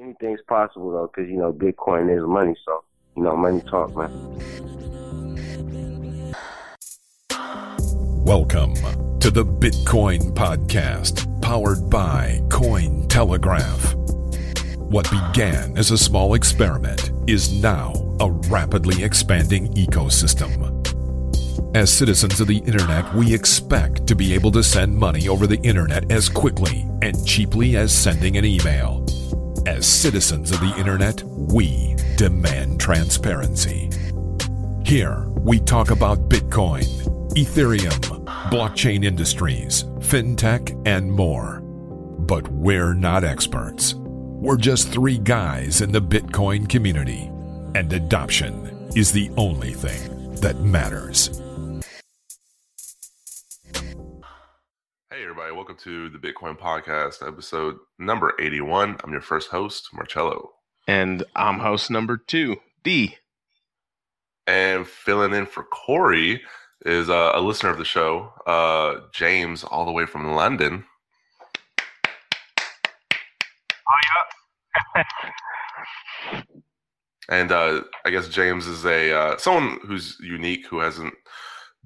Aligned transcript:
anything's 0.00 0.40
possible 0.48 0.90
though, 0.90 1.10
because 1.14 1.30
you 1.30 1.36
know 1.36 1.52
Bitcoin 1.52 2.14
is 2.14 2.24
money. 2.26 2.54
So 2.64 2.84
you 3.16 3.22
know, 3.22 3.36
money 3.36 3.60
talk, 3.62 3.94
man. 3.96 4.10
Welcome 8.24 8.74
to 9.20 9.30
the 9.30 9.44
Bitcoin 9.44 10.32
Podcast, 10.34 11.42
powered 11.42 11.90
by 11.90 12.40
Cointelegraph. 12.48 13.94
What 14.78 15.10
began 15.10 15.76
as 15.76 15.90
a 15.90 15.98
small 15.98 16.34
experiment 16.34 17.12
is 17.26 17.62
now 17.62 17.92
a 18.20 18.30
rapidly 18.30 19.04
expanding 19.04 19.72
ecosystem. 19.74 20.70
As 21.74 21.90
citizens 21.90 22.40
of 22.40 22.48
the 22.48 22.58
internet, 22.58 23.14
we 23.14 23.34
expect 23.34 24.06
to 24.06 24.14
be 24.14 24.34
able 24.34 24.52
to 24.52 24.62
send 24.62 24.96
money 24.96 25.28
over 25.28 25.46
the 25.46 25.60
internet 25.62 26.10
as 26.12 26.28
quickly 26.28 26.86
and 27.00 27.26
cheaply 27.26 27.76
as 27.76 27.92
sending 27.92 28.36
an 28.36 28.44
email. 28.44 29.01
As 29.82 29.88
citizens 29.88 30.52
of 30.52 30.60
the 30.60 30.72
internet, 30.78 31.24
we 31.24 31.96
demand 32.16 32.78
transparency. 32.78 33.90
Here, 34.84 35.26
we 35.40 35.58
talk 35.58 35.90
about 35.90 36.28
Bitcoin, 36.28 36.84
Ethereum, 37.30 38.24
blockchain 38.52 39.04
industries, 39.04 39.82
fintech, 39.98 40.80
and 40.86 41.10
more. 41.10 41.62
But 41.62 42.46
we're 42.52 42.94
not 42.94 43.24
experts. 43.24 43.94
We're 43.96 44.56
just 44.56 44.88
three 44.90 45.18
guys 45.18 45.80
in 45.80 45.90
the 45.90 46.00
Bitcoin 46.00 46.68
community, 46.68 47.28
and 47.74 47.92
adoption 47.92 48.88
is 48.94 49.10
the 49.10 49.32
only 49.36 49.72
thing 49.72 50.32
that 50.34 50.60
matters. 50.60 51.41
Everybody, 55.52 55.68
welcome 55.68 55.84
to 55.84 56.08
the 56.08 56.18
Bitcoin 56.18 56.58
Podcast, 56.58 57.26
episode 57.26 57.76
number 57.98 58.32
81. 58.40 58.96
I'm 59.04 59.12
your 59.12 59.20
first 59.20 59.50
host, 59.50 59.90
Marcello. 59.92 60.52
And 60.86 61.24
I'm 61.36 61.58
host 61.58 61.90
number 61.90 62.16
two, 62.16 62.56
D. 62.82 63.18
And 64.46 64.86
filling 64.86 65.34
in 65.34 65.44
for 65.44 65.64
Corey 65.64 66.40
is 66.86 67.10
uh, 67.10 67.32
a 67.34 67.40
listener 67.40 67.68
of 67.68 67.76
the 67.76 67.84
show, 67.84 68.32
uh, 68.46 69.00
James, 69.12 69.62
all 69.62 69.84
the 69.84 69.92
way 69.92 70.06
from 70.06 70.34
London. 70.34 70.86
and 77.28 77.52
uh, 77.52 77.82
I 78.06 78.10
guess 78.10 78.28
James 78.28 78.66
is 78.66 78.86
a 78.86 79.14
uh, 79.14 79.36
someone 79.36 79.80
who's 79.86 80.16
unique 80.20 80.66
who 80.66 80.78
hasn't 80.78 81.12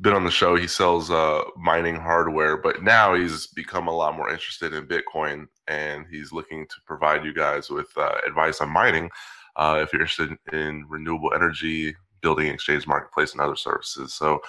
been 0.01 0.13
on 0.13 0.25
the 0.25 0.31
show. 0.31 0.57
He 0.57 0.67
sells 0.67 1.11
uh, 1.11 1.43
mining 1.57 1.97
hardware, 1.97 2.57
but 2.57 2.83
now 2.83 3.15
he's 3.15 3.47
become 3.47 3.89
a 3.89 3.95
lot 3.95 4.17
more 4.17 4.31
interested 4.31 4.75
in 4.75 4.87
Bitcoin, 4.87 5.47
and 5.69 6.07
he's 6.11 6.33
looking 6.33 6.67
to 6.67 6.75
provide 6.85 7.25
you 7.25 7.33
guys 7.33 7.71
with 7.71 7.89
uh, 7.97 8.17
advice 8.27 8.61
on 8.61 8.69
mining. 8.69 9.11
Uh, 9.57 9.81
if 9.83 9.93
you're 9.93 10.03
interested 10.03 10.37
in 10.53 10.85
renewable 10.89 11.33
energy, 11.35 11.95
building 12.21 12.49
exchange 12.49 12.87
marketplace, 12.87 13.33
and 13.33 13.41
other 13.41 13.57
services, 13.57 14.13
so 14.13 14.41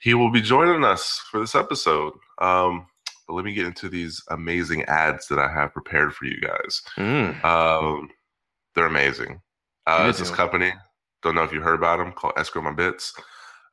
he 0.00 0.14
will 0.14 0.30
be 0.30 0.40
joining 0.40 0.84
us 0.84 1.22
for 1.30 1.38
this 1.38 1.54
episode. 1.54 2.14
Um, 2.40 2.86
but 3.28 3.34
let 3.34 3.44
me 3.44 3.54
get 3.54 3.66
into 3.66 3.88
these 3.88 4.20
amazing 4.30 4.82
ads 4.84 5.28
that 5.28 5.38
I 5.38 5.48
have 5.52 5.72
prepared 5.72 6.14
for 6.14 6.24
you 6.24 6.40
guys. 6.40 6.82
Mm. 6.96 7.44
Um, 7.44 8.08
they're 8.74 8.86
amazing. 8.86 9.40
Uh, 9.86 10.06
it's 10.08 10.18
this 10.18 10.30
company. 10.30 10.72
Don't 11.22 11.36
know 11.36 11.44
if 11.44 11.52
you 11.52 11.60
heard 11.60 11.74
about 11.74 11.98
them 11.98 12.12
called 12.12 12.32
Escrow 12.36 12.62
My 12.62 12.72
Bits. 12.72 13.12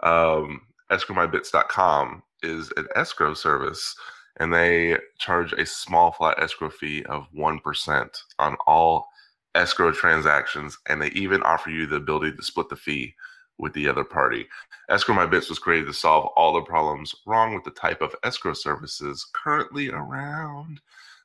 Um, 0.03 0.61
escrowmybits.com 0.91 2.23
is 2.43 2.71
an 2.77 2.88
escrow 2.95 3.33
service 3.33 3.95
and 4.39 4.53
they 4.53 4.97
charge 5.17 5.53
a 5.53 5.66
small 5.66 6.11
flat 6.11 6.41
escrow 6.41 6.69
fee 6.69 7.03
of 7.05 7.27
1% 7.35 8.17
on 8.39 8.55
all 8.67 9.07
escrow 9.55 9.91
transactions 9.91 10.77
and 10.88 11.02
they 11.02 11.09
even 11.09 11.41
offer 11.44 11.69
you 11.69 11.88
the 11.88 11.95
ability 11.95 12.35
to 12.35 12.44
split 12.44 12.69
the 12.69 12.75
fee 12.75 13.16
with 13.57 13.73
the 13.73 13.88
other 13.88 14.03
party. 14.03 14.45
Escrow 14.89 15.16
My 15.16 15.25
Bits 15.25 15.49
was 15.49 15.59
created 15.59 15.88
to 15.88 15.94
solve 15.94 16.29
all 16.35 16.53
the 16.53 16.61
problems 16.61 17.13
wrong 17.25 17.53
with 17.53 17.63
the 17.63 17.72
type 17.72 18.01
of 18.01 18.16
escrow 18.23 18.53
services 18.53 19.28
currently 19.33 19.89
around. 19.89 20.79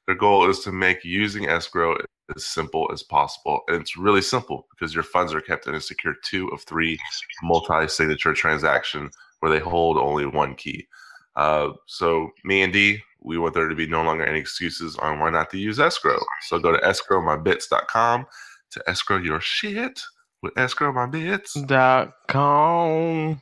Their 0.07 0.17
goal 0.17 0.49
is 0.49 0.61
to 0.61 0.73
make 0.73 1.05
using 1.05 1.49
escrow 1.49 1.97
as 2.35 2.45
simple 2.45 2.91
as 2.93 3.03
possible. 3.03 3.61
And 3.69 3.81
it's 3.81 3.97
really 3.97 4.23
simple 4.23 4.67
because 4.71 4.95
your 4.95 5.05
funds 5.05 5.33
are 5.33 5.41
kept 5.41 5.67
in 5.67 5.75
a 5.75 5.81
secure 5.81 6.15
two 6.25 6.49
of 6.49 6.63
three 6.63 6.99
multi 7.43 7.89
signature 7.89 8.35
transaction 8.35 9.11
where 9.41 9.53
they 9.53 9.59
hold 9.59 9.99
only 9.99 10.27
one 10.27 10.55
key. 10.55 10.87
Uh, 11.37 11.71
so, 11.87 12.31
me 12.45 12.63
and 12.63 12.73
D, 12.73 13.01
we 13.21 13.39
want 13.39 13.55
there 13.55 13.69
to 13.69 13.75
be 13.75 13.87
no 13.87 14.03
longer 14.03 14.25
any 14.25 14.39
excuses 14.39 14.97
on 14.97 15.19
why 15.19 15.31
not 15.31 15.51
to 15.51 15.59
use 15.59 15.81
escrow. 15.81 16.19
So, 16.43 16.59
go 16.59 16.73
to 16.73 16.79
escrowmybits.com 16.79 18.27
to 18.73 18.83
escrow 18.87 19.19
your 19.19 19.41
shit 19.41 20.01
with 20.43 20.57
Escrow 20.59 20.93
My 20.93 21.07
Bits. 21.07 21.55
Dot 21.55 22.13
com. 22.29 23.41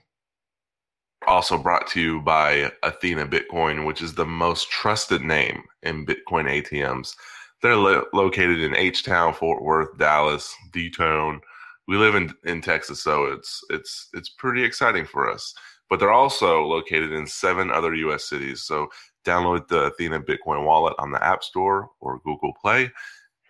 Also 1.26 1.58
brought 1.58 1.86
to 1.88 2.00
you 2.00 2.20
by 2.20 2.72
Athena 2.82 3.26
Bitcoin, 3.26 3.86
which 3.86 4.00
is 4.02 4.14
the 4.14 4.26
most 4.26 4.70
trusted 4.70 5.22
name 5.22 5.64
in 5.82 6.06
Bitcoin 6.06 6.48
ATMs. 6.48 7.14
They're 7.62 7.76
lo- 7.76 8.06
located 8.14 8.60
in 8.60 8.74
H 8.74 9.04
Town, 9.04 9.34
Fort 9.34 9.62
Worth, 9.62 9.98
Dallas, 9.98 10.54
D 10.72 10.90
Town. 10.90 11.40
We 11.86 11.96
live 11.96 12.14
in, 12.14 12.32
in 12.44 12.62
Texas, 12.62 13.02
so 13.02 13.26
it's 13.26 13.62
it's 13.68 14.08
it's 14.14 14.30
pretty 14.30 14.64
exciting 14.64 15.04
for 15.04 15.28
us. 15.30 15.54
But 15.90 15.98
they're 15.98 16.12
also 16.12 16.62
located 16.64 17.12
in 17.12 17.26
seven 17.26 17.70
other 17.70 17.94
U.S. 17.94 18.24
cities. 18.28 18.62
So 18.62 18.88
download 19.24 19.68
the 19.68 19.86
Athena 19.86 20.20
Bitcoin 20.20 20.64
wallet 20.64 20.94
on 20.98 21.10
the 21.10 21.22
App 21.22 21.42
Store 21.42 21.90
or 22.00 22.20
Google 22.24 22.52
Play. 22.62 22.90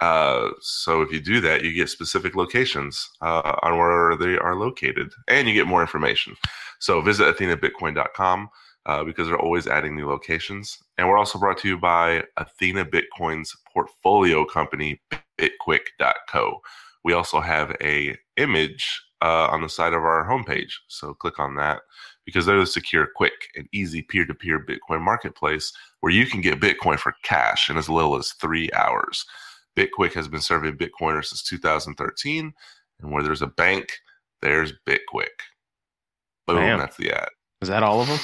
Uh, 0.01 0.51
so 0.61 1.03
if 1.03 1.13
you 1.13 1.21
do 1.21 1.41
that, 1.43 1.63
you 1.63 1.75
get 1.75 1.89
specific 1.89 2.35
locations 2.35 3.11
uh, 3.21 3.57
on 3.63 3.77
where 3.77 4.17
they 4.17 4.39
are 4.39 4.57
located, 4.57 5.13
and 5.29 5.47
you 5.47 5.55
get 5.55 5.67
more 5.67 5.83
information. 5.83 6.35
So 6.79 7.01
visit 7.01 7.37
athenabitcoin.com 7.37 8.49
uh, 8.87 9.05
because 9.05 9.29
they're 9.29 9.39
always 9.39 9.67
adding 9.67 9.95
new 9.95 10.09
locations. 10.09 10.79
And 10.97 11.09
we're 11.09 11.19
also 11.19 11.39
brought 11.39 11.59
to 11.59 11.69
you 11.69 11.79
by 11.79 12.25
Athena 12.39 12.87
Bitcoin's 12.87 13.55
portfolio 13.73 14.45
company, 14.45 15.01
bitquick.co. 15.39 16.61
We 17.05 17.13
also 17.13 17.41
have 17.41 17.77
a 17.83 18.17
image 18.37 19.03
uh, 19.23 19.49
on 19.51 19.63
the 19.63 19.69
side 19.69 19.93
of 19.93 20.03
our 20.03 20.27
homepage. 20.27 20.73
So 20.89 21.13
click 21.15 21.39
on 21.39 21.57
that 21.57 21.81
because 22.25 22.47
they're 22.47 22.59
the 22.59 22.67
secure, 22.67 23.07
quick, 23.15 23.33
and 23.55 23.69
easy 23.73 24.03
peer-to-peer 24.03 24.65
Bitcoin 24.65 25.03
marketplace 25.03 25.73
where 26.01 26.13
you 26.13 26.27
can 26.27 26.41
get 26.41 26.61
Bitcoin 26.61 26.99
for 26.99 27.15
cash 27.23 27.69
in 27.69 27.77
as 27.77 27.89
little 27.89 28.17
as 28.17 28.33
three 28.33 28.71
hours. 28.73 29.27
Bitquick 29.77 30.13
has 30.15 30.29
been 30.29 30.41
serving 30.41 30.77
Bitcoiners 30.77 31.27
since 31.27 31.43
2013, 31.43 32.53
and 33.01 33.13
where 33.13 33.23
there's 33.23 33.43
a 33.43 33.47
bank, 33.47 33.99
there's 34.43 34.73
Bitquick. 34.87 35.29
Boom, 36.47 36.57
Damn. 36.57 36.79
that's 36.79 36.97
the 36.97 37.13
ad. 37.13 37.29
Is 37.61 37.69
that 37.69 37.83
all 37.83 38.01
of 38.01 38.09
them? 38.09 38.19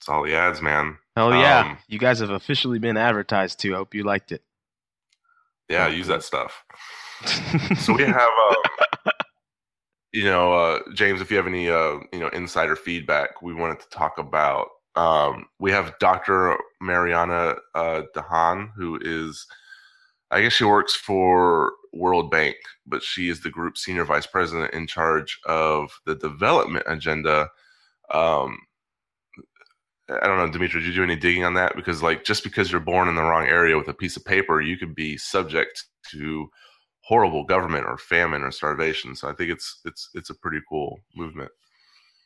It's 0.00 0.08
all 0.08 0.24
the 0.24 0.34
ads, 0.34 0.60
man. 0.60 0.98
Hell 1.16 1.32
yeah. 1.34 1.60
Um, 1.60 1.78
you 1.88 1.98
guys 1.98 2.18
have 2.18 2.30
officially 2.30 2.78
been 2.78 2.96
advertised 2.96 3.60
to. 3.60 3.74
I 3.74 3.76
hope 3.78 3.94
you 3.94 4.02
liked 4.02 4.32
it. 4.32 4.42
Yeah, 5.68 5.88
use 5.88 6.06
that 6.08 6.22
stuff. 6.22 6.64
So 7.78 7.94
we 7.94 8.02
have, 8.02 8.16
um, 8.16 9.12
you 10.12 10.24
know, 10.24 10.52
uh, 10.52 10.80
James, 10.92 11.22
if 11.22 11.30
you 11.30 11.38
have 11.38 11.46
any, 11.46 11.70
uh, 11.70 12.00
you 12.12 12.18
know, 12.18 12.28
insider 12.28 12.76
feedback, 12.76 13.40
we 13.40 13.54
wanted 13.54 13.80
to 13.80 13.88
talk 13.88 14.18
about. 14.18 14.68
Um, 14.94 15.46
we 15.58 15.70
have 15.70 15.98
Dr. 16.00 16.56
Mariana 16.82 17.54
uh, 17.74 18.02
Dahan, 18.14 18.72
who 18.76 18.98
is, 19.00 19.46
I 20.34 20.42
guess 20.42 20.52
she 20.52 20.64
works 20.64 20.94
for 20.96 21.72
World 21.92 22.28
Bank, 22.30 22.56
but 22.86 23.02
she 23.04 23.28
is 23.28 23.40
the 23.40 23.50
group 23.50 23.78
senior 23.78 24.04
vice 24.04 24.26
president 24.26 24.74
in 24.74 24.88
charge 24.88 25.38
of 25.46 25.92
the 26.06 26.16
development 26.16 26.84
agenda. 26.88 27.48
Um, 28.12 28.58
I 30.10 30.26
don't 30.26 30.36
know, 30.38 30.50
Dimitri, 30.50 30.80
did 30.80 30.88
you 30.88 30.94
do 30.94 31.04
any 31.04 31.16
digging 31.16 31.44
on 31.44 31.54
that? 31.54 31.76
Because, 31.76 32.02
like, 32.02 32.24
just 32.24 32.42
because 32.42 32.70
you're 32.72 32.80
born 32.80 33.08
in 33.08 33.14
the 33.14 33.22
wrong 33.22 33.46
area 33.46 33.78
with 33.78 33.86
a 33.88 33.94
piece 33.94 34.16
of 34.16 34.24
paper, 34.24 34.60
you 34.60 34.76
could 34.76 34.94
be 34.94 35.16
subject 35.16 35.84
to 36.10 36.48
horrible 37.00 37.44
government 37.44 37.86
or 37.86 37.96
famine 37.96 38.42
or 38.42 38.50
starvation. 38.50 39.14
So 39.14 39.28
I 39.28 39.34
think 39.34 39.50
it's 39.50 39.80
it's 39.84 40.10
it's 40.14 40.30
a 40.30 40.34
pretty 40.34 40.58
cool 40.68 40.98
movement. 41.14 41.50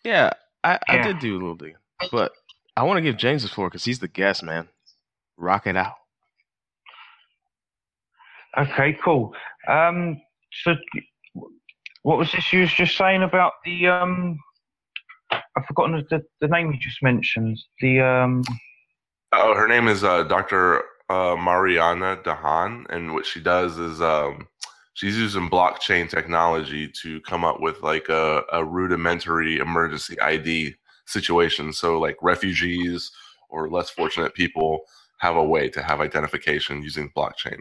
yeah, 0.02 0.30
I, 0.64 0.78
I 0.88 0.96
Yeah. 0.96 1.06
did 1.08 1.18
do 1.20 1.34
a 1.34 1.38
little 1.38 1.54
digging. 1.56 1.76
But 2.10 2.32
I 2.76 2.84
want 2.84 2.96
to 2.96 3.02
give 3.02 3.16
James 3.18 3.42
the 3.42 3.48
floor 3.48 3.68
because 3.68 3.84
he's 3.84 3.98
the 3.98 4.08
guest, 4.08 4.42
man. 4.42 4.68
Rock 5.36 5.66
it 5.66 5.76
out. 5.76 5.94
Okay, 8.56 8.96
cool. 9.04 9.32
Um, 9.68 10.20
so, 10.64 10.74
what 12.02 12.18
was 12.18 12.32
this 12.32 12.52
you 12.52 12.60
was 12.60 12.72
just 12.72 12.96
saying 12.96 13.22
about 13.22 13.52
the 13.64 13.88
um? 13.88 14.38
I've 15.30 15.66
forgotten 15.66 16.06
the, 16.10 16.22
the 16.40 16.48
name 16.48 16.72
you 16.72 16.78
just 16.78 17.02
mentioned. 17.02 17.58
The 17.80 18.00
um, 18.00 18.42
Oh, 19.32 19.54
her 19.54 19.68
name 19.68 19.88
is 19.88 20.04
uh, 20.04 20.22
Dr. 20.22 20.82
Uh, 21.10 21.36
Mariana 21.36 22.18
Dahan, 22.24 22.86
and 22.88 23.12
what 23.12 23.26
she 23.26 23.40
does 23.40 23.76
is 23.76 24.00
um, 24.00 24.48
she's 24.94 25.18
using 25.18 25.50
blockchain 25.50 26.08
technology 26.08 26.88
to 27.02 27.20
come 27.22 27.44
up 27.44 27.60
with 27.60 27.82
like 27.82 28.08
a, 28.08 28.42
a 28.52 28.64
rudimentary 28.64 29.58
emergency 29.58 30.18
ID 30.20 30.76
situation. 31.04 31.74
So, 31.74 31.98
like 31.98 32.16
refugees 32.22 33.10
or 33.50 33.68
less 33.68 33.90
fortunate 33.90 34.32
people 34.32 34.80
have 35.18 35.36
a 35.36 35.44
way 35.44 35.68
to 35.68 35.82
have 35.82 36.00
identification 36.00 36.82
using 36.82 37.10
blockchain. 37.14 37.60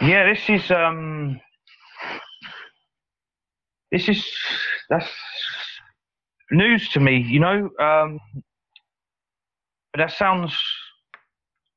Yeah, 0.00 0.32
this 0.32 0.40
is 0.48 0.70
um, 0.70 1.38
this 3.92 4.08
is 4.08 4.24
that's 4.88 5.08
news 6.50 6.88
to 6.90 7.00
me. 7.00 7.18
You 7.18 7.40
know, 7.40 7.68
um, 7.78 8.18
that 9.96 10.12
sounds 10.12 10.56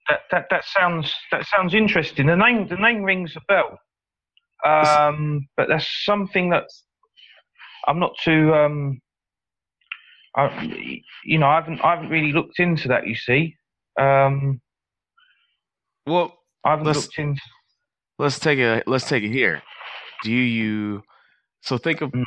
that, 0.07 0.21
that 0.31 0.45
that 0.51 0.63
sounds 0.65 1.13
that 1.31 1.45
sounds 1.45 1.73
interesting. 1.73 2.27
The 2.27 2.37
name 2.37 2.67
the 2.67 2.77
name 2.77 3.03
rings 3.03 3.35
a 3.35 3.41
bell, 3.49 3.77
um, 4.65 5.45
but 5.57 5.67
that's 5.67 6.05
something 6.05 6.49
that 6.51 6.65
I'm 7.87 7.99
not 7.99 8.13
too. 8.23 8.53
Um, 8.53 9.01
I, 10.35 11.01
you 11.25 11.39
know, 11.39 11.47
I 11.47 11.55
haven't 11.55 11.81
I 11.83 11.95
haven't 11.95 12.09
really 12.09 12.31
looked 12.31 12.59
into 12.59 12.87
that. 12.87 13.05
You 13.05 13.15
see, 13.15 13.55
um, 13.99 14.61
Well, 16.07 16.37
I 16.63 16.71
haven't 16.71 16.85
looked 16.93 17.19
into. 17.19 17.41
Let's 18.23 18.39
take 18.39 18.59
it. 18.59 18.87
Let's 18.87 19.07
take 19.07 19.23
it 19.23 19.31
here. 19.31 19.61
Do 20.23 20.31
you? 20.31 21.03
So 21.61 21.77
think 21.77 22.01
of 22.01 22.11
Mm. 22.11 22.25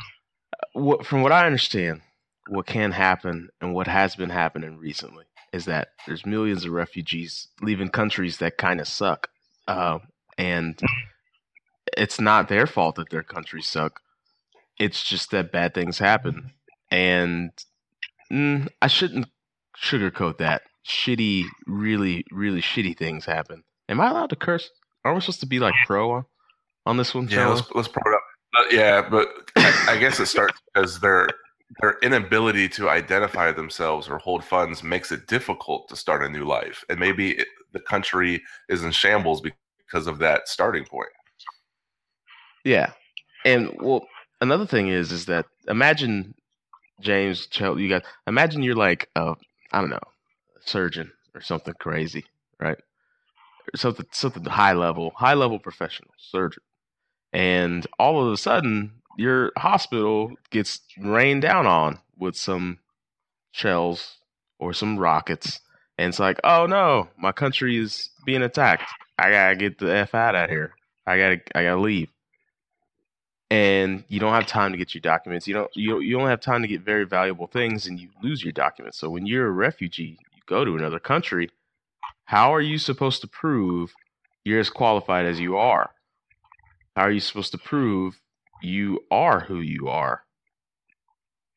what 0.73 1.05
from 1.05 1.23
what 1.23 1.31
I 1.31 1.45
understand, 1.45 2.01
what 2.49 2.67
can 2.67 2.91
happen 2.93 3.49
and 3.61 3.73
what 3.73 3.87
has 3.87 4.15
been 4.15 4.29
happening 4.29 4.77
recently 4.77 5.25
is 5.53 5.65
that 5.65 5.89
there's 6.07 6.25
millions 6.25 6.65
of 6.65 6.71
refugees 6.71 7.49
leaving 7.61 7.89
countries 7.89 8.37
that 8.37 8.57
kind 8.57 8.79
of 8.81 8.87
suck, 8.87 9.29
uh, 9.67 9.99
and 10.37 10.81
it's 11.97 12.19
not 12.21 12.49
their 12.49 12.67
fault 12.67 12.95
that 12.95 13.09
their 13.09 13.23
countries 13.23 13.67
suck. 13.67 14.01
It's 14.79 15.03
just 15.03 15.31
that 15.31 15.51
bad 15.51 15.73
things 15.73 15.99
happen, 15.99 16.51
and 16.91 17.51
mm, 18.31 18.67
I 18.81 18.87
shouldn't 18.87 19.27
sugarcoat 19.81 20.37
that. 20.39 20.63
Shitty, 20.87 21.45
really, 21.67 22.25
really 22.31 22.61
shitty 22.61 22.97
things 22.97 23.25
happen. 23.25 23.63
Am 23.89 24.01
I 24.01 24.09
allowed 24.09 24.29
to 24.31 24.35
curse? 24.37 24.71
Are 25.05 25.13
we 25.13 25.21
supposed 25.21 25.39
to 25.41 25.45
be 25.45 25.59
like 25.59 25.73
pro 25.85 26.23
on, 26.85 26.97
this 26.97 27.13
one? 27.13 27.27
Yeah, 27.29 27.47
let's 27.47 27.69
let's 27.73 27.87
pro 27.87 28.01
it 28.11 28.15
up. 28.15 28.21
But 28.53 28.73
yeah, 28.73 29.07
but 29.09 29.27
I, 29.55 29.85
I 29.89 29.97
guess 29.97 30.19
it 30.19 30.27
starts 30.27 30.59
because 30.73 30.99
their 30.99 31.27
their 31.81 31.97
inability 32.01 32.69
to 32.69 32.89
identify 32.89 33.51
themselves 33.51 34.07
or 34.07 34.17
hold 34.17 34.43
funds 34.43 34.83
makes 34.83 35.11
it 35.11 35.27
difficult 35.27 35.89
to 35.89 35.95
start 35.95 36.23
a 36.23 36.29
new 36.29 36.45
life, 36.45 36.83
and 36.89 36.99
maybe 36.99 37.31
it, 37.31 37.47
the 37.73 37.79
country 37.79 38.41
is 38.69 38.83
in 38.83 38.91
shambles 38.91 39.41
because 39.41 40.07
of 40.07 40.17
that 40.19 40.47
starting 40.47 40.85
point. 40.85 41.09
Yeah, 42.63 42.91
and 43.45 43.71
well, 43.79 44.05
another 44.41 44.65
thing 44.65 44.89
is, 44.89 45.11
is 45.11 45.25
that 45.25 45.45
imagine 45.67 46.33
James, 47.01 47.47
you 47.59 47.89
got 47.89 48.03
imagine 48.25 48.63
you're 48.63 48.75
like 48.75 49.09
a 49.15 49.35
I 49.71 49.81
don't 49.81 49.89
know, 49.89 49.97
a 49.97 50.67
surgeon 50.67 51.11
or 51.35 51.41
something 51.41 51.73
crazy, 51.79 52.25
right? 52.59 52.77
Something 53.75 54.05
something 54.11 54.45
high 54.45 54.73
level, 54.73 55.11
high 55.15 55.33
level 55.33 55.59
professional 55.59 56.11
surgeon, 56.17 56.63
and 57.33 57.85
all 57.99 58.25
of 58.25 58.31
a 58.31 58.37
sudden 58.37 58.93
your 59.17 59.51
hospital 59.57 60.31
gets 60.51 60.81
rained 60.99 61.41
down 61.41 61.67
on 61.67 61.99
with 62.17 62.35
some 62.35 62.79
shells 63.51 64.17
or 64.59 64.73
some 64.73 64.97
rockets, 64.97 65.59
and 65.97 66.09
it's 66.09 66.19
like, 66.19 66.39
oh 66.43 66.65
no, 66.65 67.09
my 67.17 67.31
country 67.31 67.77
is 67.77 68.09
being 68.25 68.43
attacked. 68.43 68.89
I 69.19 69.31
gotta 69.31 69.55
get 69.55 69.79
the 69.79 69.93
f 69.93 70.15
out 70.15 70.35
of 70.35 70.49
here. 70.49 70.73
I 71.05 71.17
gotta 71.17 71.41
I 71.55 71.63
gotta 71.63 71.81
leave 71.81 72.09
and 73.49 74.03
you 74.09 74.19
don't 74.19 74.33
have 74.33 74.45
time 74.45 74.71
to 74.71 74.77
get 74.77 74.93
your 74.93 75.01
documents. 75.01 75.47
You 75.47 75.53
don't 75.53 75.71
you 75.75 75.99
you 75.99 76.17
don't 76.17 76.27
have 76.27 76.41
time 76.41 76.61
to 76.61 76.67
get 76.67 76.81
very 76.81 77.05
valuable 77.05 77.47
things, 77.47 77.87
and 77.87 77.99
you 77.99 78.09
lose 78.21 78.43
your 78.43 78.51
documents. 78.51 78.97
So 78.97 79.09
when 79.09 79.25
you're 79.25 79.47
a 79.47 79.51
refugee, 79.51 80.17
you 80.35 80.41
go 80.45 80.65
to 80.65 80.75
another 80.75 80.99
country. 80.99 81.49
How 82.27 82.53
are 82.53 82.61
you 82.61 82.77
supposed 82.77 83.21
to 83.21 83.27
prove 83.27 83.93
you're 84.43 84.59
as 84.59 84.69
qualified 84.69 85.25
as 85.25 85.39
you 85.39 85.55
are? 85.57 85.91
How 86.95 87.03
are 87.03 87.11
you 87.11 87.21
supposed 87.21 87.53
to 87.53 87.57
prove 87.57 88.19
you 88.61 88.99
are 89.09 89.39
who 89.39 89.61
you 89.61 89.87
are? 89.87 90.23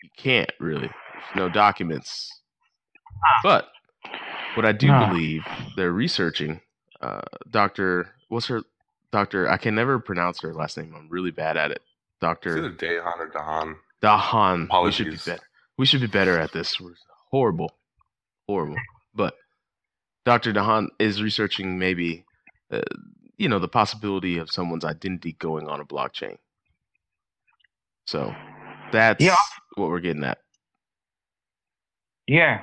You 0.02 0.10
can't 0.16 0.50
really. 0.60 0.88
No 1.34 1.48
documents. 1.48 2.30
But 3.42 3.68
what 4.54 4.64
I 4.64 4.70
do 4.72 4.86
No. 4.86 5.08
believe 5.08 5.42
they're 5.76 5.92
researching, 5.92 6.60
uh, 7.00 7.22
Doctor, 7.50 8.14
what's 8.28 8.46
her 8.46 8.62
Doctor? 9.10 9.48
I 9.50 9.56
can 9.56 9.74
never 9.74 9.98
pronounce 9.98 10.40
her 10.42 10.54
last 10.54 10.76
name. 10.78 10.94
I'm 10.96 11.08
really 11.08 11.32
bad 11.32 11.56
at 11.56 11.72
it. 11.72 11.82
It's 11.82 12.22
either 12.22 12.70
Doctor 12.70 12.70
Dahan 12.70 13.18
or 13.18 13.28
Dahan. 13.30 13.74
Dahan. 14.02 14.64
Apologies. 14.66 14.98
We 15.00 15.04
should 15.16 15.24
be 15.24 15.30
better. 15.32 15.42
We 15.78 15.86
should 15.86 16.00
be 16.00 16.06
better 16.06 16.38
at 16.38 16.52
this. 16.52 16.78
We're 16.78 16.94
horrible, 17.30 17.72
horrible. 18.46 18.76
But 19.14 19.34
Doctor 20.24 20.52
Dahan 20.52 20.88
is 20.98 21.22
researching 21.22 21.78
maybe, 21.78 22.24
uh, 22.70 22.80
you 23.38 23.48
know, 23.48 23.58
the 23.58 23.68
possibility 23.68 24.38
of 24.38 24.50
someone's 24.50 24.84
identity 24.84 25.32
going 25.32 25.68
on 25.68 25.80
a 25.80 25.84
blockchain. 25.84 26.36
So 28.06 28.34
that's 28.92 29.24
Yeah. 29.24 29.36
what 29.76 29.88
we're 29.88 30.00
getting 30.00 30.24
at. 30.24 30.38
Yeah, 32.26 32.62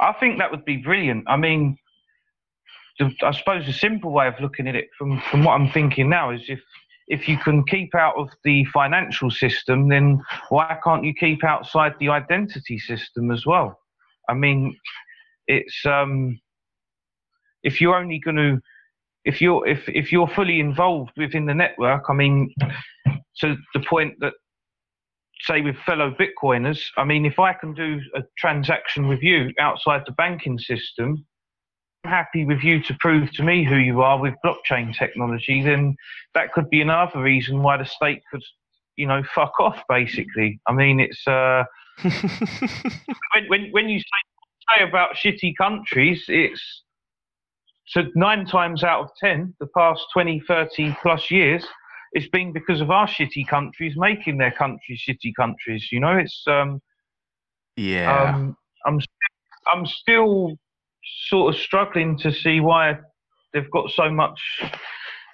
I 0.00 0.12
think 0.14 0.38
that 0.38 0.50
would 0.50 0.64
be 0.64 0.78
brilliant. 0.78 1.24
I 1.28 1.36
mean, 1.36 1.78
the, 2.98 3.14
I 3.22 3.32
suppose 3.32 3.66
the 3.66 3.72
simple 3.72 4.12
way 4.12 4.26
of 4.26 4.40
looking 4.40 4.66
at 4.66 4.74
it, 4.74 4.88
from 4.96 5.20
from 5.30 5.44
what 5.44 5.54
I'm 5.54 5.70
thinking 5.70 6.08
now, 6.08 6.30
is 6.30 6.42
if 6.48 6.60
if 7.08 7.28
you 7.28 7.36
can 7.38 7.64
keep 7.64 7.94
out 7.94 8.16
of 8.16 8.30
the 8.44 8.64
financial 8.66 9.30
system, 9.30 9.88
then 9.88 10.22
why 10.48 10.78
can't 10.82 11.04
you 11.04 11.12
keep 11.14 11.44
outside 11.44 11.94
the 12.00 12.08
identity 12.08 12.78
system 12.78 13.30
as 13.30 13.44
well? 13.44 13.78
I 14.28 14.34
mean, 14.34 14.76
it's 15.46 15.84
um, 15.84 16.40
if 17.64 17.80
you're 17.80 17.96
only 17.96 18.18
going 18.18 18.36
to 18.36 18.60
if 19.24 19.40
you're 19.40 19.66
if 19.66 19.88
if 19.88 20.12
you're 20.12 20.28
fully 20.28 20.60
involved 20.60 21.12
within 21.16 21.46
the 21.46 21.54
network, 21.54 22.04
I 22.08 22.12
mean, 22.12 22.54
to 23.38 23.56
the 23.72 23.80
point 23.80 24.14
that 24.20 24.34
say 25.40 25.60
with 25.60 25.76
fellow 25.78 26.14
Bitcoiners, 26.14 26.80
I 26.96 27.04
mean, 27.04 27.26
if 27.26 27.38
I 27.38 27.52
can 27.52 27.74
do 27.74 28.00
a 28.14 28.22
transaction 28.38 29.08
with 29.08 29.22
you 29.22 29.50
outside 29.58 30.02
the 30.06 30.12
banking 30.12 30.58
system, 30.58 31.26
I'm 32.04 32.10
happy 32.10 32.44
with 32.44 32.62
you 32.62 32.82
to 32.82 32.96
prove 33.00 33.30
to 33.32 33.42
me 33.42 33.64
who 33.64 33.76
you 33.76 34.02
are 34.02 34.18
with 34.18 34.34
blockchain 34.44 34.96
technology, 34.96 35.62
then 35.62 35.96
that 36.34 36.52
could 36.52 36.70
be 36.70 36.80
another 36.80 37.20
reason 37.20 37.62
why 37.62 37.76
the 37.76 37.84
state 37.84 38.22
could, 38.30 38.42
you 38.96 39.06
know, 39.06 39.22
fuck 39.34 39.58
off. 39.58 39.82
Basically, 39.88 40.60
I 40.66 40.72
mean, 40.72 41.00
it's 41.00 41.26
uh, 41.26 41.64
when 42.02 43.48
when 43.48 43.70
when 43.70 43.88
you 43.88 43.98
say, 44.00 44.76
say 44.76 44.84
about 44.84 45.16
shitty 45.16 45.56
countries, 45.56 46.24
it's 46.28 46.83
so 47.86 48.02
nine 48.14 48.46
times 48.46 48.82
out 48.82 49.02
of 49.04 49.10
ten, 49.20 49.54
the 49.60 49.66
past 49.76 50.02
20, 50.12 50.42
30 50.46 50.96
plus 51.02 51.30
years, 51.30 51.64
it's 52.12 52.28
been 52.28 52.52
because 52.52 52.80
of 52.80 52.90
our 52.90 53.06
shitty 53.06 53.46
countries 53.46 53.94
making 53.96 54.38
their 54.38 54.52
countries 54.52 55.02
shitty 55.06 55.32
countries. 55.36 55.88
You 55.90 56.00
know, 56.00 56.16
it's 56.16 56.42
um, 56.46 56.80
yeah. 57.76 58.32
um, 58.34 58.56
I'm 58.86 59.00
I'm 59.72 59.84
still 59.84 60.56
sort 61.28 61.54
of 61.54 61.60
struggling 61.60 62.18
to 62.18 62.32
see 62.32 62.60
why 62.60 62.98
they've 63.52 63.70
got 63.70 63.90
so 63.90 64.10
much 64.10 64.40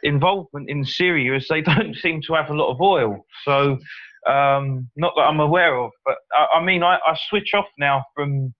involvement 0.03 0.69
in 0.69 0.85
Syria, 0.85 1.37
as 1.37 1.47
they 1.49 1.61
don't 1.63 1.95
seem 1.95 2.21
to 2.23 2.35
have 2.35 2.51
a 2.51 2.55
lot 2.55 2.71
of 2.73 2.81
oil. 2.81 3.25
So, 3.45 3.79
um, 4.27 4.89
not 4.97 5.13
that 5.17 5.23
I'm 5.23 5.41
aware 5.41 5.77
of, 5.77 5.91
but 6.05 6.17
I, 6.33 6.59
I 6.59 6.65
mean, 6.65 6.83
I, 6.83 6.97
I 7.07 7.17
switch 7.29 7.53
off 7.55 7.69
now 7.79 8.05
from 8.15 8.55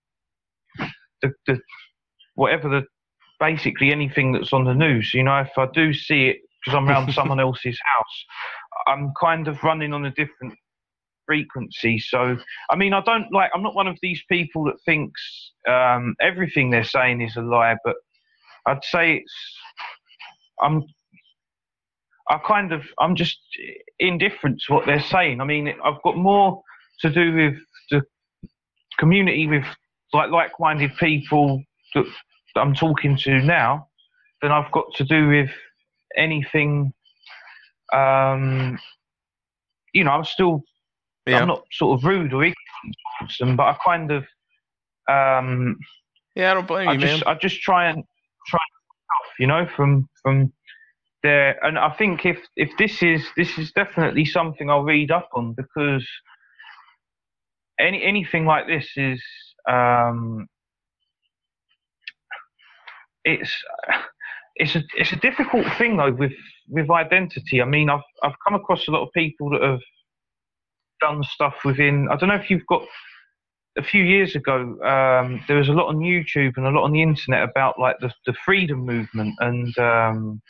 the, 1.21 1.31
the 1.47 1.59
whatever 2.35 2.69
the 2.69 2.83
basically 3.41 3.91
anything 3.91 4.31
that's 4.31 4.53
on 4.53 4.63
the 4.63 4.73
news. 4.73 5.13
You 5.13 5.23
know, 5.23 5.39
if 5.39 5.57
I 5.57 5.67
do 5.73 5.91
see 5.91 6.27
it 6.27 6.37
because 6.63 6.77
I'm 6.77 6.87
around 6.87 7.11
someone 7.13 7.41
else's 7.41 7.77
house, 7.95 8.25
I'm 8.87 9.11
kind 9.19 9.49
of 9.49 9.61
running 9.63 9.91
on 9.91 10.05
a 10.05 10.11
different 10.11 10.53
frequency. 11.25 11.99
So, 11.99 12.37
I 12.69 12.75
mean, 12.77 12.93
I 12.93 13.01
don't 13.01 13.31
like. 13.33 13.51
I'm 13.53 13.63
not 13.63 13.75
one 13.75 13.87
of 13.87 13.97
these 14.01 14.21
people 14.29 14.63
that 14.65 14.75
thinks 14.85 15.21
um, 15.67 16.15
everything 16.21 16.69
they're 16.69 16.83
saying 16.83 17.21
is 17.21 17.35
a 17.35 17.41
lie, 17.41 17.75
but 17.83 17.95
I'd 18.67 18.83
say 18.83 19.15
it's. 19.15 19.33
I'm. 20.61 20.83
I 22.29 22.37
kind 22.47 22.71
of. 22.71 22.83
I'm 22.99 23.15
just 23.15 23.39
indifferent 23.99 24.61
to 24.67 24.73
what 24.73 24.85
they're 24.85 25.01
saying. 25.01 25.41
I 25.41 25.45
mean, 25.45 25.73
I've 25.83 26.01
got 26.03 26.15
more 26.15 26.61
to 27.01 27.09
do 27.09 27.33
with 27.33 27.55
the 27.89 28.03
community 28.99 29.47
with 29.47 29.65
like 30.13 30.29
like-minded 30.29 30.91
people 30.97 31.63
that, 31.95 32.05
that 32.55 32.61
I'm 32.61 32.73
talking 32.73 33.17
to 33.17 33.41
now 33.41 33.87
than 34.41 34.51
I've 34.51 34.71
got 34.71 34.85
to 34.95 35.03
do 35.03 35.27
with 35.27 35.49
anything. 36.15 36.93
Um, 37.93 38.79
you 39.93 40.03
know, 40.03 40.11
I'm 40.11 40.23
still 40.25 40.63
yeah. 41.25 41.39
I'm 41.39 41.47
not 41.47 41.63
sort 41.71 41.99
of 41.99 42.05
rude 42.05 42.33
or 42.33 42.43
ignorant 42.43 42.95
towards 43.19 43.37
them, 43.37 43.55
but 43.55 43.63
I 43.63 43.77
kind 43.85 44.11
of, 44.11 44.23
um, 45.07 45.77
yeah, 46.35 46.51
I 46.51 46.53
don't 46.55 46.67
blame 46.67 46.89
I 46.89 46.93
you, 46.93 46.99
just, 46.99 47.25
man. 47.25 47.35
I 47.35 47.39
just 47.39 47.61
try 47.61 47.89
and 47.89 48.03
try 48.47 48.59
and 48.59 48.81
you 49.39 49.47
know, 49.47 49.67
from 49.75 50.09
from 50.23 50.51
there. 51.23 51.63
And 51.65 51.77
I 51.77 51.91
think 51.91 52.25
if 52.25 52.39
if 52.55 52.71
this 52.77 53.03
is 53.03 53.25
this 53.37 53.57
is 53.57 53.71
definitely 53.73 54.25
something 54.25 54.69
I'll 54.69 54.83
read 54.83 55.11
up 55.11 55.29
on 55.33 55.53
because 55.53 56.07
any 57.79 58.03
anything 58.03 58.45
like 58.45 58.67
this 58.67 58.87
is, 58.95 59.21
um, 59.69 60.47
it's 63.23 63.63
it's 64.55 64.75
a 64.75 64.83
it's 64.95 65.11
a 65.11 65.17
difficult 65.17 65.65
thing 65.77 65.97
though 65.97 66.11
with 66.11 66.33
with 66.69 66.89
identity. 66.89 67.61
I 67.61 67.65
mean, 67.65 67.89
I've 67.89 68.01
I've 68.23 68.35
come 68.45 68.55
across 68.55 68.87
a 68.87 68.91
lot 68.91 69.03
of 69.03 69.09
people 69.13 69.49
that 69.51 69.61
have 69.61 69.81
done 70.99 71.23
stuff 71.23 71.55
within. 71.65 72.07
I 72.11 72.15
don't 72.15 72.29
know 72.29 72.35
if 72.35 72.49
you've 72.49 72.65
got. 72.67 72.83
A 73.77 73.83
few 73.83 74.03
years 74.03 74.35
ago, 74.35 74.77
um, 74.83 75.41
there 75.47 75.55
was 75.55 75.69
a 75.69 75.71
lot 75.71 75.87
on 75.87 75.99
YouTube 75.99 76.57
and 76.57 76.65
a 76.65 76.71
lot 76.71 76.83
on 76.83 76.91
the 76.91 77.01
internet 77.01 77.41
about 77.41 77.79
like 77.79 77.95
the 78.01 78.11
the 78.25 78.33
freedom 78.45 78.85
movement 78.85 79.33
and 79.39 79.77
um, 79.77 80.41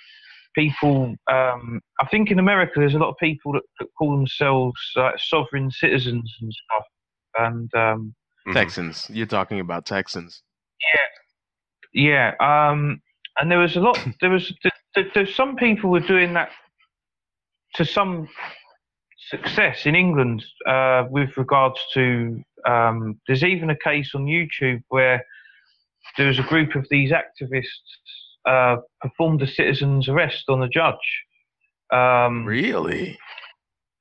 people. 0.56 1.13
Um, 1.32 1.82
I 2.00 2.08
think 2.10 2.32
in 2.32 2.40
America, 2.40 2.74
there's 2.78 2.96
a 2.96 2.98
lot 2.98 3.10
of 3.10 3.18
people 3.18 3.54
that, 3.54 3.62
that 3.80 3.90
call 3.96 4.18
themselves 4.18 4.80
like 4.96 5.20
sovereign 5.20 5.70
citizens 5.70 6.36
and 6.42 6.51
stuff. 6.51 6.86
And 7.38 7.75
um. 7.75 8.16
Texans. 8.54 9.08
You're 9.13 9.28
talking 9.28 9.60
about 9.60 9.86
Texans. 9.86 10.42
Yeah, 10.82 11.21
um, 12.39 13.01
and 13.39 13.51
there 13.51 13.60
was 13.60 13.75
a 13.75 13.79
lot. 13.81 13.98
There 14.21 14.29
was 14.29 14.48
th- 14.62 14.74
th- 14.95 15.07
there's 15.13 15.36
some 15.36 15.55
people 15.55 15.89
were 15.89 16.00
doing 16.00 16.33
that 16.33 16.50
to 17.75 17.86
some 17.86 18.27
success 19.29 19.86
in 19.86 19.95
England 19.95 20.43
uh, 20.67 21.05
with 21.10 21.36
regards 21.38 21.79
to. 21.93 22.41
Um, 22.67 23.19
there's 23.27 23.43
even 23.43 23.69
a 23.71 23.77
case 23.77 24.12
on 24.13 24.25
YouTube 24.25 24.83
where 24.89 25.25
there 26.17 26.27
was 26.27 26.38
a 26.39 26.43
group 26.43 26.75
of 26.75 26.86
these 26.91 27.12
activists 27.12 27.89
uh, 28.48 28.77
performed 29.01 29.41
a 29.41 29.48
citizen's 29.48 30.07
arrest 30.07 30.43
on 30.50 30.62
a 30.63 30.69
judge. 30.69 30.95
Um, 31.91 32.45
Really? 32.45 33.17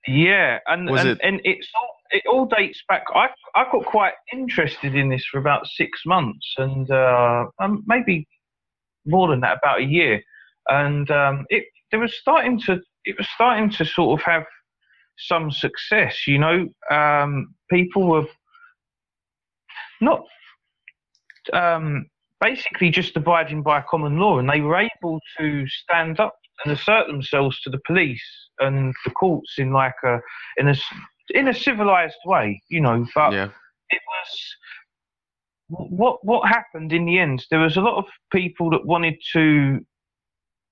yeah, 0.06 0.58
and 0.66 0.90
Was 0.90 1.00
and, 1.00 1.08
it- 1.10 1.20
and 1.22 1.40
it's 1.44 1.68
all, 1.74 1.96
it 2.10 2.22
all 2.28 2.46
dates 2.46 2.82
back. 2.88 3.04
I 3.14 3.28
I 3.54 3.64
got 3.70 3.84
quite 3.84 4.14
interested 4.32 4.94
in 4.94 5.08
this 5.08 5.24
for 5.26 5.38
about 5.38 5.66
six 5.66 6.00
months, 6.06 6.54
and 6.58 6.90
uh, 6.90 7.46
um, 7.60 7.84
maybe 7.86 8.26
more 9.06 9.28
than 9.28 9.40
that, 9.40 9.58
about 9.58 9.80
a 9.80 9.84
year. 9.84 10.22
And 10.68 11.10
um, 11.10 11.46
it 11.48 11.64
there 11.90 12.00
was 12.00 12.16
starting 12.18 12.60
to 12.62 12.80
it 13.04 13.16
was 13.16 13.28
starting 13.34 13.70
to 13.70 13.84
sort 13.84 14.20
of 14.20 14.24
have 14.24 14.44
some 15.18 15.50
success. 15.50 16.26
You 16.26 16.38
know, 16.38 16.68
um, 16.90 17.54
people 17.70 18.06
were 18.06 18.26
not 20.00 20.24
um, 21.52 22.06
basically 22.40 22.90
just 22.90 23.16
abiding 23.16 23.62
by 23.62 23.82
common 23.82 24.18
law, 24.18 24.38
and 24.38 24.48
they 24.48 24.60
were 24.60 24.76
able 24.76 25.20
to 25.38 25.66
stand 25.68 26.20
up 26.20 26.34
and 26.64 26.72
assert 26.72 27.06
themselves 27.06 27.60
to 27.62 27.70
the 27.70 27.80
police 27.86 28.22
and 28.58 28.94
the 29.04 29.10
courts 29.10 29.54
in 29.58 29.72
like 29.72 29.94
a 30.04 30.18
in 30.58 30.68
a 30.68 30.74
in 31.34 31.48
a 31.48 31.54
civilized 31.54 32.16
way, 32.24 32.62
you 32.68 32.80
know. 32.80 33.06
But 33.14 33.32
Yeah. 33.32 33.48
it 33.90 34.00
was 34.08 34.56
what 35.90 36.24
what 36.24 36.48
happened 36.48 36.92
in 36.92 37.04
the 37.06 37.18
end. 37.18 37.44
There 37.50 37.60
was 37.60 37.76
a 37.76 37.80
lot 37.80 37.96
of 37.96 38.04
people 38.32 38.70
that 38.70 38.84
wanted 38.84 39.16
to, 39.32 39.84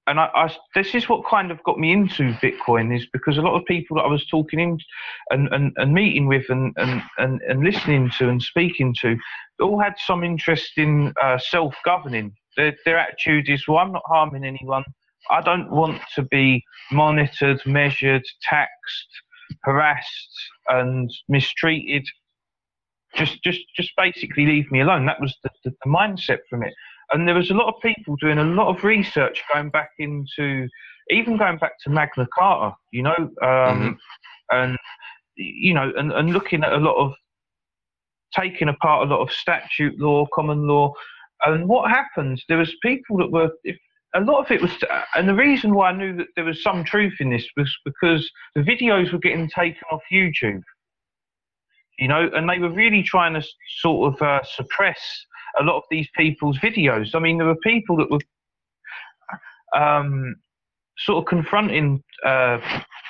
and 0.07 0.19
I, 0.21 0.29
I 0.35 0.57
this 0.75 0.95
is 0.95 1.09
what 1.09 1.27
kind 1.29 1.51
of 1.51 1.63
got 1.65 1.79
me 1.79 1.93
into 1.93 2.33
Bitcoin 2.43 2.95
is 2.95 3.07
because 3.13 3.39
a 3.39 3.43
lot 3.43 3.57
of 3.59 3.65
people 3.67 3.97
that 3.97 4.03
I 4.03 4.09
was 4.09 4.27
talking 4.27 4.59
in 4.61 4.79
and, 5.31 5.49
and, 5.53 5.73
and 5.77 5.93
meeting 5.93 6.27
with 6.27 6.49
and, 6.51 6.73
and, 6.77 7.03
and, 7.19 7.41
and 7.43 7.63
listening 7.63 8.11
to 8.19 8.29
and 8.29 8.43
speaking 8.43 8.95
to 9.03 9.17
all 9.61 9.81
had 9.81 9.95
some 9.99 10.25
interest 10.25 10.73
in 10.77 11.13
uh, 11.23 11.39
self 11.39 11.75
governing. 11.85 12.33
Their, 12.57 12.77
their 12.85 12.99
attitude 12.99 13.49
is, 13.49 13.69
well, 13.69 13.79
I'm 13.79 13.93
not 13.93 14.03
harming 14.07 14.45
anyone. 14.45 14.85
I 15.31 15.41
don't 15.41 15.71
want 15.71 16.01
to 16.15 16.23
be 16.23 16.65
monitored, 16.91 17.61
measured, 17.67 18.25
taxed, 18.43 19.09
harassed, 19.63 20.51
and 20.69 21.11
mistreated. 21.29 22.07
Just, 23.15 23.43
just, 23.43 23.61
just 23.75 23.91
basically 23.97 24.47
leave 24.47 24.71
me 24.71 24.81
alone. 24.81 25.07
That 25.07 25.21
was 25.21 25.35
the, 25.43 25.51
the, 25.65 25.71
the 25.71 25.91
mindset 25.91 26.39
from 26.51 26.63
it. 26.63 26.75
And 27.13 27.27
there 27.27 27.35
was 27.35 27.51
a 27.51 27.55
lot 27.55 27.75
of 27.75 27.81
people 27.81 28.17
doing 28.17 28.39
a 28.39 28.45
lot 28.45 28.69
of 28.69 28.85
research 28.85 29.43
going 29.53 29.71
back 29.71 29.91
into, 29.99 30.69
even 31.11 31.39
going 31.39 31.57
back 31.57 31.73
to 31.85 31.91
Magna 31.91 32.27
Carta, 32.39 32.77
you 32.93 33.03
know, 33.03 33.31
um, 33.43 33.99
and 34.51 34.77
you 35.37 35.73
know, 35.73 35.91
and, 35.97 36.13
and 36.13 36.33
looking 36.33 36.65
at 36.65 36.73
a 36.73 36.79
lot 36.79 36.97
of 36.97 37.13
taking 38.39 38.69
apart 38.69 39.09
a 39.09 39.11
lot 39.11 39.23
of 39.23 39.33
statute 39.33 39.99
law, 39.99 40.27
common 40.35 40.67
law, 40.67 40.93
and 41.47 41.69
what 41.69 41.91
happened? 41.91 42.43
There 42.49 42.59
was 42.59 42.75
people 42.83 43.17
that 43.19 43.31
were. 43.31 43.51
If, 43.65 43.77
a 44.15 44.21
lot 44.21 44.41
of 44.41 44.51
it 44.51 44.63
was, 44.63 44.71
and 45.15 45.29
the 45.29 45.35
reason 45.35 45.75
why 45.75 45.91
I 45.91 45.97
knew 45.97 46.17
that 46.17 46.29
there 46.35 46.45
was 46.45 46.63
some 46.63 46.85
truth 46.85 47.15
in 47.21 47.31
this 47.31 47.47
was 47.57 47.75
because 47.85 48.31
the 48.55 48.63
videos 48.63 49.13
were 49.13 49.19
getting 49.19 49.49
taken 49.49 49.83
off 49.91 50.01
YouTube. 50.13 50.63
You 51.99 52.09
know, 52.09 52.31
and 52.33 52.49
they 52.49 52.59
were 52.59 52.71
really 52.71 53.03
trying 53.03 53.35
to 53.35 53.47
sort 53.81 54.15
of 54.15 54.23
uh, 54.23 54.41
suppress 54.45 55.01
a 55.59 55.65
lot 55.65 55.79
of 55.79 55.83
these 55.91 56.09
people's 56.17 56.59
videos. 56.59 57.15
I 57.15 57.19
mean, 57.19 57.39
there 57.39 57.47
were 57.47 57.57
people 57.57 57.97
that 57.97 58.11
were 58.11 58.21
um, 59.79 60.37
sort 60.97 61.19
of 61.19 61.29
confronting 61.29 62.03
uh, 62.25 62.59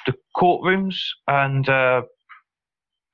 the 0.06 0.14
courtrooms 0.36 0.96
and 1.28 1.68
uh, 1.68 2.02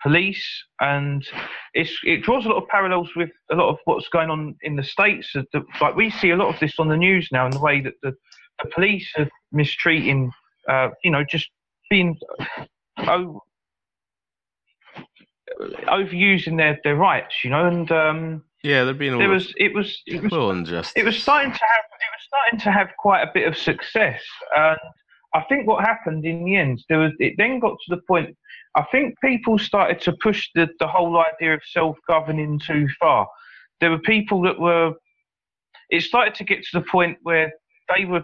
police, 0.04 0.46
and 0.80 1.26
it's, 1.72 1.98
it 2.04 2.22
draws 2.22 2.44
a 2.44 2.48
lot 2.48 2.62
of 2.62 2.68
parallels 2.68 3.08
with 3.16 3.30
a 3.50 3.56
lot 3.56 3.70
of 3.70 3.78
what's 3.86 4.08
going 4.08 4.30
on 4.30 4.54
in 4.62 4.76
the 4.76 4.84
states. 4.84 5.34
Like 5.80 5.96
we 5.96 6.10
see 6.10 6.30
a 6.30 6.36
lot 6.36 6.54
of 6.54 6.60
this 6.60 6.74
on 6.78 6.88
the 6.88 6.96
news 6.96 7.28
now, 7.32 7.46
in 7.46 7.52
the 7.52 7.58
way 7.58 7.80
that 7.80 7.94
the, 8.02 8.12
the 8.62 8.70
police 8.72 9.10
are 9.18 9.28
mistreating, 9.50 10.30
uh, 10.68 10.90
you 11.02 11.10
know, 11.10 11.24
just 11.28 11.48
being 11.90 12.16
oh, 12.98 13.40
overusing 15.88 16.56
their, 16.56 16.78
their 16.84 16.96
rights, 16.96 17.34
you 17.42 17.50
know, 17.50 17.66
and 17.66 17.90
um, 17.90 18.44
Yeah, 18.62 18.84
they're 18.84 18.94
being 18.94 19.18
there 19.18 19.28
was 19.28 19.52
it 19.56 19.74
was 19.74 20.02
it 20.06 20.22
was 20.22 20.32
unjust. 20.32 20.92
it 20.96 21.04
was 21.04 21.20
starting 21.20 21.50
to 21.50 21.58
have 21.58 21.84
it 22.04 22.10
was 22.14 22.26
starting 22.26 22.60
to 22.60 22.70
have 22.70 22.88
quite 22.98 23.22
a 23.22 23.30
bit 23.32 23.48
of 23.48 23.56
success 23.56 24.22
and 24.56 24.78
i 25.34 25.42
think 25.48 25.66
what 25.66 25.84
happened 25.84 26.24
in 26.24 26.44
the 26.44 26.56
end 26.56 26.82
there 26.88 26.98
was 26.98 27.12
it 27.18 27.34
then 27.36 27.58
got 27.58 27.72
to 27.72 27.94
the 27.94 28.02
point 28.08 28.36
i 28.76 28.84
think 28.90 29.14
people 29.22 29.58
started 29.58 30.00
to 30.00 30.12
push 30.22 30.48
the, 30.54 30.68
the 30.80 30.86
whole 30.86 31.18
idea 31.18 31.54
of 31.54 31.60
self-governing 31.66 32.58
too 32.58 32.88
far 33.00 33.26
there 33.80 33.90
were 33.90 33.98
people 33.98 34.42
that 34.42 34.58
were 34.58 34.92
it 35.90 36.02
started 36.02 36.34
to 36.34 36.44
get 36.44 36.62
to 36.62 36.80
the 36.80 36.86
point 36.86 37.16
where 37.22 37.52
they 37.94 38.04
were 38.04 38.22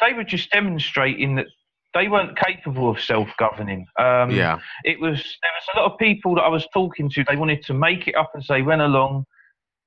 they 0.00 0.12
were 0.12 0.24
just 0.24 0.50
demonstrating 0.50 1.34
that 1.34 1.46
they 1.94 2.06
weren't 2.06 2.38
capable 2.38 2.90
of 2.90 3.00
self-governing 3.00 3.86
um, 3.98 4.30
yeah. 4.30 4.58
it 4.84 5.00
was 5.00 5.16
there 5.16 5.52
was 5.56 5.64
a 5.74 5.80
lot 5.80 5.92
of 5.92 5.98
people 5.98 6.34
that 6.34 6.42
I 6.42 6.48
was 6.48 6.66
talking 6.72 7.10
to. 7.10 7.24
They 7.28 7.36
wanted 7.36 7.64
to 7.64 7.74
make 7.74 8.06
it 8.06 8.14
up 8.14 8.30
as 8.36 8.46
they 8.46 8.62
went 8.62 8.82
along, 8.82 9.24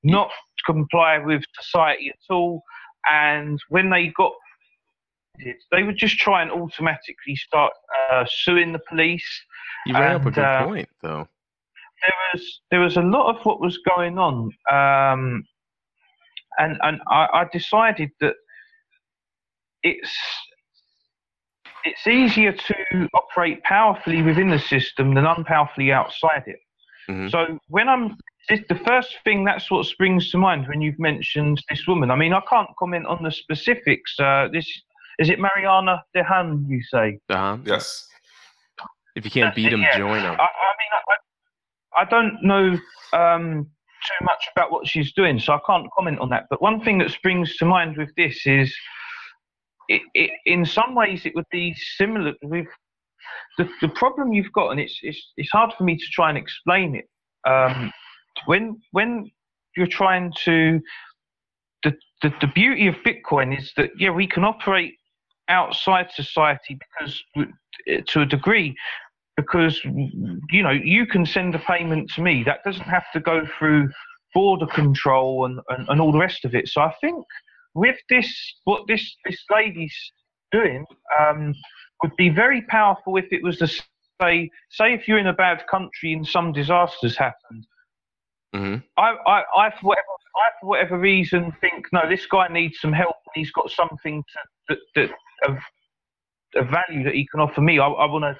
not 0.04 0.30
comply 0.66 1.18
with 1.20 1.44
society 1.60 2.10
at 2.10 2.34
all. 2.34 2.62
And 3.12 3.60
when 3.70 3.90
they 3.90 4.12
got 4.18 4.34
it, 5.42 5.58
they 5.72 5.84
would 5.84 5.98
just 5.98 6.18
try 6.18 6.42
and 6.42 6.52
automatically 6.52 7.36
start 7.36 7.74
uh, 8.12 8.26
suing 8.28 8.72
the 8.72 8.82
police. 8.90 9.28
You 9.86 9.94
bring 9.94 10.14
up 10.14 10.26
a 10.26 10.32
good 10.32 10.44
uh, 10.44 10.66
point, 10.66 10.90
though. 11.02 11.28
There 12.02 12.16
was 12.34 12.62
there 12.72 12.80
was 12.80 12.98
a 12.98 13.02
lot 13.02 13.36
of 13.36 13.46
what 13.46 13.62
was 13.62 13.78
going 13.96 14.18
on, 14.18 14.52
um, 14.72 15.44
and 16.58 16.78
and 16.82 17.00
I, 17.08 17.28
I 17.34 17.46
decided 17.52 18.12
that 18.22 18.36
it's 19.84 20.18
it's 21.84 22.06
easier 22.08 22.52
to 22.52 23.10
operate 23.14 23.64
powerfully 23.64 24.22
within 24.22 24.50
the 24.50 24.60
system 24.60 25.14
than 25.14 25.26
unpowerfully 25.26 25.92
outside 25.92 26.44
it. 26.46 26.60
Mhm. 27.10 27.32
So 27.32 27.60
when 27.68 27.90
I'm 27.90 28.18
this, 28.50 28.62
the 28.70 28.76
first 28.76 29.18
thing 29.24 29.44
that's 29.44 29.70
what 29.70 29.86
springs 29.86 30.32
to 30.32 30.38
mind 30.38 30.68
when 30.68 30.82
you've 30.82 31.00
mentioned 31.00 31.62
this 31.70 31.86
woman. 31.88 32.12
I 32.12 32.16
mean, 32.16 32.34
I 32.34 32.42
can't 32.50 32.70
comment 32.78 33.06
on 33.06 33.24
the 33.24 33.32
specifics. 33.32 34.20
Uh, 34.20 34.48
this 34.52 34.68
is 35.20 35.30
it, 35.30 35.39
Mariana 35.39 36.03
Dahan? 36.15 36.68
You 36.68 36.82
say? 36.84 37.20
Uh-huh. 37.30 37.58
Yes. 37.65 38.08
If 39.15 39.25
you 39.25 39.32
can't 39.32 39.53
beat 39.56 39.70
them, 39.72 39.82
Yeah. 39.82 39.98
join 39.98 40.20
I, 40.20 40.24
them. 40.24 40.38
I 40.39 40.72
mean, 40.80 40.91
I, 41.96 42.01
I 42.01 42.06
don't 42.06 42.41
know 42.44 42.77
um, 43.13 43.65
too 43.65 44.25
much 44.25 44.48
about 44.56 44.72
what 44.72 44.88
she's 44.88 45.13
doing, 45.13 45.39
so 45.39 45.53
I 45.53 45.60
can't 45.68 45.88
comment 45.98 46.20
on 46.20 46.30
that. 46.30 46.46
But 46.50 46.62
one 46.62 46.82
thing 46.82 46.98
that 47.00 47.12
springs 47.12 47.56
to 47.58 47.65
mind 47.65 47.98
with 47.98 48.10
this 48.15 48.46
is, 48.46 48.74
it, 49.89 50.01
it, 50.13 50.32
in 50.46 50.65
some 50.65 50.96
ways, 50.96 51.25
it 51.25 51.36
would 51.36 51.50
be 51.51 51.74
similar 51.98 52.34
with 52.44 52.68
the, 53.58 53.70
the 53.82 53.89
problem 53.89 54.32
you've 54.32 54.51
got, 54.53 54.70
and 54.70 54.80
it's, 54.80 54.98
it's 55.01 55.34
it's 55.38 55.50
hard 55.51 55.74
for 55.77 55.84
me 55.84 55.98
to 55.98 56.06
try 56.12 56.30
and 56.30 56.38
explain 56.38 56.96
it. 56.96 57.06
Um, 57.50 57.91
when 58.46 58.80
when 58.91 59.30
you're 59.75 59.88
trying 59.88 60.32
to, 60.46 60.80
the, 61.84 61.94
the 62.22 62.34
the 62.41 62.48
beauty 62.48 62.88
of 62.88 62.96
Bitcoin 63.06 63.58
is 63.58 63.72
that 63.77 63.89
yeah, 63.98 64.10
we 64.10 64.27
can 64.27 64.44
operate 64.44 64.96
outside 65.48 66.12
society 66.12 66.78
because 66.80 67.24
to 68.08 68.22
a 68.22 68.26
degree 68.26 68.76
because 69.38 69.84
you 69.84 70.62
know 70.64 70.72
you 70.72 71.06
can 71.06 71.26
send 71.26 71.56
a 71.56 71.60
payment 71.60 72.10
to 72.12 72.22
me. 72.22 72.44
That 72.44 72.64
doesn't 72.64 72.88
have 72.88 73.06
to 73.14 73.20
go 73.20 73.46
through 73.58 73.90
border 74.34 74.68
control 74.68 75.46
and, 75.46 75.60
and, 75.70 75.90
and 75.90 76.00
all 76.00 76.12
the 76.12 76.18
rest 76.18 76.46
of 76.46 76.56
it. 76.56 76.68
So 76.68 76.82
i 76.82 76.94
think 77.02 77.26
with 77.74 77.98
this 78.10 78.30
what 78.66 78.88
this 78.88 79.16
this 79.26 79.44
lady's 79.54 79.96
doing 80.52 80.86
um, 81.20 81.54
would 82.04 82.16
be 82.18 82.30
very 82.30 82.62
powerful 82.64 83.18
if 83.18 83.26
it 83.32 83.44
was 83.44 83.58
to 83.58 83.68
say 83.68 84.50
say 84.70 84.94
if 84.94 85.08
you're 85.08 85.18
in 85.18 85.28
a 85.28 85.34
bad 85.34 85.64
country 85.70 86.14
and 86.14 86.28
some 86.28 86.52
disasters 86.52 87.16
happened 87.16 87.66
hmm 88.53 88.75
I, 88.98 89.15
I, 89.27 89.43
I, 89.58 89.70
for 89.72 89.88
whatever, 89.88 90.05
I, 90.36 90.50
for 90.60 90.67
whatever 90.67 91.00
reason, 91.00 91.53
think 91.62 91.88
no, 91.93 92.01
this 92.10 92.25
guy 92.25 92.48
needs 92.50 92.79
some 92.79 92.93
help. 92.93 93.15
and 93.25 93.41
He's 93.41 93.51
got 93.51 93.72
something 93.72 94.24
to, 94.24 94.39
that, 94.70 94.77
that 94.96 95.51
of 95.51 95.58
a 96.55 96.63
value 96.63 97.03
that 97.03 97.13
he 97.13 97.27
can 97.31 97.39
offer 97.39 97.62
me. 97.62 97.79
I, 97.79 97.88
I 97.88 98.05
want 98.05 98.24
to 98.25 98.38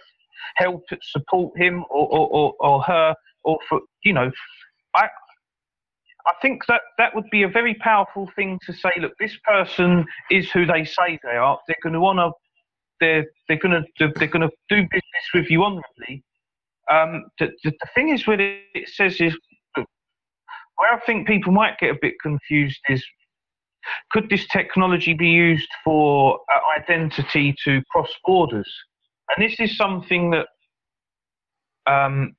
help 0.56 0.84
support 1.02 1.58
him 1.58 1.84
or, 1.90 2.08
or, 2.08 2.28
or, 2.30 2.54
or 2.60 2.82
her, 2.84 3.16
or 3.44 3.58
for 3.70 3.80
you 4.04 4.14
know, 4.14 4.32
I 4.96 5.08
I 6.28 6.34
think 6.42 6.66
that 6.68 6.82
that 6.98 7.16
would 7.16 7.30
be 7.32 7.44
a 7.44 7.48
very 7.48 7.74
powerful 7.76 8.30
thing 8.36 8.60
to 8.66 8.74
say. 8.74 8.92
Look, 9.00 9.14
this 9.20 9.38
person 9.44 10.06
is 10.30 10.52
who 10.52 10.66
they 10.66 10.86
say 10.86 11.20
they 11.24 11.38
are. 11.38 11.58
They're 11.68 11.76
going 11.82 11.94
to 11.94 12.06
honour. 12.06 12.32
They're 13.00 13.26
they're 13.48 13.58
going 13.58 13.84
to 13.98 14.08
they're 14.18 14.28
going 14.28 14.48
to 14.48 14.52
do 14.70 14.82
business 14.84 15.28
with 15.34 15.50
you 15.50 15.64
honourably. 15.64 16.24
Um, 16.92 17.26
the, 17.40 17.48
the, 17.64 17.72
the 17.72 17.88
thing 17.96 18.10
is, 18.10 18.28
what 18.28 18.40
it 18.42 18.90
says 18.90 19.20
is 19.22 19.38
where 20.78 20.94
I 20.94 21.00
think 21.06 21.28
people 21.28 21.52
might 21.52 21.78
get 21.80 21.92
a 21.92 22.00
bit 22.02 22.16
confused 22.22 22.80
is 22.90 23.04
could 24.12 24.30
this 24.30 24.48
technology 24.48 25.14
be 25.14 25.30
used 25.30 25.70
for 25.84 26.40
uh, 26.54 26.82
identity 26.82 27.56
to 27.64 27.82
cross 27.92 28.10
borders? 28.26 28.72
And 29.36 29.44
this 29.44 29.60
is 29.60 29.78
something 29.78 30.32
that 30.32 30.48
um, 31.88 32.36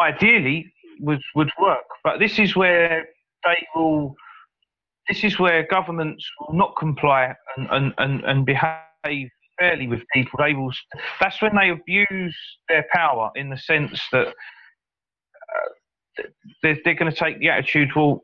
ideally 0.00 0.72
would 1.00 1.22
would 1.34 1.50
work. 1.60 1.84
But 2.04 2.18
this 2.18 2.38
is 2.38 2.56
where 2.56 3.06
they 3.44 3.66
will. 3.74 4.14
This 5.08 5.24
is 5.24 5.38
where 5.38 5.66
governments 5.66 6.24
will 6.40 6.54
not 6.56 6.76
comply 6.78 7.34
and, 7.56 7.68
and, 7.72 7.92
and, 7.98 8.24
and 8.24 8.46
behave 8.46 9.28
fairly 9.58 9.88
with 9.88 10.00
people. 10.14 10.38
They 10.38 10.54
will. 10.54 10.72
That's 11.20 11.42
when 11.42 11.56
they 11.56 11.70
abuse 11.70 12.36
their 12.68 12.86
power 12.92 13.30
in 13.34 13.50
the 13.50 13.56
sense 13.56 14.00
that 14.12 14.32
they're, 16.62 16.78
they're 16.84 16.94
going 16.94 17.10
to 17.10 17.16
take 17.16 17.38
the 17.38 17.48
attitude. 17.50 17.90
Well, 17.94 18.22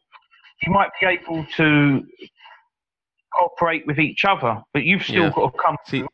you 0.63 0.73
might 0.73 0.91
be 1.01 1.07
able 1.07 1.47
to 1.57 2.03
cooperate 3.33 3.87
with 3.87 3.99
each 3.99 4.25
other, 4.25 4.63
but 4.73 4.85
you've 4.85 5.03
still 5.03 5.25
yeah. 5.25 5.33
got 5.35 5.53
to 5.53 5.59
come. 5.59 5.77
See, 5.87 6.05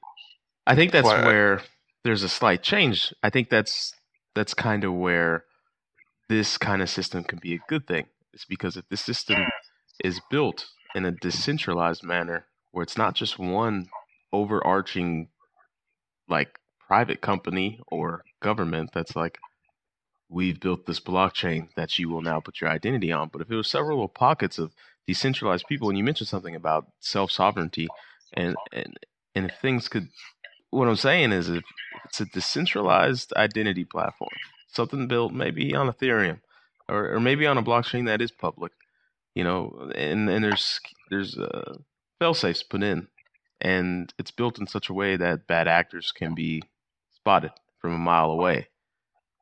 I 0.66 0.74
think 0.74 0.92
that's 0.92 1.06
where 1.06 1.62
there's 2.04 2.22
a 2.22 2.28
slight 2.28 2.62
change. 2.62 3.12
I 3.22 3.30
think 3.30 3.50
that's 3.50 3.92
that's 4.34 4.54
kind 4.54 4.84
of 4.84 4.92
where 4.92 5.44
this 6.28 6.58
kind 6.58 6.82
of 6.82 6.90
system 6.90 7.24
can 7.24 7.38
be 7.40 7.54
a 7.54 7.60
good 7.68 7.86
thing. 7.86 8.06
It's 8.32 8.44
because 8.44 8.76
if 8.76 8.88
the 8.88 8.96
system 8.96 9.44
is 10.02 10.20
built 10.30 10.66
in 10.94 11.04
a 11.04 11.12
decentralized 11.12 12.02
manner 12.02 12.46
where 12.72 12.82
it's 12.82 12.98
not 12.98 13.14
just 13.14 13.38
one 13.38 13.86
overarching 14.32 15.28
like 16.28 16.58
private 16.86 17.20
company 17.20 17.80
or 17.88 18.22
government 18.42 18.90
that's 18.92 19.14
like 19.14 19.38
we've 20.34 20.60
built 20.60 20.86
this 20.86 21.00
blockchain 21.00 21.68
that 21.76 21.98
you 21.98 22.08
will 22.08 22.22
now 22.22 22.40
put 22.40 22.60
your 22.60 22.70
identity 22.70 23.12
on 23.12 23.28
but 23.32 23.40
if 23.40 23.50
it 23.50 23.56
was 23.56 23.68
several 23.70 23.96
little 23.96 24.08
pockets 24.08 24.58
of 24.58 24.72
decentralized 25.06 25.66
people 25.68 25.88
and 25.88 25.98
you 25.98 26.04
mentioned 26.04 26.28
something 26.28 26.56
about 26.56 26.86
self-sovereignty 27.00 27.88
and 28.32 28.56
and 28.72 28.94
and 29.34 29.46
if 29.46 29.56
things 29.60 29.88
could 29.88 30.08
what 30.70 30.88
i'm 30.88 30.96
saying 30.96 31.32
is 31.32 31.48
if 31.48 31.64
it's 32.04 32.20
a 32.20 32.26
decentralized 32.26 33.32
identity 33.34 33.84
platform 33.84 34.30
something 34.74 35.06
built 35.06 35.32
maybe 35.32 35.74
on 35.74 35.88
Ethereum 35.88 36.40
or, 36.88 37.14
or 37.14 37.20
maybe 37.20 37.46
on 37.46 37.58
a 37.58 37.62
blockchain 37.62 38.06
that 38.06 38.20
is 38.20 38.30
public, 38.32 38.72
you 39.34 39.44
know, 39.44 39.90
and, 39.94 40.28
and 40.28 40.44
there's 40.44 40.80
there's 41.10 41.38
uh, 41.38 41.74
fail 42.18 42.34
safes 42.34 42.62
put 42.62 42.82
in, 42.82 43.08
and 43.60 44.12
it's 44.18 44.30
built 44.30 44.58
in 44.58 44.66
such 44.66 44.88
a 44.88 44.94
way 44.94 45.16
that 45.16 45.46
bad 45.46 45.68
actors 45.68 46.12
can 46.12 46.34
be 46.34 46.62
spotted 47.14 47.52
from 47.80 47.94
a 47.94 47.98
mile 47.98 48.30
away. 48.30 48.68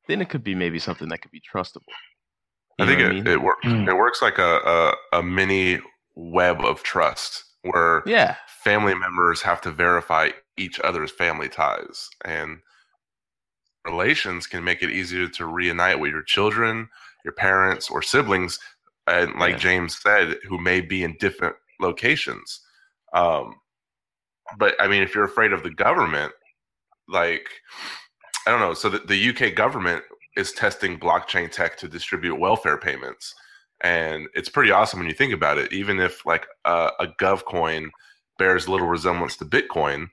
Then 0.09 0.21
it 0.21 0.29
could 0.29 0.45
be 0.45 0.55
maybe 0.55 0.79
something 0.79 1.09
that 1.09 1.23
could 1.23 1.31
be 1.31 1.41
trustable. 1.41 1.83
You 2.79 2.85
I 2.85 2.89
think 2.89 3.01
it, 3.01 3.07
I 3.07 3.13
mean? 3.13 3.27
it 3.27 3.43
works. 3.43 3.67
Mm. 3.67 3.89
It 3.89 3.95
works 3.95 4.23
like 4.23 4.39
a, 4.39 4.95
a, 5.13 5.19
a 5.19 5.23
mini 5.23 5.81
web 6.15 6.61
of 6.65 6.83
trust 6.83 7.45
where 7.63 8.03
yeah. 8.07 8.37
family 8.65 8.95
members 8.95 9.43
have 9.43 9.61
to 9.63 9.71
verify 9.71 10.31
each 10.57 10.81
other's 10.81 11.11
family 11.11 11.49
ties 11.49 12.09
and 12.25 12.59
relations 13.87 14.47
can 14.47 14.65
make 14.65 14.83
it 14.83 14.91
easier 14.91 15.29
to 15.29 15.47
reunite 15.47 15.99
with 15.99 16.13
your 16.13 16.23
children, 16.23 16.89
your 17.25 17.33
parents, 17.33 17.91
or 17.91 18.03
siblings, 18.03 18.59
and 19.07 19.35
like 19.39 19.53
yeah. 19.53 19.59
James 19.59 19.99
said, 20.01 20.37
who 20.49 20.59
may 20.59 20.81
be 20.81 21.03
in 21.03 21.17
different 21.19 21.57
locations. 21.81 22.61
Um, 23.13 23.57
but 24.59 24.75
I 24.81 24.89
mean, 24.89 25.03
if 25.03 25.15
you're 25.15 25.25
afraid 25.25 25.53
of 25.53 25.63
the 25.63 25.71
government, 25.71 26.33
like 27.09 27.49
I 28.47 28.51
don't 28.51 28.61
know, 28.61 28.75
so 28.75 28.89
the, 28.89 28.99
the 28.99 29.29
UK 29.31 29.55
government 29.55 30.03
is 30.37 30.53
testing 30.53 30.99
blockchain 30.99 31.51
tech 31.51 31.77
to 31.79 31.89
distribute 31.89 32.37
welfare 32.37 32.79
payments, 32.79 33.35
and 33.83 34.29
it's 34.35 34.49
pretty 34.49 34.71
awesome 34.71 34.99
when 35.01 35.09
you 35.09 35.15
think 35.15 35.33
about 35.33 35.59
it. 35.59 35.73
Even 35.73 36.01
if 36.01 36.25
like 36.27 36.47
a, 36.65 36.91
a 37.01 37.07
Gov 37.21 37.45
coin 37.45 37.91
bears 38.39 38.69
little 38.69 38.89
resemblance 38.89 39.37
to 39.37 39.45
Bitcoin, 39.45 40.09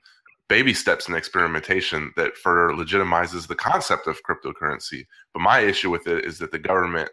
baby 0.48 0.74
steps 0.74 1.08
in 1.08 1.14
experimentation 1.14 2.12
that 2.16 2.36
further 2.36 2.74
legitimizes 2.74 3.46
the 3.46 3.54
concept 3.54 4.06
of 4.06 4.20
cryptocurrency. 4.24 5.06
But 5.32 5.40
my 5.40 5.60
issue 5.60 5.90
with 5.90 6.06
it 6.06 6.24
is 6.24 6.38
that 6.38 6.50
the 6.50 6.58
government 6.58 7.10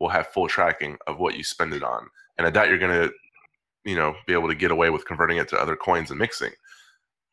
will 0.00 0.08
have 0.08 0.28
full 0.28 0.48
tracking 0.48 0.96
of 1.06 1.18
what 1.18 1.36
you 1.36 1.44
spend 1.44 1.74
it 1.74 1.82
on. 1.82 2.08
And 2.36 2.46
I 2.46 2.50
doubt 2.50 2.68
you're 2.68 2.78
going 2.78 3.08
to, 3.08 3.12
you 3.84 3.96
know, 3.96 4.14
be 4.26 4.32
able 4.32 4.48
to 4.48 4.54
get 4.54 4.70
away 4.70 4.90
with 4.90 5.06
converting 5.06 5.36
it 5.36 5.48
to 5.48 5.60
other 5.60 5.76
coins 5.76 6.10
and 6.10 6.18
mixing. 6.18 6.52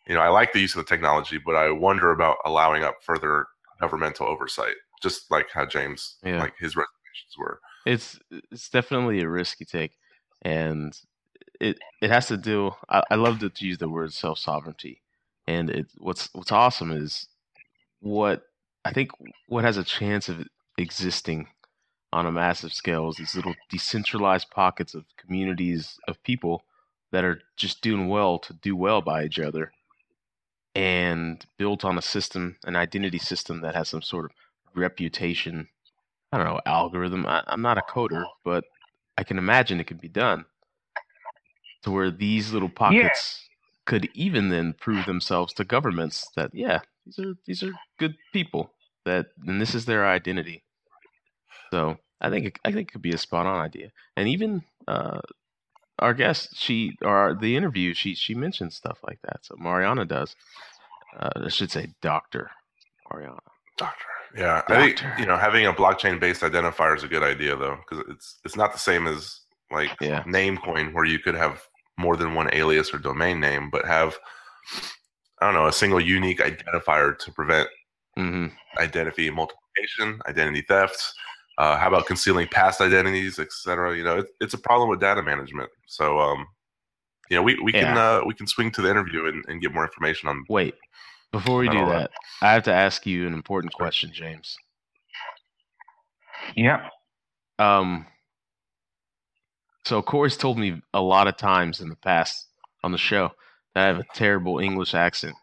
You 0.07 0.15
know, 0.15 0.21
I 0.21 0.29
like 0.29 0.53
the 0.53 0.59
use 0.59 0.75
of 0.75 0.85
the 0.85 0.89
technology, 0.89 1.37
but 1.37 1.55
I 1.55 1.71
wonder 1.71 2.11
about 2.11 2.37
allowing 2.45 2.83
up 2.83 2.97
further 3.03 3.47
governmental 3.79 4.27
oversight, 4.27 4.75
just 5.01 5.29
like 5.31 5.47
how 5.53 5.65
James, 5.65 6.17
yeah. 6.23 6.39
like 6.39 6.53
his 6.59 6.75
reservations 6.75 7.37
were. 7.37 7.59
It's 7.85 8.19
it's 8.51 8.69
definitely 8.69 9.21
a 9.21 9.29
risky 9.29 9.65
take, 9.65 9.93
and 10.41 10.95
it 11.59 11.79
it 12.01 12.09
has 12.09 12.27
to 12.27 12.37
do. 12.37 12.71
I, 12.89 13.03
I 13.11 13.15
love 13.15 13.39
to 13.39 13.51
use 13.59 13.77
the 13.77 13.89
word 13.89 14.13
self 14.13 14.39
sovereignty 14.39 15.01
and 15.47 15.69
it 15.69 15.87
what's 15.97 16.29
what's 16.33 16.51
awesome 16.51 16.91
is 16.91 17.27
what 17.99 18.43
I 18.85 18.93
think 18.93 19.11
what 19.47 19.63
has 19.63 19.77
a 19.77 19.83
chance 19.83 20.29
of 20.29 20.47
existing 20.77 21.47
on 22.13 22.25
a 22.25 22.31
massive 22.31 22.73
scale 22.73 23.09
is 23.09 23.15
these 23.17 23.35
little 23.35 23.55
decentralized 23.69 24.49
pockets 24.49 24.93
of 24.93 25.05
communities 25.17 25.97
of 26.07 26.23
people 26.23 26.63
that 27.11 27.23
are 27.23 27.41
just 27.57 27.81
doing 27.81 28.07
well 28.07 28.39
to 28.39 28.53
do 28.53 28.75
well 28.75 29.01
by 29.01 29.23
each 29.25 29.39
other 29.39 29.71
and 30.75 31.45
built 31.57 31.83
on 31.83 31.97
a 31.97 32.01
system, 32.01 32.57
an 32.63 32.75
identity 32.75 33.19
system 33.19 33.61
that 33.61 33.75
has 33.75 33.89
some 33.89 34.01
sort 34.01 34.25
of 34.25 34.31
reputation. 34.75 35.67
I 36.31 36.37
don't 36.37 36.47
know, 36.47 36.61
algorithm. 36.65 37.25
I, 37.25 37.43
am 37.47 37.61
not 37.61 37.77
a 37.77 37.81
coder, 37.81 38.25
but 38.45 38.63
I 39.17 39.23
can 39.23 39.37
imagine 39.37 39.79
it 39.79 39.87
could 39.87 40.01
be 40.01 40.07
done 40.07 40.45
to 41.83 41.91
where 41.91 42.11
these 42.11 42.53
little 42.53 42.69
pockets 42.69 43.47
could 43.85 44.09
even 44.13 44.49
then 44.49 44.73
prove 44.73 45.05
themselves 45.05 45.53
to 45.53 45.65
governments 45.65 46.27
that 46.35 46.51
yeah, 46.53 46.79
these 47.05 47.19
are 47.19 47.33
these 47.45 47.63
are 47.63 47.73
good 47.97 48.15
people 48.31 48.71
that 49.05 49.27
and 49.45 49.59
this 49.59 49.75
is 49.75 49.85
their 49.85 50.07
identity. 50.07 50.63
So 51.71 51.97
I 52.19 52.29
think 52.29 52.45
it, 52.45 52.59
I 52.63 52.71
think 52.71 52.89
it 52.89 52.91
could 52.91 53.01
be 53.01 53.13
a 53.13 53.17
spot 53.17 53.45
on 53.45 53.59
idea, 53.59 53.91
and 54.15 54.27
even 54.27 54.63
uh, 54.87 55.19
our 55.99 56.13
guest, 56.13 56.55
she 56.55 56.97
or 57.01 57.37
the 57.39 57.55
interview, 57.55 57.93
she 57.93 58.15
she 58.15 58.35
mentions 58.35 58.75
stuff 58.75 58.99
like 59.07 59.19
that. 59.23 59.39
So 59.41 59.55
Mariana 59.57 60.05
does. 60.05 60.35
Uh, 61.17 61.29
I 61.45 61.49
should 61.49 61.71
say 61.71 61.93
Doctor 62.01 62.51
Mariana. 63.11 63.39
Doctor. 63.77 64.05
Yeah, 64.35 64.61
Doctor. 64.67 64.73
I 64.73 64.81
think 64.81 65.19
you 65.19 65.25
know 65.25 65.37
having 65.37 65.65
a 65.65 65.73
blockchain 65.73 66.19
based 66.19 66.41
identifier 66.41 66.95
is 66.95 67.03
a 67.03 67.07
good 67.07 67.23
idea 67.23 67.55
though, 67.55 67.77
because 67.77 68.05
it's 68.09 68.39
it's 68.45 68.55
not 68.55 68.73
the 68.73 68.79
same 68.79 69.07
as 69.07 69.41
like 69.71 69.91
yeah. 70.01 70.23
Namecoin 70.23 70.93
where 70.93 71.05
you 71.05 71.19
could 71.19 71.35
have 71.35 71.63
more 71.97 72.17
than 72.17 72.33
one 72.33 72.49
alias 72.53 72.93
or 72.93 72.97
domain 72.97 73.39
name, 73.39 73.69
but 73.69 73.85
have 73.85 74.17
I 75.41 75.45
don't 75.45 75.53
know 75.53 75.67
a 75.67 75.73
single 75.73 75.99
unique 75.99 76.39
identifier 76.39 77.17
to 77.17 77.31
prevent 77.31 77.67
mm-hmm. 78.17 78.47
identity 78.79 79.29
multiplication, 79.29 80.19
identity 80.27 80.63
thefts. 80.67 81.13
Uh, 81.57 81.77
how 81.77 81.87
about 81.87 82.05
concealing 82.05 82.47
past 82.47 82.81
identities, 82.81 83.37
etc. 83.37 83.95
You 83.95 84.03
know, 84.03 84.19
it, 84.19 84.27
it's 84.39 84.53
a 84.53 84.57
problem 84.57 84.89
with 84.89 84.99
data 84.99 85.21
management. 85.21 85.69
So, 85.85 86.19
um, 86.19 86.47
you 87.29 87.35
know, 87.35 87.43
we, 87.43 87.59
we 87.61 87.73
yeah. 87.73 87.81
can 87.81 87.97
uh, 87.97 88.21
we 88.25 88.33
can 88.33 88.47
swing 88.47 88.71
to 88.71 88.81
the 88.81 88.89
interview 88.89 89.25
and, 89.25 89.43
and 89.47 89.61
get 89.61 89.73
more 89.73 89.83
information 89.83 90.29
on. 90.29 90.43
Wait, 90.49 90.75
before 91.31 91.57
we 91.57 91.69
do 91.69 91.85
that, 91.85 92.11
I 92.41 92.53
have 92.53 92.63
to 92.63 92.73
ask 92.73 93.05
you 93.05 93.27
an 93.27 93.33
important 93.33 93.73
question, 93.73 94.11
James. 94.13 94.57
Yeah. 96.55 96.89
Um, 97.59 98.07
so 99.85 100.01
Corey's 100.01 100.37
told 100.37 100.57
me 100.57 100.81
a 100.93 101.01
lot 101.01 101.27
of 101.27 101.37
times 101.37 101.79
in 101.79 101.89
the 101.89 101.95
past 101.95 102.47
on 102.83 102.91
the 102.91 102.97
show 102.97 103.31
that 103.73 103.83
I 103.83 103.87
have 103.87 103.99
a 103.99 104.05
terrible 104.13 104.59
English 104.59 104.93
accent. 104.93 105.35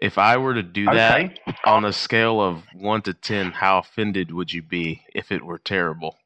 If 0.00 0.16
I 0.16 0.36
were 0.36 0.54
to 0.54 0.62
do 0.62 0.84
that 0.84 1.38
on 1.64 1.84
a 1.84 1.92
scale 1.92 2.40
of 2.40 2.62
one 2.74 3.02
to 3.02 3.14
ten, 3.14 3.50
how 3.50 3.78
offended 3.78 4.32
would 4.32 4.52
you 4.52 4.62
be 4.62 5.02
if 5.14 5.32
it 5.32 5.44
were 5.44 5.58
terrible? 5.58 6.16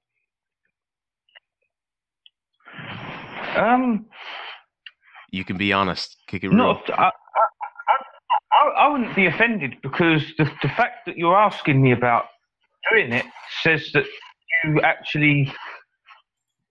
Um, 3.56 4.06
you 5.30 5.44
can 5.44 5.56
be 5.56 5.72
honest. 5.72 6.16
Kick 6.26 6.44
it 6.44 6.48
real. 6.48 6.80
I, 6.88 6.92
I, 6.92 7.10
I, 8.52 8.68
I, 8.78 8.88
wouldn't 8.88 9.16
be 9.16 9.26
offended 9.26 9.76
because 9.82 10.22
the 10.36 10.44
the 10.62 10.68
fact 10.68 11.06
that 11.06 11.16
you're 11.16 11.36
asking 11.36 11.82
me 11.82 11.92
about 11.92 12.26
doing 12.90 13.12
it 13.12 13.26
says 13.62 13.90
that 13.94 14.04
you 14.64 14.80
actually, 14.82 15.52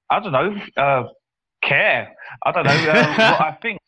I 0.09 0.19
don't 0.19 0.31
know, 0.31 0.55
uh, 0.77 1.03
care. 1.63 2.15
I 2.45 2.51
don't 2.51 2.65
know 2.65 2.71
uh, 2.71 3.15
what 3.17 3.41
I 3.41 3.57
think. 3.61 3.79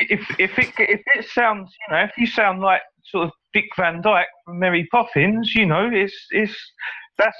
If 0.00 0.20
if 0.38 0.58
it 0.58 0.72
if 0.78 1.00
it 1.14 1.28
sounds, 1.28 1.74
you 1.88 1.94
know, 1.94 2.02
if 2.02 2.12
you 2.16 2.26
sound 2.26 2.60
like 2.60 2.82
sort 3.04 3.26
of 3.26 3.32
Dick 3.52 3.66
Van 3.76 4.00
Dyke 4.02 4.26
from 4.44 4.58
Mary 4.58 4.86
Poppins, 4.90 5.54
you 5.54 5.66
know, 5.66 5.88
it's 5.92 6.14
it's 6.30 6.56
that's 7.16 7.36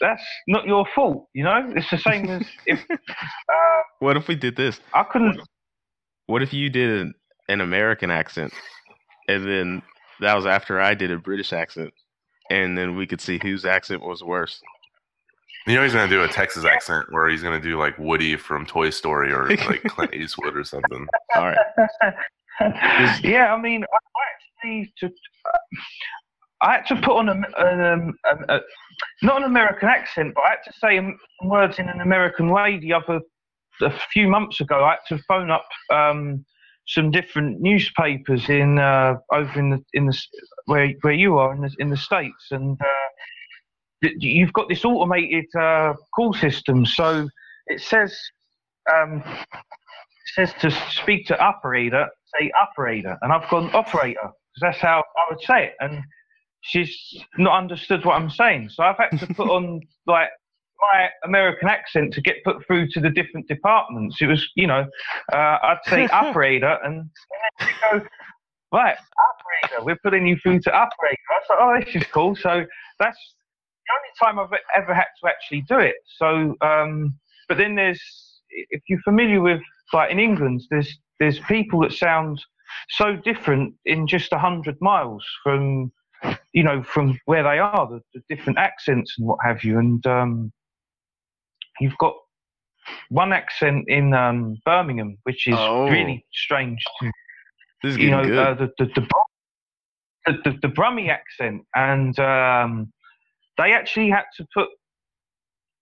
that's 0.00 0.24
not 0.48 0.66
your 0.66 0.86
fault, 0.94 1.28
you 1.32 1.44
know. 1.44 1.72
It's 1.76 1.90
the 1.90 1.98
same 1.98 2.28
as 2.28 2.46
if. 2.66 2.80
Uh, 2.90 3.82
what 4.00 4.16
if 4.16 4.28
we 4.28 4.34
did 4.34 4.56
this? 4.56 4.80
I 4.94 5.04
couldn't. 5.04 5.40
What 6.26 6.42
if 6.42 6.52
you 6.52 6.70
did 6.70 7.00
an, 7.00 7.14
an 7.48 7.60
American 7.60 8.10
accent, 8.10 8.52
and 9.28 9.46
then 9.46 9.82
that 10.20 10.34
was 10.34 10.46
after 10.46 10.80
I 10.80 10.94
did 10.94 11.10
a 11.10 11.18
British 11.18 11.52
accent, 11.52 11.92
and 12.50 12.76
then 12.76 12.96
we 12.96 13.06
could 13.06 13.20
see 13.20 13.38
whose 13.42 13.64
accent 13.64 14.02
was 14.02 14.22
worse. 14.22 14.60
You 15.66 15.76
know 15.76 15.82
he's 15.82 15.92
gonna 15.92 16.08
do 16.08 16.24
a 16.24 16.28
Texas 16.28 16.64
accent 16.64 17.06
where 17.10 17.28
he's 17.28 17.42
gonna 17.42 17.60
do 17.60 17.78
like 17.78 17.96
Woody 17.98 18.36
from 18.36 18.66
Toy 18.66 18.90
Story 18.90 19.32
or 19.32 19.48
like 19.48 19.82
Clint 19.84 20.14
Eastwood 20.14 20.56
or 20.56 20.64
something. 20.64 21.06
All 21.36 21.44
right. 21.48 21.58
yeah, 23.22 23.54
I 23.54 23.60
mean, 23.60 23.84
I 23.84 24.66
actually 24.66 24.92
to, 24.98 25.10
I 26.62 26.72
had 26.74 26.86
to 26.86 26.96
put 26.96 27.16
on 27.16 27.28
a, 27.28 27.32
um, 27.32 28.14
a, 28.24 28.56
a, 28.56 28.60
not 29.22 29.38
an 29.38 29.44
American 29.44 29.88
accent, 29.88 30.34
but 30.34 30.42
I 30.44 30.50
had 30.50 30.62
to 30.64 30.72
say 30.78 31.00
words 31.44 31.78
in 31.78 31.88
an 31.88 32.00
American 32.00 32.50
way. 32.50 32.78
The 32.78 32.92
other 32.92 33.20
a 33.80 33.92
few 34.12 34.28
months 34.28 34.60
ago, 34.60 34.84
I 34.84 34.90
had 34.90 35.16
to 35.16 35.22
phone 35.24 35.50
up 35.50 35.66
um, 35.90 36.44
some 36.86 37.10
different 37.10 37.60
newspapers 37.60 38.48
in 38.48 38.78
uh, 38.78 39.14
over 39.32 39.58
in 39.58 39.70
the 39.70 39.84
in 39.92 40.06
the 40.06 40.18
where 40.66 40.92
where 41.02 41.12
you 41.12 41.38
are 41.38 41.54
in 41.54 41.62
the 41.62 41.74
in 41.78 41.90
the 41.90 41.96
states, 41.96 42.48
and 42.50 42.78
uh, 42.80 43.08
you've 44.02 44.52
got 44.52 44.68
this 44.68 44.84
automated 44.84 45.46
uh, 45.58 45.94
call 46.14 46.34
system. 46.34 46.84
So 46.86 47.28
it 47.66 47.80
says 47.80 48.18
um, 48.92 49.22
it 49.26 50.34
says 50.34 50.52
to 50.60 50.70
speak 50.90 51.26
to 51.26 51.38
operator, 51.38 52.08
say 52.38 52.50
operator, 52.60 53.16
and 53.22 53.32
I've 53.32 53.48
gone 53.50 53.70
operator 53.74 54.20
because 54.22 54.60
that's 54.60 54.78
how 54.78 54.98
I 55.00 55.32
would 55.32 55.40
say 55.42 55.66
it, 55.66 55.74
and 55.80 56.02
she's 56.62 56.96
not 57.38 57.56
understood 57.58 58.04
what 58.04 58.16
I'm 58.16 58.30
saying. 58.30 58.70
So 58.70 58.82
I've 58.82 58.96
had 58.96 59.18
to 59.18 59.34
put 59.34 59.48
on 59.48 59.80
like 60.06 60.28
my 60.80 61.08
American 61.24 61.68
accent 61.68 62.12
to 62.14 62.20
get 62.20 62.42
put 62.44 62.64
through 62.66 62.88
to 62.88 63.00
the 63.00 63.10
different 63.10 63.46
departments. 63.46 64.20
It 64.20 64.26
was, 64.26 64.44
you 64.56 64.66
know, 64.66 64.84
uh, 65.32 65.58
I'd 65.62 65.78
say 65.86 66.06
operator, 66.12 66.78
and 66.84 67.08
then 67.60 67.68
go, 67.90 68.06
right, 68.72 68.96
operator, 68.96 69.84
we're 69.84 69.98
putting 70.02 70.26
you 70.26 70.36
through 70.42 70.60
to 70.60 70.72
operator. 70.72 71.16
I 71.30 71.34
was 71.34 71.46
like, 71.50 71.58
oh, 71.60 71.84
this 71.84 72.02
is 72.02 72.10
cool. 72.12 72.34
So 72.34 72.66
that's 72.98 73.18
the 73.86 73.94
only 73.96 74.34
time 74.34 74.38
I've 74.38 74.58
ever 74.76 74.94
had 74.94 75.06
to 75.22 75.28
actually 75.28 75.62
do 75.62 75.78
it. 75.78 75.96
So, 76.16 76.56
um, 76.60 77.18
but 77.48 77.58
then 77.58 77.74
there's, 77.74 78.02
if 78.50 78.82
you're 78.88 79.00
familiar 79.02 79.40
with, 79.40 79.60
like 79.92 80.10
in 80.10 80.18
England, 80.18 80.62
there's 80.70 80.98
there's 81.20 81.38
people 81.40 81.80
that 81.80 81.92
sound 81.92 82.42
so 82.90 83.14
different 83.16 83.74
in 83.84 84.06
just 84.06 84.32
a 84.32 84.38
hundred 84.38 84.76
miles 84.80 85.24
from, 85.42 85.92
you 86.52 86.62
know, 86.62 86.82
from 86.82 87.18
where 87.26 87.42
they 87.42 87.58
are, 87.58 87.86
the, 87.88 88.00
the 88.14 88.34
different 88.34 88.58
accents 88.58 89.14
and 89.18 89.26
what 89.26 89.38
have 89.44 89.62
you, 89.62 89.78
and 89.78 90.04
um, 90.06 90.52
you've 91.80 91.96
got 91.98 92.14
one 93.08 93.32
accent 93.32 93.84
in 93.88 94.14
um, 94.14 94.56
Birmingham, 94.64 95.18
which 95.24 95.46
is 95.46 95.54
oh. 95.56 95.88
really 95.88 96.24
strange. 96.32 96.82
To, 97.00 97.10
this 97.82 97.92
is 97.92 97.98
you 97.98 98.10
know, 98.10 98.20
uh, 98.20 98.54
the, 98.54 98.70
the, 98.78 98.86
the, 98.86 100.42
the, 100.44 100.58
the, 100.62 100.68
Brummie 100.68 101.10
accent, 101.10 101.62
and 101.74 102.18
um, 102.18 102.92
they 103.58 103.72
actually 103.72 104.10
had 104.10 104.24
to 104.36 104.46
put 104.54 104.68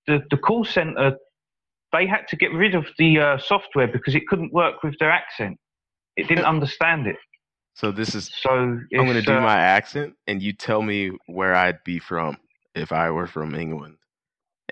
the, 0.06 0.20
the 0.30 0.36
call 0.36 0.64
center. 0.64 1.16
They 1.92 2.06
had 2.06 2.28
to 2.28 2.36
get 2.36 2.52
rid 2.52 2.74
of 2.74 2.86
the 2.98 3.18
uh, 3.18 3.38
software 3.38 3.88
because 3.88 4.14
it 4.14 4.26
couldn't 4.28 4.52
work 4.52 4.82
with 4.82 4.98
their 4.98 5.10
accent. 5.10 5.58
It 6.16 6.28
didn't 6.28 6.44
understand 6.54 7.06
it. 7.06 7.16
So 7.74 7.92
this 7.92 8.14
is 8.14 8.30
so. 8.42 8.50
I'm 8.50 8.88
going 8.92 9.14
to 9.14 9.22
do 9.22 9.32
uh, 9.32 9.40
my 9.40 9.58
accent, 9.58 10.14
and 10.26 10.42
you 10.42 10.52
tell 10.52 10.82
me 10.82 11.12
where 11.26 11.54
I'd 11.54 11.82
be 11.84 11.98
from 11.98 12.36
if 12.74 12.92
I 12.92 13.10
were 13.10 13.26
from 13.26 13.54
England, 13.54 13.96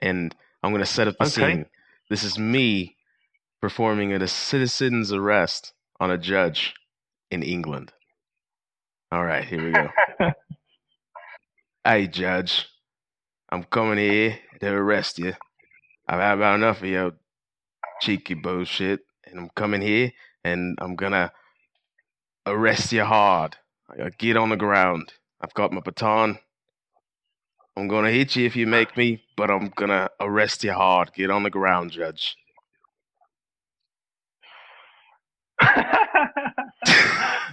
and 0.03 0.35
I'm 0.63 0.73
going 0.73 0.83
to 0.83 0.87
set 0.87 1.09
up 1.09 1.17
the 1.19 1.25
okay. 1.25 1.31
scene. 1.31 1.67
This 2.11 2.25
is 2.25 2.39
me 2.39 2.97
performing 3.61 4.13
at 4.13 4.23
a 4.23 4.29
citizen's 4.29 5.13
arrest 5.13 5.73
on 6.01 6.11
a 6.11 6.19
judge 6.19 6.75
in 7.31 7.43
England. 7.43 7.93
All 9.11 9.25
right, 9.25 9.45
here 9.45 9.65
we 9.65 9.71
go. 9.71 9.89
hey, 11.85 12.07
judge, 12.09 12.69
I'm 13.51 13.65
coming 13.65 13.99
here 13.99 14.39
to 14.61 14.69
arrest 14.71 15.19
you. 15.19 15.35
I've 16.09 16.21
had 16.21 16.35
about 16.39 16.57
enough 16.57 16.83
of 16.83 16.89
your 16.89 17.13
cheeky 18.03 18.35
bullshit, 18.35 19.01
and 19.27 19.39
I'm 19.41 19.51
coming 19.57 19.83
here 19.83 20.13
and 20.45 20.77
I'm 20.81 20.97
gonna 20.97 21.33
arrest 22.47 22.93
you 22.93 23.05
hard. 23.05 23.57
I 23.91 24.11
get 24.11 24.37
on 24.37 24.51
the 24.51 24.57
ground. 24.57 25.13
I've 25.41 25.55
got 25.55 25.73
my 25.73 25.81
baton. 25.81 26.39
I'm 27.77 27.89
gonna 27.89 28.11
hit 28.11 28.37
you 28.37 28.47
if 28.47 28.57
you 28.57 28.67
make 28.67 28.97
me, 28.97 29.25
but 29.37 29.51
I'm 29.51 29.71
gonna 29.77 30.11
arrest 30.21 30.65
you 30.65 30.73
hard. 30.73 31.13
Get 31.15 31.31
on 31.31 31.45
the 31.45 31.51
ground, 31.51 31.93
Judge. 31.93 32.37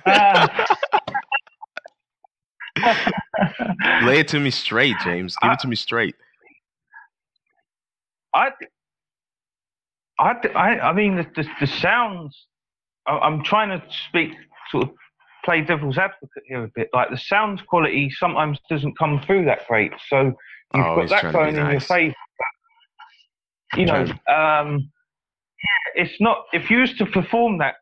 Lay 4.04 4.20
it 4.20 4.28
to 4.30 4.40
me 4.40 4.52
straight, 4.52 4.96
James. 5.04 5.36
Give 5.42 5.52
it 5.52 5.60
to 5.60 5.68
me 5.68 5.76
straight. 5.76 6.16
I, 8.34 8.50
I, 10.20 10.34
I, 10.56 10.80
I 10.80 10.94
mean, 10.94 11.16
the, 11.16 11.26
the, 11.36 11.48
the 11.60 11.68
sounds. 11.68 12.48
I'm 13.08 13.44
trying 13.44 13.70
to 13.70 13.86
speak 14.08 14.32
sort 14.72 14.86
of 14.86 14.90
play 15.46 15.62
devil's 15.62 15.98
advocate 15.98 16.44
here 16.48 16.64
a 16.64 16.72
bit. 16.76 16.90
Like 16.92 17.12
the 17.12 17.18
sound 17.18 17.66
quality 17.68 18.10
sometimes 18.10 18.60
doesn't 18.70 18.98
come 18.98 19.22
through 19.26 19.46
that 19.46 19.68
great. 19.68 19.92
So 20.10 20.34
you've 20.74 20.86
oh, 20.86 20.96
got 20.96 21.10
that 21.10 21.32
going 21.32 21.56
in 21.56 21.64
nice. 21.64 21.72
your 21.72 21.82
favour. 21.82 22.16
You 23.76 23.86
know, 23.86 24.08
um, 24.28 24.92
it's 25.96 26.20
not. 26.20 26.46
If 26.54 26.70
you 26.70 26.80
used 26.80 26.98
to 26.98 27.06
perform 27.06 27.60
that, 27.60 27.76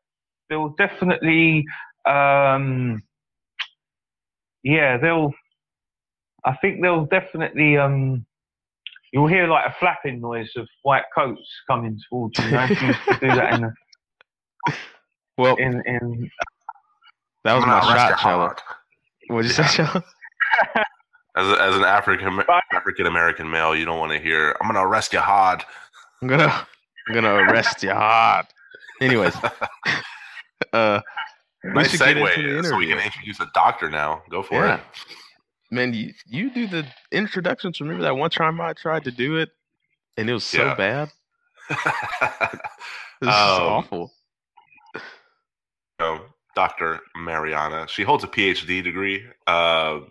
they'll 0.50 0.76
definitely. 0.78 1.66
Um, 2.06 3.02
yeah, 4.64 4.98
they'll. 4.98 5.34
I 6.46 6.56
think 6.58 6.82
they'll 6.82 7.06
definitely. 7.06 7.78
Um, 7.78 8.26
you'll 9.12 9.28
hear 9.28 9.48
like 9.48 9.66
a 9.66 9.76
flapping 9.80 10.20
noise 10.20 10.52
of 10.56 10.68
white 10.82 11.06
coats 11.16 11.48
coming 11.68 12.00
towards 12.10 12.38
you. 12.40 12.46
you 12.46 12.52
know, 12.52 12.66
you 12.66 12.88
used 12.88 13.00
to 13.08 13.18
do 13.20 13.28
that 13.28 13.54
in 13.54 13.62
the. 13.62 13.74
Well, 15.36 15.56
in 15.56 15.82
in 15.88 16.30
that 17.44 17.56
was 17.56 17.66
my 17.66 17.80
shot, 17.82 18.20
Shello. 18.20 18.56
What'd 19.28 19.50
you 19.50 19.58
yeah. 19.58 19.68
say, 19.68 19.84
Shello? 19.84 20.04
As, 21.36 21.48
a, 21.48 21.60
as 21.60 21.76
an 21.76 21.84
African 21.84 22.44
African 22.72 23.08
American 23.08 23.50
male, 23.50 23.76
you 23.76 23.86
don't 23.86 23.98
want 23.98 24.12
to 24.12 24.20
hear 24.20 24.56
"I'm 24.62 24.68
gonna 24.68 24.88
arrest 24.88 25.14
you 25.14 25.20
hard." 25.20 25.64
I'm 26.22 26.28
gonna 26.28 26.68
I'm 27.08 27.16
gonna 27.16 27.34
arrest 27.34 27.82
you 27.82 27.90
hard. 27.90 28.46
Anyways, 29.02 29.34
uh, 30.74 31.02
nice 31.64 31.98
segue. 31.98 32.66
So 32.66 32.78
we 32.78 32.86
can 32.86 33.00
introduce 33.00 33.40
a 33.40 33.50
doctor 33.56 33.90
now. 33.90 34.22
Go 34.30 34.44
for 34.44 34.64
yeah. 34.64 34.76
it. 34.76 34.82
Man, 35.74 35.92
you, 35.92 36.14
you 36.28 36.52
do 36.52 36.68
the 36.68 36.86
introductions. 37.12 37.82
Remember 37.82 38.04
that 38.04 38.16
one 38.16 38.30
time 38.30 38.62
I 38.62 38.74
tried 38.74 39.06
to 39.06 39.12
do 39.12 39.38
it, 39.38 39.50
and 40.18 40.30
it 40.30 40.34
was 40.34 40.44
so 40.44 40.66
yeah. 40.66 40.76
bad. 40.76 41.12
this 41.70 41.80
um, 43.22 43.28
is 43.28 43.60
awful. 43.60 44.12
Oh, 45.98 46.28
Dr. 46.56 47.00
Mariana. 47.16 47.88
She 47.88 48.04
holds 48.04 48.24
a 48.24 48.28
PhD 48.28 48.84
degree. 48.84 49.26
Uh, 49.48 50.02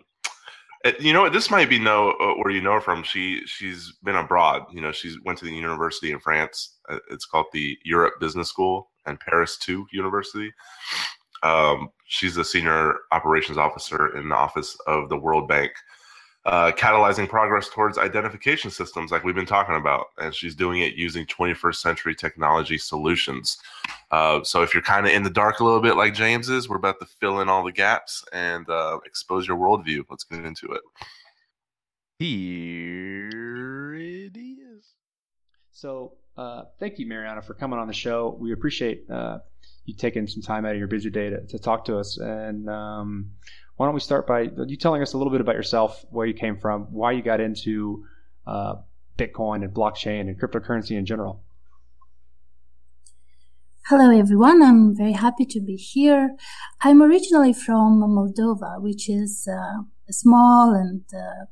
you 0.99 1.13
know 1.13 1.21
what? 1.21 1.31
This 1.31 1.49
might 1.49 1.69
be 1.69 1.79
know 1.79 2.11
uh, 2.11 2.33
where 2.33 2.51
you 2.51 2.61
know 2.61 2.73
her 2.73 2.81
from. 2.81 3.01
She 3.01 3.41
she's 3.45 3.93
been 4.03 4.17
abroad. 4.17 4.63
You 4.69 4.81
know, 4.81 4.91
she's 4.91 5.17
went 5.23 5.39
to 5.39 5.45
the 5.45 5.55
university 5.55 6.11
in 6.11 6.19
France. 6.19 6.77
Uh, 6.89 6.97
it's 7.09 7.25
called 7.25 7.45
the 7.53 7.77
Europe 7.85 8.15
Business 8.19 8.49
School 8.49 8.91
and 9.05 9.17
Paris 9.17 9.57
Two 9.57 9.85
University. 9.93 10.51
Um, 11.43 11.89
she's 12.07 12.37
a 12.37 12.43
senior 12.43 12.95
operations 13.11 13.57
officer 13.57 14.17
in 14.17 14.29
the 14.29 14.35
office 14.35 14.77
of 14.87 15.09
the 15.09 15.17
World 15.17 15.47
Bank 15.47 15.73
uh, 16.45 16.71
catalyzing 16.73 17.27
progress 17.27 17.69
towards 17.69 17.97
identification 17.97 18.69
systems 18.69 19.11
like 19.11 19.23
we've 19.23 19.35
been 19.35 19.45
talking 19.45 19.75
about. 19.75 20.07
And 20.17 20.35
she's 20.35 20.55
doing 20.55 20.81
it 20.81 20.95
using 20.95 21.25
21st 21.25 21.75
century 21.75 22.15
technology 22.15 22.77
solutions. 22.77 23.57
Uh, 24.11 24.43
so 24.43 24.61
if 24.61 24.73
you're 24.73 24.83
kind 24.83 25.05
of 25.05 25.13
in 25.13 25.23
the 25.23 25.29
dark 25.29 25.61
a 25.61 25.63
little 25.63 25.81
bit 25.81 25.95
like 25.95 26.13
james 26.13 26.49
is 26.49 26.67
we're 26.67 26.75
about 26.75 26.99
to 26.99 27.05
fill 27.05 27.39
in 27.39 27.49
all 27.49 27.63
the 27.63 27.71
gaps 27.71 28.23
and 28.33 28.69
uh, 28.69 28.99
expose 29.05 29.47
your 29.47 29.57
worldview. 29.57 30.03
Let's 30.09 30.25
get 30.25 30.43
into 30.43 30.67
it. 30.67 30.81
Here 32.19 33.95
it 33.95 34.37
is. 34.37 34.85
So 35.71 36.13
uh, 36.35 36.63
thank 36.79 36.99
you 36.99 37.05
mariana 37.05 37.41
for 37.41 37.53
coming 37.53 37.79
on 37.79 37.87
the 37.87 37.93
show. 37.93 38.35
We 38.37 38.51
appreciate 38.51 39.09
uh, 39.09 39.39
you 39.85 39.95
taking 39.95 40.27
some 40.27 40.41
time 40.41 40.65
out 40.65 40.71
of 40.71 40.77
your 40.77 40.87
busy 40.87 41.09
day 41.09 41.29
to, 41.29 41.45
to 41.47 41.59
talk 41.59 41.85
to 41.85 41.97
us 41.97 42.17
and 42.17 42.69
um, 42.69 43.31
why 43.77 43.87
don't 43.87 43.95
we 43.95 44.01
start 44.01 44.27
by 44.27 44.49
you 44.67 44.77
telling 44.77 45.01
us 45.01 45.13
a 45.13 45.17
little 45.17 45.31
bit 45.31 45.41
about 45.41 45.55
yourself, 45.55 46.05
where 46.11 46.27
you 46.27 46.33
came 46.33 46.57
from, 46.57 46.83
why 46.91 47.11
you 47.11 47.23
got 47.23 47.39
into 47.41 48.05
uh, 48.45 48.75
Bitcoin 49.17 49.63
and 49.63 49.73
blockchain 49.73 50.21
and 50.21 50.39
cryptocurrency 50.39 50.91
in 50.91 51.05
general? 51.05 51.43
Hello, 53.87 54.17
everyone. 54.17 54.61
I'm 54.61 54.95
very 54.95 55.13
happy 55.13 55.45
to 55.45 55.59
be 55.59 55.75
here. 55.75 56.35
I'm 56.81 57.01
originally 57.01 57.51
from 57.51 58.01
Moldova, 58.01 58.81
which 58.81 59.09
is 59.09 59.47
uh, 59.51 59.81
a 60.07 60.13
small 60.13 60.73
and 60.73 61.03
uh, 61.13 61.45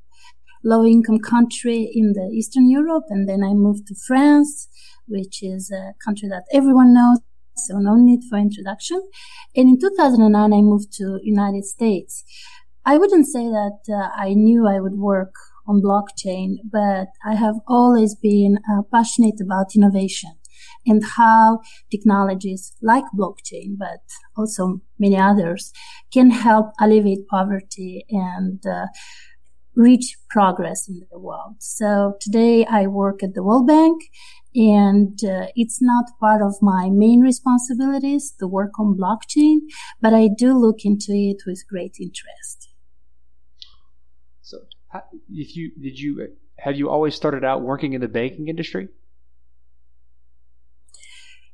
low 0.64 0.86
income 0.86 1.20
country 1.20 1.92
in 1.94 2.14
the 2.14 2.30
Eastern 2.34 2.70
Europe. 2.70 3.06
And 3.10 3.28
then 3.28 3.44
I 3.44 3.54
moved 3.54 3.88
to 3.88 3.96
France, 3.96 4.70
which 5.08 5.44
is 5.44 5.72
a 5.72 5.94
country 6.06 6.30
that 6.30 6.44
everyone 6.54 6.94
knows. 6.94 7.20
So 7.58 7.78
no 7.78 7.96
need 7.96 8.22
for 8.30 8.38
introduction. 8.38 9.02
And 9.56 9.70
in 9.70 9.80
2009, 9.80 10.54
I 10.54 10.62
moved 10.62 10.94
to 10.94 11.20
United 11.22 11.66
States. 11.66 12.24
I 12.86 12.98
wouldn't 12.98 13.28
say 13.28 13.44
that 13.44 13.80
uh, 13.90 14.10
I 14.16 14.34
knew 14.34 14.68
I 14.68 14.80
would 14.80 14.96
work 14.96 15.34
on 15.68 15.82
blockchain, 15.82 16.56
but 16.72 17.08
I 17.26 17.36
have 17.36 17.56
always 17.68 18.16
been 18.16 18.58
uh, 18.70 18.82
passionate 18.92 19.40
about 19.42 19.76
innovation 19.76 20.32
and 20.86 21.04
how 21.18 21.60
technologies 21.92 22.76
like 22.82 23.04
blockchain, 23.18 23.78
but 23.78 24.02
also 24.36 24.82
many 25.00 25.18
others 25.18 25.72
can 26.12 26.32
help 26.32 26.72
alleviate 26.80 27.28
poverty 27.28 28.06
and 28.10 28.66
uh, 28.66 28.88
reach 29.76 30.18
progress 30.30 30.88
in 30.88 31.02
the 31.12 31.20
world. 31.20 31.56
So 31.60 32.14
today 32.20 32.66
I 32.66 32.88
work 32.88 33.24
at 33.24 33.34
the 33.34 33.44
World 33.44 33.68
Bank 33.68 34.02
and 34.56 35.24
uh, 35.24 35.48
it's 35.56 35.82
not 35.82 36.06
part 36.20 36.42
of 36.42 36.56
my 36.62 36.90
main 36.90 37.22
responsibilities 37.22 38.34
to 38.40 38.48
work 38.48 38.80
on 38.80 38.98
blockchain, 38.98 39.60
but 40.02 40.14
I 40.14 40.28
do 40.28 40.58
look 40.58 40.84
into 40.84 41.14
it 41.14 41.44
with 41.46 41.68
great 41.68 41.98
interest. 42.00 42.70
So, 44.42 44.60
if 45.30 45.56
you 45.56 45.72
did 45.82 46.00
you 46.00 46.28
have 46.60 46.76
you 46.76 46.90
always 46.90 47.16
started 47.16 47.44
out 47.44 47.62
working 47.62 47.94
in 47.94 48.02
the 48.02 48.08
banking 48.08 48.48
industry? 48.48 48.90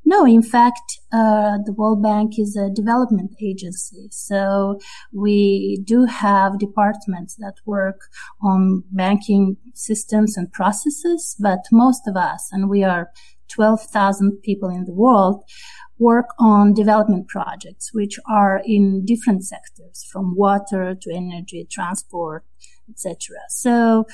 No, 0.09 0.25
in 0.25 0.41
fact, 0.41 0.99
uh, 1.11 1.57
the 1.65 1.73
World 1.73 2.01
Bank 2.01 2.39
is 2.39 2.55
a 2.55 2.69
development 2.69 3.31
agency. 3.41 4.07
So 4.09 4.79
we 5.11 5.81
do 5.83 6.05
have 6.05 6.59
departments 6.59 7.35
that 7.39 7.55
work 7.65 7.99
on 8.41 8.83
banking 8.89 9.57
systems 9.73 10.37
and 10.37 10.49
processes, 10.49 11.35
but 11.37 11.59
most 11.73 12.07
of 12.07 12.15
us, 12.15 12.47
and 12.53 12.69
we 12.69 12.85
are 12.85 13.11
12,000 13.49 14.41
people 14.43 14.69
in 14.69 14.85
the 14.85 14.93
world, 14.93 15.43
work 15.99 16.29
on 16.39 16.73
development 16.73 17.27
projects, 17.27 17.93
which 17.93 18.17
are 18.29 18.61
in 18.65 19.03
different 19.03 19.43
sectors, 19.43 20.05
from 20.09 20.37
water 20.37 20.95
to 20.95 21.13
energy, 21.13 21.67
transport, 21.69 22.45
etc. 22.89 23.35
So 23.49 24.05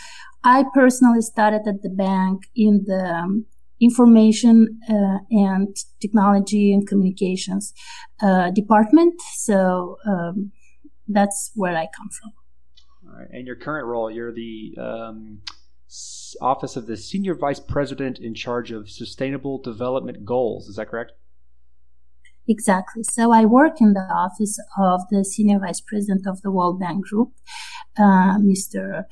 I 0.44 0.66
personally 0.74 1.22
started 1.22 1.68
at 1.68 1.84
the 1.84 1.90
bank 1.90 2.46
in 2.56 2.86
the 2.88 3.06
um, 3.06 3.46
information 3.82 4.80
uh, 4.90 5.20
and 5.30 5.76
technology 6.02 6.74
and 6.74 6.88
communications 6.88 7.74
uh, 8.22 8.52
department. 8.52 9.20
So 9.36 9.98
um, 10.08 10.52
that's 11.08 11.52
where 11.56 11.76
I 11.76 11.88
come 11.96 12.10
from. 12.10 12.32
All 13.08 13.20
right. 13.20 13.30
And 13.32 13.46
your 13.46 13.56
current 13.56 13.86
role, 13.86 14.10
you're 14.10 14.32
the 14.32 14.76
um, 14.80 15.42
Office 16.42 16.76
of 16.76 16.88
the 16.88 16.98
Senior 16.98 17.36
Vice 17.36 17.60
President 17.60 18.20
in 18.20 18.34
charge 18.34 18.72
of 18.72 18.90
Sustainable 18.90 19.62
Development 19.62 20.26
Goals. 20.26 20.68
Is 20.68 20.78
that 20.78 20.90
correct? 20.90 21.12
Exactly. 22.48 23.04
So 23.04 23.32
I 23.32 23.46
work 23.46 23.80
in 23.80 23.94
the 23.94 24.02
office 24.02 24.60
of 24.78 25.02
the 25.10 25.24
Senior 25.24 25.60
Vice 25.60 25.80
President 25.80 26.28
of 26.28 26.42
the 26.42 26.52
World 26.52 26.80
Bank 26.80 27.06
Group, 27.06 27.32
uh, 27.98 28.38
Mr. 28.40 29.04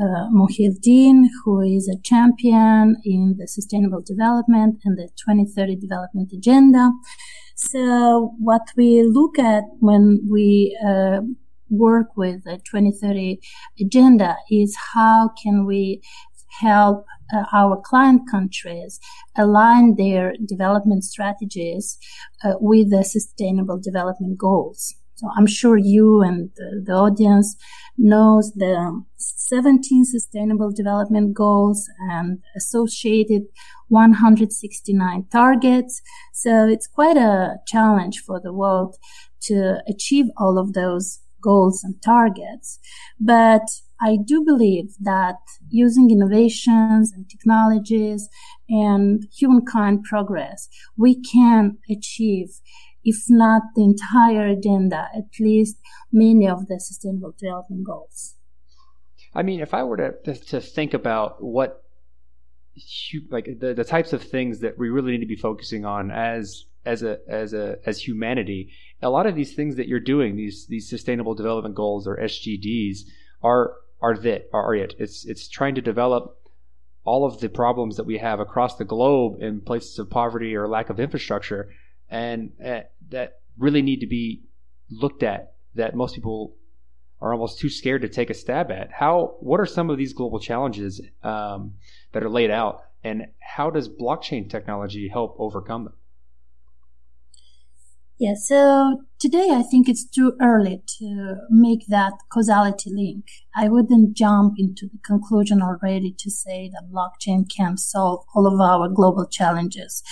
Uh, 0.00 0.28
Mohieldin, 0.32 1.24
who 1.44 1.60
is 1.60 1.86
a 1.88 2.00
champion 2.02 2.96
in 3.04 3.36
the 3.38 3.46
sustainable 3.46 4.00
development 4.00 4.78
and 4.84 4.96
the 4.96 5.08
2030 5.26 5.76
development 5.76 6.32
agenda. 6.32 6.92
So 7.56 8.34
what 8.38 8.68
we 8.76 9.02
look 9.02 9.38
at 9.38 9.64
when 9.80 10.20
we 10.30 10.78
uh, 10.86 11.20
work 11.70 12.16
with 12.16 12.44
the 12.44 12.56
2030 12.56 13.40
agenda 13.80 14.36
is 14.50 14.76
how 14.94 15.30
can 15.42 15.66
we 15.66 16.00
help 16.60 17.04
uh, 17.34 17.44
our 17.52 17.80
client 17.84 18.22
countries 18.30 18.98
align 19.36 19.96
their 19.96 20.34
development 20.46 21.04
strategies 21.04 21.98
uh, 22.44 22.54
with 22.60 22.90
the 22.90 23.04
sustainable 23.04 23.78
development 23.78 24.38
goals. 24.38 24.94
So 25.16 25.28
I'm 25.36 25.46
sure 25.46 25.76
you 25.76 26.22
and 26.22 26.50
the, 26.56 26.82
the 26.86 26.92
audience 26.92 27.56
knows 27.96 28.52
the 28.54 29.02
17 29.16 30.04
sustainable 30.04 30.70
development 30.70 31.34
goals 31.34 31.88
and 31.98 32.38
associated 32.56 33.42
169 33.88 35.26
targets. 35.32 36.00
So 36.32 36.68
it's 36.68 36.86
quite 36.86 37.16
a 37.16 37.56
challenge 37.66 38.20
for 38.24 38.40
the 38.40 38.52
world 38.52 38.96
to 39.42 39.82
achieve 39.88 40.26
all 40.36 40.56
of 40.56 40.74
those 40.74 41.18
goals 41.42 41.82
and 41.82 42.00
targets. 42.00 42.78
But 43.18 43.62
I 44.00 44.16
do 44.24 44.44
believe 44.44 44.94
that 45.00 45.36
using 45.68 46.10
innovations 46.10 47.12
and 47.12 47.28
technologies 47.28 48.28
and 48.68 49.26
humankind 49.36 50.04
progress, 50.04 50.68
we 50.96 51.20
can 51.20 51.78
achieve 51.90 52.60
if 53.04 53.24
not 53.28 53.62
the 53.74 53.84
entire 53.84 54.46
agenda, 54.48 55.08
at 55.16 55.24
least 55.40 55.76
many 56.12 56.46
of 56.48 56.66
the 56.66 56.78
sustainable 56.78 57.34
development 57.38 57.84
goals. 57.84 58.34
I 59.34 59.42
mean, 59.42 59.60
if 59.60 59.72
I 59.72 59.82
were 59.82 59.96
to, 59.96 60.34
to 60.34 60.60
think 60.60 60.94
about 60.94 61.42
what 61.42 61.82
like 63.30 63.48
the, 63.58 63.74
the 63.74 63.84
types 63.84 64.12
of 64.12 64.22
things 64.22 64.60
that 64.60 64.78
we 64.78 64.88
really 64.88 65.12
need 65.12 65.20
to 65.20 65.26
be 65.26 65.36
focusing 65.36 65.84
on 65.84 66.10
as 66.10 66.66
as 66.84 67.02
a 67.02 67.18
as 67.28 67.52
a 67.52 67.76
as 67.86 68.00
humanity, 68.00 68.70
a 69.02 69.10
lot 69.10 69.26
of 69.26 69.34
these 69.34 69.54
things 69.54 69.76
that 69.76 69.88
you're 69.88 70.00
doing, 70.00 70.36
these 70.36 70.66
these 70.68 70.88
sustainable 70.88 71.34
development 71.34 71.74
goals 71.74 72.06
or 72.06 72.16
SDGs, 72.16 72.98
are 73.42 73.72
are 74.00 74.16
that 74.16 74.48
are 74.52 74.74
it. 74.74 74.94
It's 74.98 75.24
it's 75.24 75.48
trying 75.48 75.74
to 75.74 75.80
develop 75.80 76.36
all 77.04 77.24
of 77.24 77.40
the 77.40 77.48
problems 77.48 77.96
that 77.96 78.04
we 78.04 78.18
have 78.18 78.38
across 78.38 78.76
the 78.76 78.84
globe 78.84 79.40
in 79.40 79.60
places 79.60 79.98
of 79.98 80.10
poverty 80.10 80.54
or 80.54 80.68
lack 80.68 80.90
of 80.90 81.00
infrastructure 81.00 81.70
and 82.10 82.52
uh, 82.64 82.80
that 83.10 83.40
really 83.58 83.82
need 83.82 84.00
to 84.00 84.06
be 84.06 84.42
looked 84.90 85.22
at 85.22 85.54
that 85.74 85.94
most 85.94 86.14
people 86.14 86.54
are 87.20 87.32
almost 87.32 87.58
too 87.58 87.68
scared 87.68 88.02
to 88.02 88.08
take 88.08 88.30
a 88.30 88.34
stab 88.34 88.70
at. 88.70 88.90
How? 88.92 89.36
What 89.40 89.60
are 89.60 89.66
some 89.66 89.90
of 89.90 89.98
these 89.98 90.12
global 90.12 90.38
challenges 90.38 91.00
um, 91.22 91.74
that 92.12 92.22
are 92.22 92.30
laid 92.30 92.50
out, 92.50 92.84
and 93.02 93.26
how 93.40 93.70
does 93.70 93.88
blockchain 93.88 94.48
technology 94.48 95.08
help 95.08 95.36
overcome 95.38 95.84
them? 95.84 95.94
Yeah, 98.20 98.34
so 98.34 99.02
today 99.20 99.50
I 99.52 99.62
think 99.62 99.88
it's 99.88 100.04
too 100.04 100.32
early 100.42 100.82
to 100.98 101.36
make 101.50 101.86
that 101.86 102.14
causality 102.32 102.90
link. 102.92 103.26
I 103.54 103.68
wouldn't 103.68 104.16
jump 104.16 104.54
into 104.58 104.88
the 104.88 104.98
conclusion 105.06 105.62
already 105.62 106.16
to 106.18 106.28
say 106.28 106.68
that 106.72 106.90
blockchain 106.92 107.44
can 107.48 107.76
solve 107.76 108.24
all 108.34 108.48
of 108.48 108.60
our 108.60 108.88
global 108.88 109.24
challenges. 109.28 110.02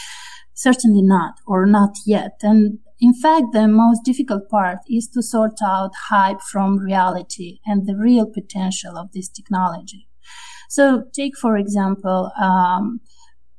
Certainly 0.54 1.02
not, 1.02 1.34
or 1.48 1.66
not 1.66 1.96
yet. 2.06 2.38
And 2.42 2.78
in 3.00 3.12
fact, 3.12 3.46
the 3.52 3.66
most 3.66 4.04
difficult 4.04 4.48
part 4.48 4.78
is 4.88 5.08
to 5.08 5.20
sort 5.20 5.58
out 5.60 5.90
hype 6.08 6.40
from 6.40 6.78
reality 6.78 7.58
and 7.66 7.88
the 7.88 7.96
real 7.96 8.26
potential 8.26 8.96
of 8.96 9.10
this 9.12 9.28
technology. 9.28 10.06
So 10.68 11.04
take, 11.12 11.36
for 11.36 11.56
example, 11.56 12.30
um, 12.40 13.00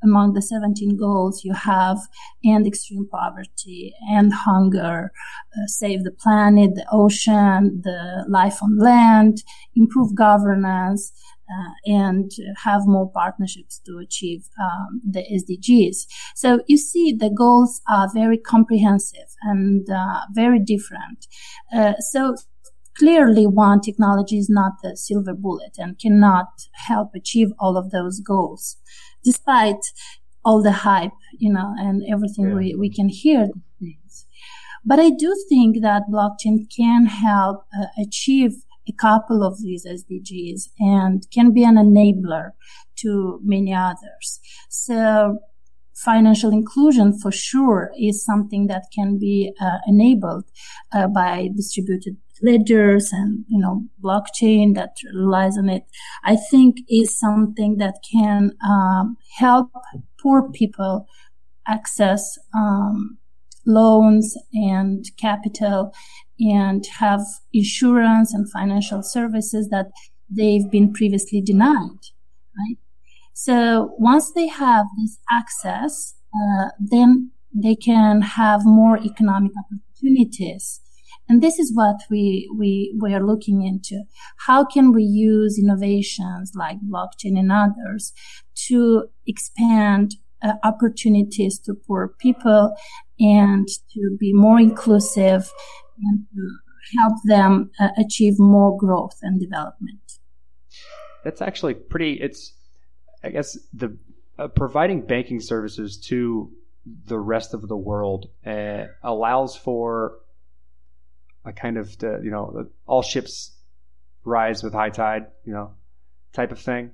among 0.03 0.33
the 0.33 0.41
17 0.41 0.95
goals 0.97 1.43
you 1.43 1.53
have 1.53 1.97
end 2.45 2.67
extreme 2.67 3.07
poverty 3.11 3.93
end 4.11 4.31
hunger 4.33 5.11
uh, 5.57 5.65
save 5.67 6.03
the 6.03 6.11
planet 6.11 6.75
the 6.75 6.85
ocean 6.91 7.81
the 7.83 8.25
life 8.27 8.61
on 8.61 8.77
land 8.77 9.43
improve 9.75 10.13
governance 10.15 11.11
uh, 11.49 11.71
and 11.85 12.31
have 12.63 12.81
more 12.85 13.09
partnerships 13.09 13.79
to 13.85 13.99
achieve 13.99 14.49
um, 14.61 15.01
the 15.09 15.23
SDGs. 15.33 16.05
So 16.35 16.59
you 16.67 16.77
see, 16.77 17.13
the 17.13 17.29
goals 17.29 17.81
are 17.87 18.09
very 18.13 18.37
comprehensive 18.37 19.29
and 19.43 19.89
uh, 19.89 20.21
very 20.33 20.59
different. 20.59 21.25
Uh, 21.73 21.93
so 21.99 22.35
clearly, 22.97 23.45
one 23.45 23.79
technology 23.79 24.37
is 24.37 24.49
not 24.49 24.73
the 24.83 24.97
silver 24.97 25.33
bullet 25.33 25.77
and 25.77 25.99
cannot 25.99 26.47
help 26.87 27.11
achieve 27.15 27.49
all 27.59 27.77
of 27.77 27.91
those 27.91 28.19
goals, 28.19 28.77
despite 29.29 29.83
all 30.45 30.59
the 30.63 30.77
hype, 30.87 31.17
you 31.37 31.51
know, 31.55 31.69
and 31.85 31.95
everything 32.13 32.47
yeah. 32.47 32.59
we, 32.59 32.75
we 32.83 32.89
can 32.97 33.09
hear. 33.09 33.47
But 34.89 34.99
I 34.99 35.09
do 35.09 35.29
think 35.49 35.81
that 35.81 36.03
blockchain 36.09 36.57
can 36.79 37.07
help 37.07 37.57
uh, 37.77 37.87
achieve 38.01 38.53
a 38.87 38.93
couple 38.93 39.43
of 39.43 39.61
these 39.61 39.85
SDGs 39.85 40.69
and 40.79 41.17
can 41.35 41.53
be 41.53 41.63
an 41.65 41.75
enabler 41.75 42.51
to 43.01 43.41
many 43.43 43.73
others. 43.73 44.39
So 44.69 45.39
financial 45.93 46.51
inclusion 46.51 47.19
for 47.19 47.31
sure 47.33 47.91
is 47.99 48.23
something 48.23 48.67
that 48.67 48.83
can 48.95 49.19
be 49.19 49.51
uh, 49.59 49.79
enabled 49.87 50.45
uh, 50.93 51.07
by 51.07 51.49
distributed 51.53 52.15
ledgers 52.41 53.11
and 53.11 53.45
you 53.47 53.59
know 53.59 53.83
blockchain 54.03 54.75
that 54.75 54.95
relies 55.13 55.57
on 55.57 55.69
it 55.69 55.83
i 56.23 56.35
think 56.35 56.77
is 56.89 57.17
something 57.17 57.77
that 57.77 57.95
can 58.11 58.51
um, 58.67 59.17
help 59.37 59.69
poor 60.21 60.49
people 60.51 61.07
access 61.67 62.37
um, 62.55 63.17
loans 63.65 64.35
and 64.53 65.05
capital 65.17 65.93
and 66.39 66.85
have 66.99 67.21
insurance 67.53 68.33
and 68.33 68.49
financial 68.51 69.03
services 69.03 69.69
that 69.69 69.87
they've 70.29 70.69
been 70.69 70.93
previously 70.93 71.41
denied, 71.41 71.99
right? 72.57 72.77
So 73.33 73.93
once 73.97 74.31
they 74.31 74.47
have 74.47 74.85
this 75.01 75.19
access, 75.31 76.15
uh, 76.35 76.69
then 76.79 77.31
they 77.53 77.75
can 77.75 78.21
have 78.21 78.65
more 78.65 78.97
economic 78.97 79.51
opportunities. 79.57 80.81
And 81.29 81.41
this 81.41 81.59
is 81.59 81.75
what 81.75 81.97
we, 82.09 82.49
we, 82.57 82.97
we 83.01 83.13
are 83.13 83.25
looking 83.25 83.61
into. 83.61 84.03
How 84.45 84.63
can 84.63 84.93
we 84.93 85.03
use 85.03 85.59
innovations 85.59 86.53
like 86.55 86.77
blockchain 86.89 87.37
and 87.37 87.51
others 87.51 88.13
to 88.67 89.09
expand 89.25 90.15
uh, 90.41 90.53
opportunities 90.63 91.59
to 91.59 91.73
poor 91.73 92.13
people 92.19 92.75
and 93.19 93.67
to 93.93 94.17
be 94.19 94.31
more 94.33 94.59
inclusive 94.59 95.51
and 96.03 96.25
to 96.33 96.57
help 96.99 97.13
them 97.25 97.71
uh, 97.79 97.89
achieve 97.97 98.39
more 98.39 98.77
growth 98.77 99.17
and 99.21 99.39
development. 99.39 99.99
That's 101.23 101.41
actually 101.41 101.73
pretty. 101.73 102.13
It's, 102.13 102.53
I 103.23 103.29
guess, 103.29 103.57
the 103.73 103.97
uh, 104.39 104.47
providing 104.49 105.01
banking 105.01 105.41
services 105.41 105.97
to 106.07 106.51
the 107.05 107.19
rest 107.19 107.53
of 107.53 107.67
the 107.67 107.75
world 107.75 108.27
uh, 108.45 108.85
allows 109.03 109.55
for 109.55 110.19
a 111.47 111.53
kind 111.53 111.77
of 111.77 111.97
the, 111.97 112.19
you 112.23 112.29
know 112.29 112.67
all 112.85 113.01
ships 113.01 113.55
rise 114.23 114.61
with 114.61 114.73
high 114.73 114.89
tide, 114.89 115.27
you 115.45 115.53
know, 115.53 115.71
type 116.33 116.51
of 116.51 116.59
thing. 116.59 116.91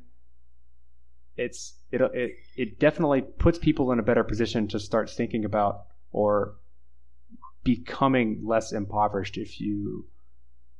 It's 1.35 1.73
it 1.91 2.01
it 2.01 2.31
it 2.55 2.79
definitely 2.79 3.21
puts 3.21 3.57
people 3.57 3.91
in 3.91 3.99
a 3.99 4.03
better 4.03 4.23
position 4.23 4.67
to 4.69 4.79
start 4.79 5.09
thinking 5.09 5.45
about 5.45 5.85
or 6.11 6.55
becoming 7.63 8.41
less 8.43 8.71
impoverished 8.71 9.37
if 9.37 9.59
you 9.59 10.05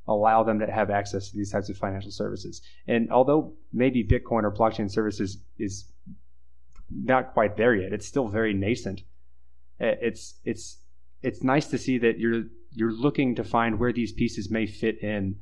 allow 0.06 0.42
them 0.44 0.60
to 0.60 0.70
have 0.70 0.90
access 0.90 1.30
to 1.30 1.36
these 1.36 1.50
types 1.50 1.70
of 1.70 1.76
financial 1.76 2.10
services. 2.10 2.62
And 2.86 3.10
although 3.10 3.54
maybe 3.72 4.04
Bitcoin 4.04 4.44
or 4.44 4.52
blockchain 4.52 4.90
services 4.90 5.38
is 5.58 5.86
not 6.90 7.32
quite 7.32 7.56
there 7.56 7.74
yet, 7.74 7.92
it's 7.92 8.06
still 8.06 8.28
very 8.28 8.54
nascent. 8.54 9.00
Uh, 9.80 9.96
it's 10.00 10.38
it's 10.44 10.78
it's 11.22 11.42
nice 11.42 11.66
to 11.68 11.78
see 11.78 11.98
that 11.98 12.18
you're 12.18 12.44
you're 12.74 12.92
looking 12.92 13.34
to 13.36 13.44
find 13.44 13.78
where 13.78 13.92
these 13.92 14.12
pieces 14.12 14.50
may 14.50 14.66
fit 14.66 15.02
in 15.02 15.36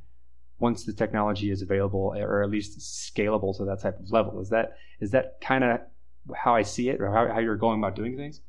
once 0.59 0.85
the 0.85 0.93
technology 0.93 1.51
is 1.51 1.63
available 1.63 2.15
or 2.17 2.43
at 2.43 2.51
least 2.51 2.79
scalable 2.79 3.57
to 3.57 3.65
that 3.65 3.81
type 3.81 3.99
of 3.99 4.11
level. 4.11 4.41
Is 4.41 4.51
that 4.51 4.77
is 5.01 5.11
that 5.11 5.41
kind 5.41 5.65
of 5.65 5.81
how 6.37 6.55
I 6.55 6.63
see 6.63 6.89
it 6.89 7.01
or 7.01 7.11
how, 7.11 7.35
how 7.35 7.41
you're 7.41 7.57
going 7.57 7.81
about 7.81 7.97
doing 7.97 8.17
things? 8.17 8.41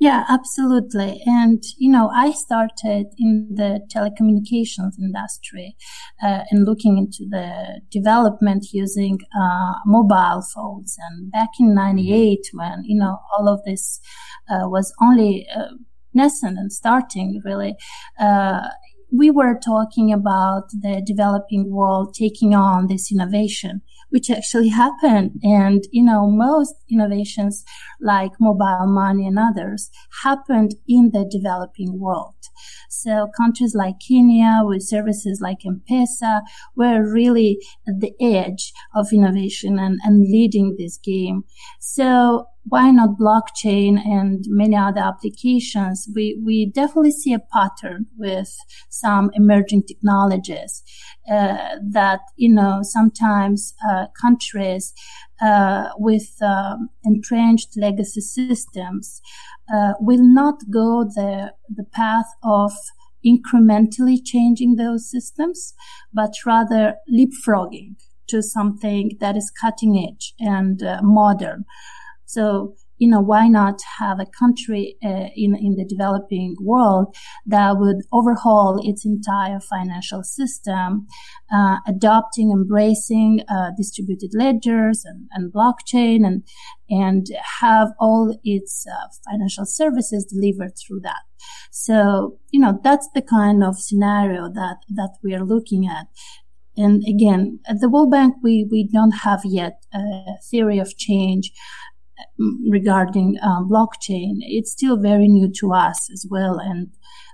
Yeah, 0.00 0.24
absolutely. 0.28 1.20
And, 1.26 1.60
you 1.76 1.90
know, 1.90 2.08
I 2.14 2.30
started 2.30 3.06
in 3.18 3.48
the 3.56 3.80
telecommunications 3.92 4.96
industry 4.96 5.76
uh, 6.22 6.44
and 6.50 6.64
looking 6.64 6.98
into 6.98 7.28
the 7.28 7.80
development 7.90 8.66
using 8.72 9.18
uh, 9.36 9.72
mobile 9.84 10.42
phones. 10.54 10.96
And 11.10 11.32
back 11.32 11.48
in 11.58 11.74
98, 11.74 12.46
when, 12.52 12.84
you 12.84 12.96
know, 12.96 13.18
all 13.36 13.48
of 13.48 13.64
this 13.64 14.00
uh, 14.48 14.68
was 14.68 14.94
only 15.02 15.48
uh, 15.52 15.74
nascent 16.18 16.58
and 16.58 16.72
starting 16.72 17.40
really, 17.44 17.74
uh, 18.20 18.68
we 19.10 19.30
were 19.30 19.58
talking 19.58 20.12
about 20.12 20.64
the 20.70 21.02
developing 21.04 21.70
world 21.70 22.14
taking 22.14 22.54
on 22.54 22.88
this 22.88 23.10
innovation 23.10 23.80
which 24.10 24.30
actually 24.30 24.68
happened. 24.84 25.32
And, 25.42 25.84
you 25.92 26.04
know, 26.04 26.30
most 26.30 26.74
innovations 26.90 27.64
like 28.00 28.32
mobile 28.40 28.86
money 28.86 29.26
and 29.26 29.38
others 29.38 29.90
happened 30.22 30.74
in 30.88 31.10
the 31.12 31.28
developing 31.30 31.98
world. 31.98 32.34
So 32.90 33.28
countries 33.36 33.74
like 33.74 33.96
Kenya 34.06 34.60
with 34.62 34.82
services 34.82 35.40
like 35.40 35.58
M-Pesa 35.64 36.40
were 36.74 37.08
really 37.08 37.58
at 37.86 38.00
the 38.00 38.12
edge 38.20 38.72
of 38.94 39.12
innovation 39.12 39.78
and, 39.78 39.98
and 40.02 40.22
leading 40.22 40.76
this 40.76 40.98
game. 40.98 41.44
So 41.78 42.46
why 42.64 42.90
not 42.90 43.18
blockchain 43.18 43.98
and 43.98 44.44
many 44.48 44.76
other 44.76 45.00
applications? 45.00 46.08
We, 46.14 46.40
we 46.44 46.66
definitely 46.66 47.12
see 47.12 47.32
a 47.32 47.38
pattern 47.38 48.06
with 48.16 48.54
some 48.90 49.30
emerging 49.34 49.84
technologies. 49.84 50.82
Uh, 51.30 51.76
that 51.82 52.20
you 52.36 52.48
know 52.48 52.80
sometimes 52.82 53.74
uh, 53.86 54.06
countries 54.18 54.94
uh, 55.42 55.90
with 55.98 56.36
um, 56.40 56.88
entrenched 57.04 57.76
legacy 57.76 58.22
systems 58.22 59.20
uh, 59.70 59.92
will 60.00 60.24
not 60.24 60.54
go 60.70 61.04
the 61.04 61.52
the 61.68 61.84
path 61.84 62.24
of 62.42 62.72
incrementally 63.26 64.18
changing 64.24 64.76
those 64.76 65.10
systems, 65.10 65.74
but 66.14 66.32
rather 66.46 66.94
leapfrogging 67.12 67.96
to 68.28 68.42
something 68.42 69.16
that 69.20 69.36
is 69.36 69.50
cutting 69.50 69.98
edge 70.08 70.34
and 70.38 70.82
uh, 70.82 71.00
modern. 71.02 71.64
So 72.28 72.74
you 72.98 73.08
know, 73.08 73.20
why 73.20 73.46
not 73.46 73.80
have 73.98 74.18
a 74.20 74.26
country 74.26 74.96
uh, 75.04 75.28
in 75.34 75.54
in 75.54 75.76
the 75.76 75.86
developing 75.88 76.56
world 76.60 77.14
that 77.46 77.78
would 77.78 77.98
overhaul 78.12 78.80
its 78.82 79.06
entire 79.06 79.60
financial 79.60 80.22
system, 80.24 81.06
uh, 81.52 81.76
adopting, 81.86 82.50
embracing 82.50 83.42
uh, 83.48 83.70
distributed 83.76 84.30
ledgers 84.34 85.04
and, 85.04 85.28
and, 85.32 85.52
blockchain, 85.52 86.26
and 86.26 86.42
and 86.90 87.26
have 87.60 87.88
all 88.00 88.36
its 88.42 88.84
uh, 88.90 89.08
financial 89.30 89.64
services 89.64 90.24
delivered 90.24 90.72
through 90.76 91.00
that. 91.00 91.22
So, 91.70 92.38
you 92.50 92.60
know, 92.60 92.80
that's 92.82 93.08
the 93.14 93.22
kind 93.22 93.62
of 93.62 93.78
scenario 93.78 94.48
that 94.52 94.78
that 94.90 95.12
we 95.22 95.34
are 95.34 95.44
looking 95.44 95.86
at. 95.86 96.06
And 96.76 97.02
again, 97.08 97.58
at 97.66 97.80
the 97.80 97.88
World 97.88 98.12
Bank, 98.12 98.36
we, 98.40 98.64
we 98.70 98.88
don't 98.88 99.10
have 99.10 99.40
yet 99.44 99.84
a 99.92 100.36
theory 100.48 100.78
of 100.78 100.96
change 100.96 101.50
regarding 102.70 103.36
um, 103.42 103.68
blockchain, 103.68 104.38
it's 104.40 104.72
still 104.72 104.96
very 104.96 105.28
new 105.28 105.50
to 105.60 105.72
us 105.72 106.10
as 106.12 106.26
well. 106.30 106.58
And 106.58 106.90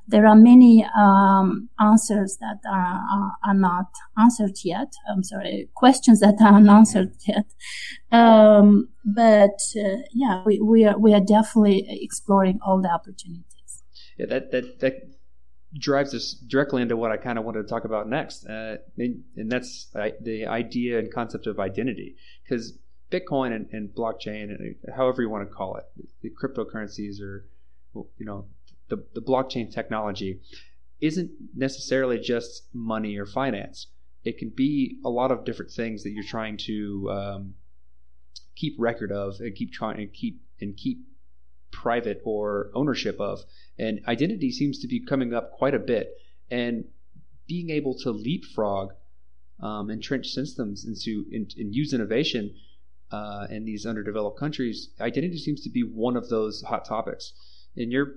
there 0.06 0.26
are 0.26 0.36
many 0.36 0.86
um, 0.96 1.68
answers 1.80 2.36
that 2.40 2.58
are, 2.68 3.00
are, 3.10 3.32
are, 3.46 3.54
not 3.54 3.86
answered 4.18 4.56
yet. 4.62 4.92
I'm 5.10 5.22
sorry, 5.22 5.70
questions 5.74 6.20
that 6.20 6.36
are 6.40 6.54
unanswered 6.54 7.12
yet. 7.26 7.46
Um, 8.12 8.88
but 9.04 9.58
uh, 9.76 10.02
yeah, 10.12 10.42
we, 10.44 10.60
we 10.60 10.84
are 10.84 10.98
we 10.98 11.14
are 11.14 11.20
definitely 11.20 11.86
exploring 12.02 12.58
all 12.64 12.82
the 12.82 12.90
opportunities. 12.90 13.82
Yeah, 14.18 14.26
that 14.26 14.50
that 14.52 14.80
that 14.80 14.94
drives 15.78 16.14
us 16.14 16.34
directly 16.46 16.82
into 16.82 16.96
what 16.96 17.10
I 17.10 17.16
kind 17.16 17.38
of 17.38 17.44
wanted 17.44 17.62
to 17.62 17.68
talk 17.68 17.84
about 17.84 18.08
next, 18.08 18.46
uh, 18.46 18.76
and, 18.96 19.24
that's 19.50 19.88
uh, 19.94 20.10
the 20.20 20.46
idea 20.46 20.98
and 20.98 21.12
concept 21.12 21.46
of 21.46 21.58
identity. 21.58 22.16
Because 22.42 22.78
Bitcoin 23.14 23.54
and, 23.54 23.68
and 23.72 23.90
blockchain, 23.90 24.44
and 24.44 24.74
however 24.96 25.22
you 25.22 25.30
want 25.30 25.48
to 25.48 25.54
call 25.54 25.76
it, 25.76 25.84
the 26.22 26.30
cryptocurrencies 26.30 27.20
or 27.20 27.46
you 28.18 28.26
know 28.26 28.46
the, 28.88 29.04
the 29.14 29.20
blockchain 29.20 29.72
technology 29.72 30.40
isn't 31.00 31.30
necessarily 31.54 32.18
just 32.18 32.68
money 32.72 33.16
or 33.16 33.26
finance. 33.26 33.88
It 34.24 34.38
can 34.38 34.50
be 34.50 34.98
a 35.04 35.10
lot 35.10 35.30
of 35.30 35.44
different 35.44 35.70
things 35.70 36.02
that 36.02 36.10
you're 36.10 36.24
trying 36.24 36.56
to 36.66 37.10
um, 37.10 37.54
keep 38.56 38.74
record 38.78 39.12
of 39.12 39.40
and 39.40 39.54
keep 39.54 39.72
trying 39.72 39.98
and 39.98 40.12
keep 40.12 40.40
and 40.60 40.76
keep 40.76 40.98
private 41.70 42.22
or 42.24 42.70
ownership 42.74 43.20
of. 43.20 43.40
And 43.78 44.00
identity 44.08 44.50
seems 44.50 44.78
to 44.80 44.88
be 44.88 45.04
coming 45.04 45.34
up 45.34 45.52
quite 45.52 45.74
a 45.74 45.78
bit. 45.78 46.14
And 46.50 46.84
being 47.46 47.70
able 47.70 47.94
to 47.98 48.10
leapfrog 48.10 48.92
um, 49.60 49.90
entrenched 49.90 50.30
systems 50.30 50.84
into 50.84 51.26
and, 51.32 51.52
and 51.58 51.74
use 51.74 51.92
innovation 51.92 52.54
uh, 53.10 53.46
in 53.50 53.64
these 53.64 53.86
underdeveloped 53.86 54.38
countries, 54.38 54.90
identity 55.00 55.38
seems 55.38 55.62
to 55.62 55.70
be 55.70 55.82
one 55.82 56.16
of 56.16 56.28
those 56.28 56.62
hot 56.62 56.84
topics. 56.84 57.32
In 57.76 57.90
your 57.90 58.14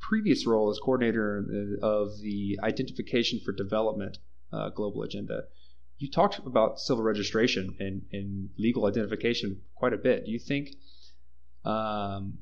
previous 0.00 0.46
role 0.46 0.70
as 0.70 0.78
coordinator 0.78 1.78
of 1.82 2.18
the 2.20 2.58
Identification 2.62 3.40
for 3.44 3.52
Development 3.52 4.18
uh, 4.52 4.68
Global 4.70 5.02
Agenda, 5.02 5.44
you 5.98 6.10
talked 6.10 6.38
about 6.44 6.80
civil 6.80 7.04
registration 7.04 7.76
and, 7.78 8.02
and, 8.12 8.50
legal 8.58 8.86
identification 8.86 9.60
quite 9.76 9.92
a 9.92 9.96
bit. 9.96 10.24
Do 10.24 10.32
you 10.32 10.38
think 10.38 10.70
um, 11.64 12.38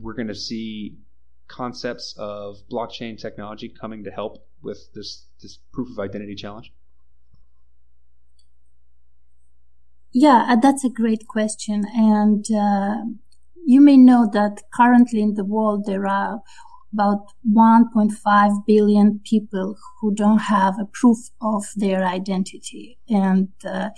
we're 0.00 0.14
going 0.14 0.28
to 0.28 0.34
see 0.34 0.98
concepts 1.48 2.14
of 2.16 2.58
blockchain 2.70 3.18
technology 3.18 3.68
coming 3.68 4.04
to 4.04 4.10
help 4.10 4.46
with 4.62 4.92
this 4.94 5.26
this 5.42 5.58
proof 5.72 5.90
of 5.90 5.98
identity 5.98 6.36
challenge? 6.36 6.72
Yeah, 10.12 10.46
uh, 10.48 10.56
that's 10.56 10.84
a 10.84 10.90
great 10.90 11.26
question. 11.28 11.84
And 11.94 12.44
uh, 12.50 12.96
you 13.66 13.80
may 13.80 13.96
know 13.96 14.28
that 14.32 14.62
currently 14.72 15.20
in 15.22 15.34
the 15.34 15.44
world 15.44 15.84
there 15.86 16.06
are 16.06 16.40
about 16.92 17.26
1.5 17.46 18.66
billion 18.66 19.20
people 19.22 19.76
who 20.00 20.14
don't 20.14 20.38
have 20.38 20.78
a 20.78 20.86
proof 20.86 21.18
of 21.42 21.64
their 21.76 22.02
identity. 22.04 22.98
And 23.08 23.48
uh, 23.64 23.90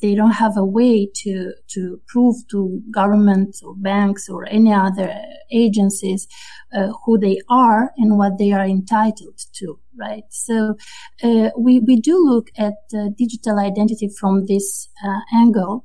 they 0.00 0.14
don't 0.14 0.32
have 0.32 0.56
a 0.56 0.64
way 0.64 1.08
to 1.22 1.52
to 1.68 2.00
prove 2.08 2.36
to 2.50 2.80
governments 2.90 3.62
or 3.62 3.74
banks 3.76 4.28
or 4.28 4.46
any 4.48 4.72
other 4.72 5.14
agencies 5.52 6.26
uh, 6.74 6.88
who 7.04 7.18
they 7.18 7.38
are 7.48 7.92
and 7.96 8.18
what 8.18 8.38
they 8.38 8.52
are 8.52 8.64
entitled 8.64 9.38
to 9.54 9.78
right? 9.96 10.24
So 10.30 10.74
uh, 11.22 11.50
we 11.58 11.80
we 11.80 12.00
do 12.00 12.18
look 12.18 12.48
at 12.58 12.74
digital 13.16 13.58
identity 13.58 14.08
from 14.08 14.46
this 14.46 14.88
uh, 15.04 15.20
angle 15.32 15.84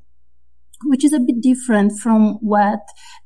which 0.85 1.03
is 1.03 1.13
a 1.13 1.19
bit 1.19 1.41
different 1.41 1.99
from 1.99 2.35
what 2.35 2.79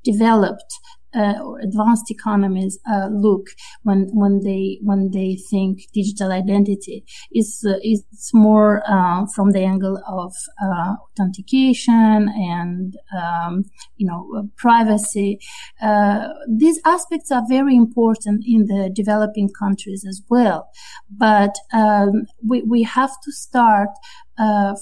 developed 0.03 0.73
uh, 1.15 1.35
or 1.43 1.59
advanced 1.59 2.09
economies 2.09 2.79
uh, 2.91 3.07
look 3.11 3.47
when 3.83 4.07
when 4.13 4.41
they 4.43 4.79
when 4.81 5.11
they 5.11 5.37
think 5.49 5.79
digital 5.93 6.31
identity 6.31 7.05
is 7.33 7.65
uh, 7.67 7.77
it's 7.81 8.33
more 8.33 8.83
uh, 8.89 9.25
from 9.35 9.51
the 9.51 9.63
angle 9.63 10.01
of 10.07 10.33
uh, 10.61 10.95
authentication 11.11 12.29
and 12.35 12.97
um, 13.17 13.63
you 13.97 14.07
know 14.07 14.49
privacy. 14.57 15.39
Uh, 15.81 16.29
these 16.49 16.79
aspects 16.85 17.31
are 17.31 17.43
very 17.47 17.75
important 17.75 18.43
in 18.47 18.65
the 18.65 18.89
developing 18.93 19.49
countries 19.59 20.05
as 20.07 20.21
well, 20.29 20.69
but 21.09 21.55
um, 21.73 22.23
we 22.47 22.61
we 22.63 22.83
have 22.83 23.11
to 23.23 23.31
start 23.31 23.89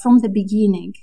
from 0.02 0.20
the 0.20 0.30
beginning 0.30 0.94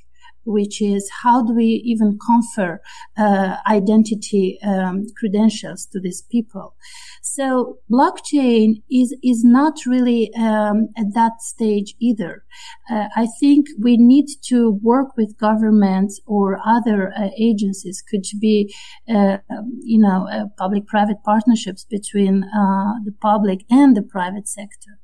which 0.49 0.81
is 0.81 1.09
how 1.23 1.43
do 1.43 1.55
we 1.55 1.83
even 1.85 2.19
confer 2.25 2.81
uh, 3.19 3.57
identity 3.71 4.59
um, 4.65 5.07
credentials 5.19 5.87
to 5.93 6.01
these 6.01 6.23
people? 6.23 6.75
So 7.23 7.79
blockchain 7.91 8.83
is 8.91 9.15
is 9.23 9.45
not 9.45 9.75
really 9.87 10.33
um, 10.35 10.89
at 10.97 11.13
that 11.15 11.41
stage 11.41 11.95
either. 12.01 12.45
Uh, 12.91 13.09
I 13.15 13.29
think 13.41 13.67
we 13.79 13.97
need 13.97 14.27
to 14.47 14.79
work 14.83 15.17
with 15.17 15.39
governments 15.39 16.21
or 16.27 16.59
other 16.65 17.13
uh, 17.13 17.29
agencies. 17.39 18.03
Could 18.09 18.25
be, 18.41 18.75
uh, 19.09 19.39
you 19.83 19.99
know, 19.99 20.27
uh, 20.31 20.47
public-private 20.57 21.23
partnerships 21.25 21.85
between 21.85 22.45
uh, 22.45 22.95
the 23.05 23.13
public 23.21 23.65
and 23.71 23.97
the 23.97 24.03
private 24.03 24.49
sector 24.49 24.99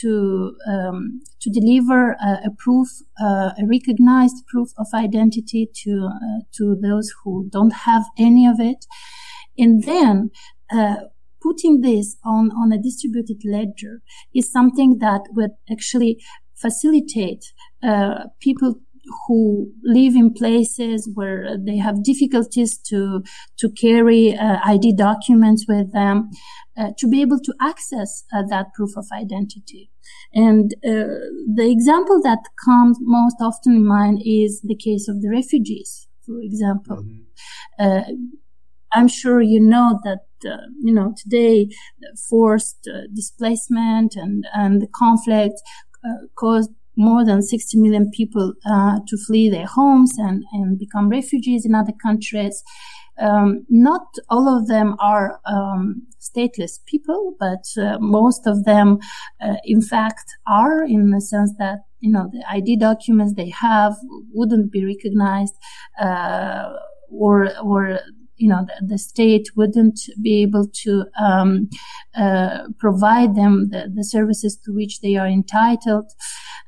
to 0.00 0.56
um, 0.68 1.20
to 1.40 1.50
deliver 1.50 2.12
a, 2.12 2.46
a 2.46 2.50
proof, 2.58 2.88
uh, 3.20 3.50
a 3.58 3.66
recognized 3.66 4.46
proof 4.46 4.70
of 4.78 4.86
identity 4.94 5.68
to 5.82 6.08
uh, 6.12 6.40
to 6.56 6.76
those 6.80 7.12
who 7.22 7.48
don't 7.50 7.74
have 7.84 8.04
any 8.18 8.46
of 8.46 8.60
it, 8.60 8.86
and 9.56 9.84
then. 9.84 10.30
Uh, 10.72 10.96
putting 11.42 11.80
this 11.80 12.18
on, 12.22 12.50
on 12.50 12.70
a 12.70 12.76
distributed 12.76 13.38
ledger 13.46 14.02
is 14.34 14.52
something 14.52 14.98
that 14.98 15.22
would 15.32 15.52
actually 15.70 16.22
facilitate 16.54 17.42
uh, 17.82 18.24
people 18.40 18.74
who 19.26 19.72
live 19.82 20.14
in 20.14 20.32
places 20.32 21.08
where 21.14 21.56
they 21.58 21.76
have 21.78 22.04
difficulties 22.04 22.78
to 22.78 23.22
to 23.58 23.70
carry 23.70 24.36
uh, 24.36 24.58
ID 24.64 24.94
documents 24.96 25.64
with 25.68 25.92
them, 25.92 26.30
uh, 26.76 26.90
to 26.98 27.08
be 27.08 27.20
able 27.20 27.40
to 27.40 27.54
access 27.60 28.24
uh, 28.32 28.42
that 28.48 28.66
proof 28.74 28.90
of 28.96 29.06
identity. 29.12 29.89
And 30.32 30.74
uh, 30.84 31.20
the 31.54 31.68
example 31.70 32.20
that 32.22 32.38
comes 32.64 32.98
most 33.00 33.36
often 33.40 33.74
in 33.76 33.86
mind 33.86 34.22
is 34.24 34.60
the 34.62 34.76
case 34.76 35.08
of 35.08 35.22
the 35.22 35.30
refugees, 35.30 36.08
for 36.24 36.40
example. 36.40 36.98
Mm-hmm. 36.98 37.84
Uh, 37.84 38.02
I'm 38.92 39.08
sure 39.08 39.40
you 39.40 39.60
know 39.60 40.00
that 40.04 40.26
uh, 40.44 40.66
you 40.80 40.92
know 40.92 41.14
today 41.16 41.68
forced 42.28 42.88
displacement 43.14 44.16
and 44.16 44.44
and 44.52 44.82
the 44.82 44.88
conflict 44.88 45.60
caused 46.34 46.70
more 46.96 47.24
than 47.24 47.42
60 47.42 47.78
million 47.78 48.10
people 48.10 48.52
uh, 48.66 48.98
to 49.06 49.16
flee 49.26 49.48
their 49.48 49.66
homes 49.66 50.12
and, 50.18 50.44
and 50.52 50.78
become 50.78 51.08
refugees 51.08 51.64
in 51.64 51.74
other 51.74 51.92
countries. 52.02 52.62
Um, 53.20 53.66
not 53.68 54.02
all 54.28 54.48
of 54.48 54.66
them 54.66 54.96
are 54.98 55.40
um, 55.44 56.06
stateless 56.20 56.84
people, 56.86 57.34
but 57.38 57.64
uh, 57.78 57.98
most 58.00 58.46
of 58.46 58.64
them, 58.64 58.98
uh, 59.40 59.56
in 59.64 59.82
fact, 59.82 60.24
are 60.46 60.82
in 60.82 61.10
the 61.10 61.20
sense 61.20 61.52
that 61.58 61.80
you 62.00 62.10
know 62.10 62.30
the 62.32 62.42
ID 62.48 62.76
documents 62.76 63.34
they 63.34 63.50
have 63.50 63.94
wouldn't 64.32 64.72
be 64.72 64.84
recognized, 64.84 65.54
uh, 66.00 66.72
or 67.10 67.50
or 67.62 68.00
you 68.36 68.48
know 68.48 68.64
the, 68.66 68.86
the, 68.86 68.98
state 68.98 69.50
wouldn't 69.54 70.00
be 70.22 70.42
able 70.42 70.66
to 70.66 71.04
um, 71.20 71.68
uh, 72.16 72.68
provide 72.78 73.36
them 73.36 73.68
the, 73.70 73.92
the, 73.94 74.02
services 74.02 74.56
to 74.64 74.72
which 74.72 75.00
they 75.00 75.16
are 75.16 75.28
entitled. 75.28 76.10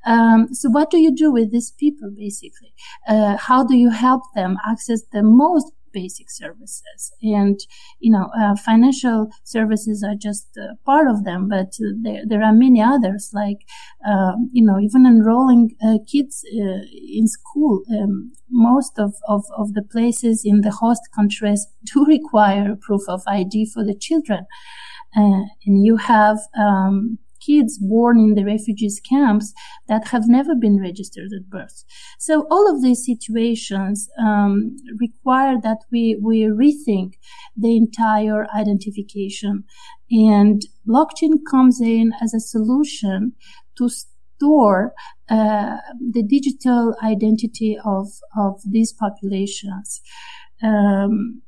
Um, 0.05 0.49
so 0.53 0.69
what 0.69 0.91
do 0.91 0.99
you 0.99 1.15
do 1.15 1.33
with 1.33 1.51
these 1.51 1.71
people 1.71 2.11
basically? 2.15 2.75
Uh, 3.09 3.37
how 3.39 3.65
do 3.65 3.75
you 3.75 3.91
help 3.91 4.23
them 4.35 4.59
access 4.69 5.01
the 5.13 5.23
most 5.23 5.73
basic 5.93 6.31
services. 6.31 7.13
And 7.23 7.59
you 8.01 8.11
know 8.11 8.31
uh, 8.39 8.57
financial 8.57 9.29
services 9.45 10.05
are 10.05 10.15
just 10.15 10.49
uh, 10.59 10.75
part 10.85 11.09
of 11.09 11.25
them 11.25 11.49
but 11.49 11.73
there, 12.03 12.23
there 12.27 12.43
are 12.43 12.53
many 12.53 12.81
others 12.81 13.31
like 13.33 13.59
um, 14.07 14.51
you 14.53 14.65
know 14.65 14.79
even 14.79 15.07
enrolling 15.07 15.75
uh, 15.85 15.99
kids 16.11 16.45
uh, 16.55 16.83
in 17.19 17.27
school 17.27 17.83
um, 17.91 18.33
most 18.51 18.99
of, 18.99 19.15
of, 19.29 19.45
of 19.57 19.75
the 19.75 19.83
places 19.83 20.43
in 20.45 20.61
the 20.61 20.71
host 20.71 21.03
countries 21.15 21.67
do 21.93 22.05
require 22.05 22.77
proof 22.81 23.03
of 23.09 23.23
id 23.27 23.67
for 23.73 23.85
the 23.85 23.95
children. 23.95 24.47
Uh, 25.17 25.45
and 25.67 25.85
you 25.85 25.97
have 25.97 26.39
um, 26.59 27.19
kids 27.45 27.79
born 27.79 28.19
in 28.19 28.35
the 28.35 28.45
refugees 28.45 29.01
camps 29.09 29.53
that 29.89 30.09
have 30.09 30.25
never 30.27 30.55
been 30.55 30.81
registered 30.81 31.31
at 31.37 31.51
birth. 31.51 31.85
So 32.19 32.47
all 32.51 32.73
of 32.73 32.83
these 32.83 33.05
situations 33.05 34.09
um, 34.19 34.77
require 34.99 35.57
that 35.63 35.79
we 35.91 36.19
we 36.23 36.43
rethink 36.43 37.15
the 37.57 37.77
entire 37.77 38.47
identification, 38.55 39.65
and 40.11 40.63
blockchain 40.89 41.35
comes 41.51 41.81
in 41.81 42.13
as 42.23 42.35
a 42.35 42.41
solution 42.41 43.33
to 43.79 43.89
store 43.89 44.93
uh, 45.29 45.77
the 46.13 46.23
digital 46.23 46.95
identity 47.03 47.79
of 47.85 48.09
of 48.37 48.61
these 48.69 48.93
populations. 48.93 50.01
Um, 50.63 51.43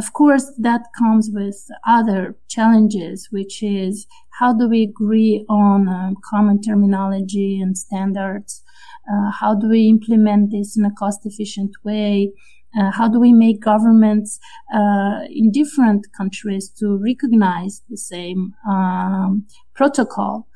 of 0.00 0.14
course, 0.14 0.46
that 0.56 0.82
comes 0.98 1.28
with 1.30 1.58
other 1.86 2.34
challenges, 2.48 3.28
which 3.30 3.62
is 3.62 4.06
how 4.38 4.50
do 4.54 4.66
we 4.66 4.82
agree 4.82 5.44
on 5.50 5.88
um, 5.88 6.16
common 6.24 6.62
terminology 6.62 7.60
and 7.60 7.76
standards? 7.76 8.62
Uh, 9.10 9.30
how 9.40 9.54
do 9.54 9.68
we 9.68 9.88
implement 9.88 10.52
this 10.52 10.74
in 10.78 10.86
a 10.86 10.94
cost 11.02 11.20
efficient 11.26 11.72
way? 11.84 12.32
Uh, 12.78 12.90
how 12.90 13.08
do 13.08 13.18
we 13.20 13.32
make 13.34 13.60
governments 13.60 14.38
uh, 14.74 15.20
in 15.28 15.52
different 15.52 16.06
countries 16.16 16.70
to 16.78 16.98
recognize 17.10 17.82
the 17.90 17.98
same 17.98 18.54
um, 18.66 19.46
protocol? 19.74 20.48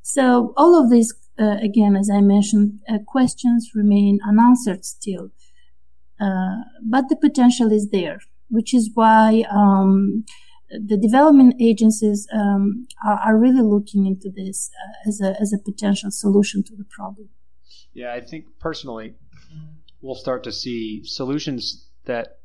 So 0.00 0.54
all 0.56 0.82
of 0.82 0.90
these, 0.90 1.12
uh, 1.38 1.58
again, 1.60 1.94
as 1.94 2.08
I 2.08 2.22
mentioned, 2.22 2.80
uh, 2.88 3.00
questions 3.06 3.72
remain 3.74 4.18
unanswered 4.26 4.86
still, 4.86 5.30
uh, 6.18 6.62
but 6.82 7.10
the 7.10 7.16
potential 7.16 7.70
is 7.70 7.90
there 7.90 8.20
which 8.48 8.74
is 8.74 8.90
why 8.94 9.44
um, 9.50 10.24
the 10.70 10.96
development 10.96 11.54
agencies 11.60 12.26
um, 12.32 12.86
are, 13.06 13.18
are, 13.18 13.38
really 13.38 13.62
looking 13.62 14.06
into 14.06 14.30
this 14.30 14.70
uh, 14.82 15.08
as, 15.08 15.20
a, 15.20 15.40
as 15.40 15.52
a 15.52 15.58
potential 15.58 16.10
solution 16.10 16.62
to 16.62 16.76
the 16.76 16.84
problem. 16.84 17.28
Yeah, 17.94 18.12
I 18.12 18.20
think 18.20 18.44
personally, 18.60 19.14
we'll 20.02 20.14
start 20.14 20.44
to 20.44 20.52
see 20.52 21.02
solutions 21.04 21.88
that 22.04 22.38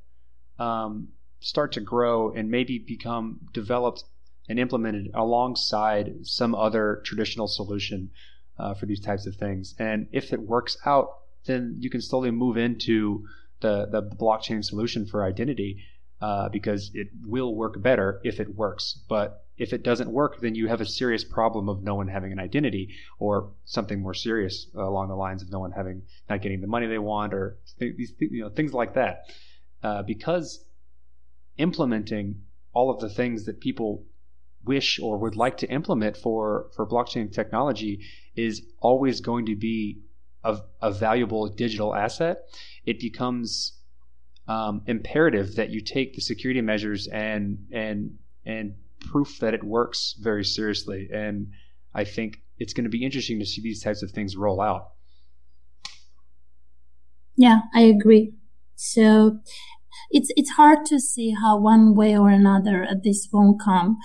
um, 0.58 1.10
start 1.40 1.74
to 1.74 1.82
grow 1.82 2.32
and 2.32 2.50
maybe 2.50 2.80
become 2.80 3.42
developed 3.54 4.04
and 4.50 4.60
implemented 4.60 5.12
alongside 5.14 6.14
some 6.24 6.56
other 6.56 7.02
traditional 7.06 7.48
solution 7.48 8.10
uh, 8.58 8.74
for 8.74 8.86
these 8.86 9.00
types 9.00 9.26
of 9.26 9.36
things. 9.36 9.76
And 9.80 10.08
if 10.12 10.34
it 10.34 10.42
works 10.42 10.78
out, 10.86 11.10
then 11.46 11.78
you 11.80 11.90
can 11.90 12.02
slowly 12.02 12.32
move 12.32 12.58
into 12.58 13.26
the, 13.62 13.88
the 13.92 14.02
blockchain 14.02 14.64
solution 14.64 15.06
for 15.06 15.26
identity 15.26 15.84
uh, 16.24 16.48
because 16.48 16.90
it 16.94 17.10
will 17.26 17.54
work 17.54 17.82
better 17.82 18.22
if 18.24 18.40
it 18.40 18.56
works. 18.56 18.98
But 19.10 19.46
if 19.58 19.74
it 19.74 19.84
doesn't 19.84 20.10
work, 20.10 20.40
then 20.40 20.56
you 20.56 20.70
have 20.70 20.80
a 20.80 20.86
serious 20.86 21.26
problem 21.26 21.68
of 21.68 21.84
no 21.84 21.96
one 21.96 22.08
having 22.08 22.32
an 22.32 22.40
identity, 22.40 22.96
or 23.20 23.52
something 23.66 24.00
more 24.02 24.14
serious 24.14 24.68
uh, 24.74 24.88
along 24.88 25.10
the 25.10 25.18
lines 25.18 25.42
of 25.42 25.52
no 25.52 25.60
one 25.60 25.74
having 25.74 26.04
not 26.30 26.42
getting 26.42 26.62
the 26.62 26.68
money 26.68 26.88
they 26.88 26.98
want, 26.98 27.34
or 27.34 27.58
these 27.78 28.14
you 28.20 28.42
know 28.42 28.50
things 28.50 28.74
like 28.74 28.94
that. 28.94 29.26
Uh, 29.84 30.02
because 30.02 30.64
implementing 31.58 32.44
all 32.72 32.90
of 32.90 33.02
the 33.02 33.10
things 33.10 33.44
that 33.44 33.60
people 33.60 34.06
wish 34.64 35.02
or 35.02 35.18
would 35.18 35.36
like 35.36 35.58
to 35.58 35.70
implement 35.70 36.16
for 36.16 36.70
for 36.74 36.88
blockchain 36.88 37.34
technology 37.34 38.00
is 38.34 38.62
always 38.80 39.20
going 39.20 39.46
to 39.46 39.58
be 39.58 40.00
a, 40.42 40.58
a 40.82 40.90
valuable 40.90 41.50
digital 41.50 41.94
asset. 41.94 42.38
It 42.86 42.98
becomes 42.98 43.74
um, 44.48 44.82
imperative 44.88 45.56
that 45.56 45.70
you 45.70 45.82
take 45.82 46.16
the 46.16 46.22
security 46.22 46.62
measures 46.62 47.08
and 47.08 47.68
and 47.72 48.18
and 48.46 48.76
proof 49.00 49.40
that 49.40 49.54
it 49.54 49.64
works 49.64 50.16
very 50.20 50.44
seriously. 50.44 51.10
And 51.14 51.52
I 51.94 52.04
think 52.04 52.42
it's 52.58 52.74
going 52.74 52.86
to 52.86 52.90
be 52.90 53.04
interesting 53.04 53.40
to 53.40 53.46
see 53.46 53.62
these 53.62 53.84
types 53.84 54.04
of 54.04 54.12
things 54.12 54.36
roll 54.36 54.62
out. 54.62 54.92
Yeah, 57.36 57.62
I 57.74 57.82
agree. 57.82 58.34
So 58.76 59.40
it's 60.12 60.32
it's 60.36 60.52
hard 60.52 60.86
to 60.86 61.00
see 61.00 61.32
how 61.32 61.60
one 61.60 61.96
way 61.96 62.18
or 62.18 62.30
another 62.30 62.88
this 63.04 63.30
won't 63.32 63.62
come 63.62 63.98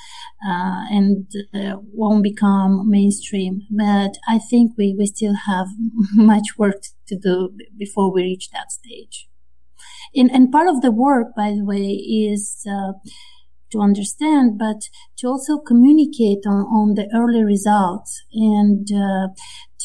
uh, 0.46 0.84
and 0.90 1.30
uh, 1.54 1.76
won't 1.92 2.22
become 2.22 2.90
mainstream. 2.90 3.62
But 3.70 4.18
I 4.26 4.38
think 4.38 4.72
we, 4.78 4.94
we 4.98 5.06
still 5.06 5.34
have 5.46 5.66
much 6.14 6.56
work 6.56 6.82
to 7.08 7.18
do 7.18 7.50
before 7.76 8.12
we 8.12 8.22
reach 8.22 8.50
that 8.50 8.72
stage. 8.72 9.28
And, 10.14 10.30
and 10.30 10.50
part 10.50 10.68
of 10.68 10.80
the 10.80 10.90
work, 10.92 11.28
by 11.36 11.50
the 11.50 11.64
way, 11.64 11.92
is 11.92 12.64
uh, 12.68 12.92
to 13.70 13.80
understand, 13.80 14.58
but 14.58 14.88
to 15.18 15.28
also 15.28 15.58
communicate 15.58 16.46
on, 16.46 16.64
on 16.66 16.94
the 16.94 17.08
early 17.14 17.44
results. 17.44 18.22
And 18.32 18.88
uh, 18.92 19.28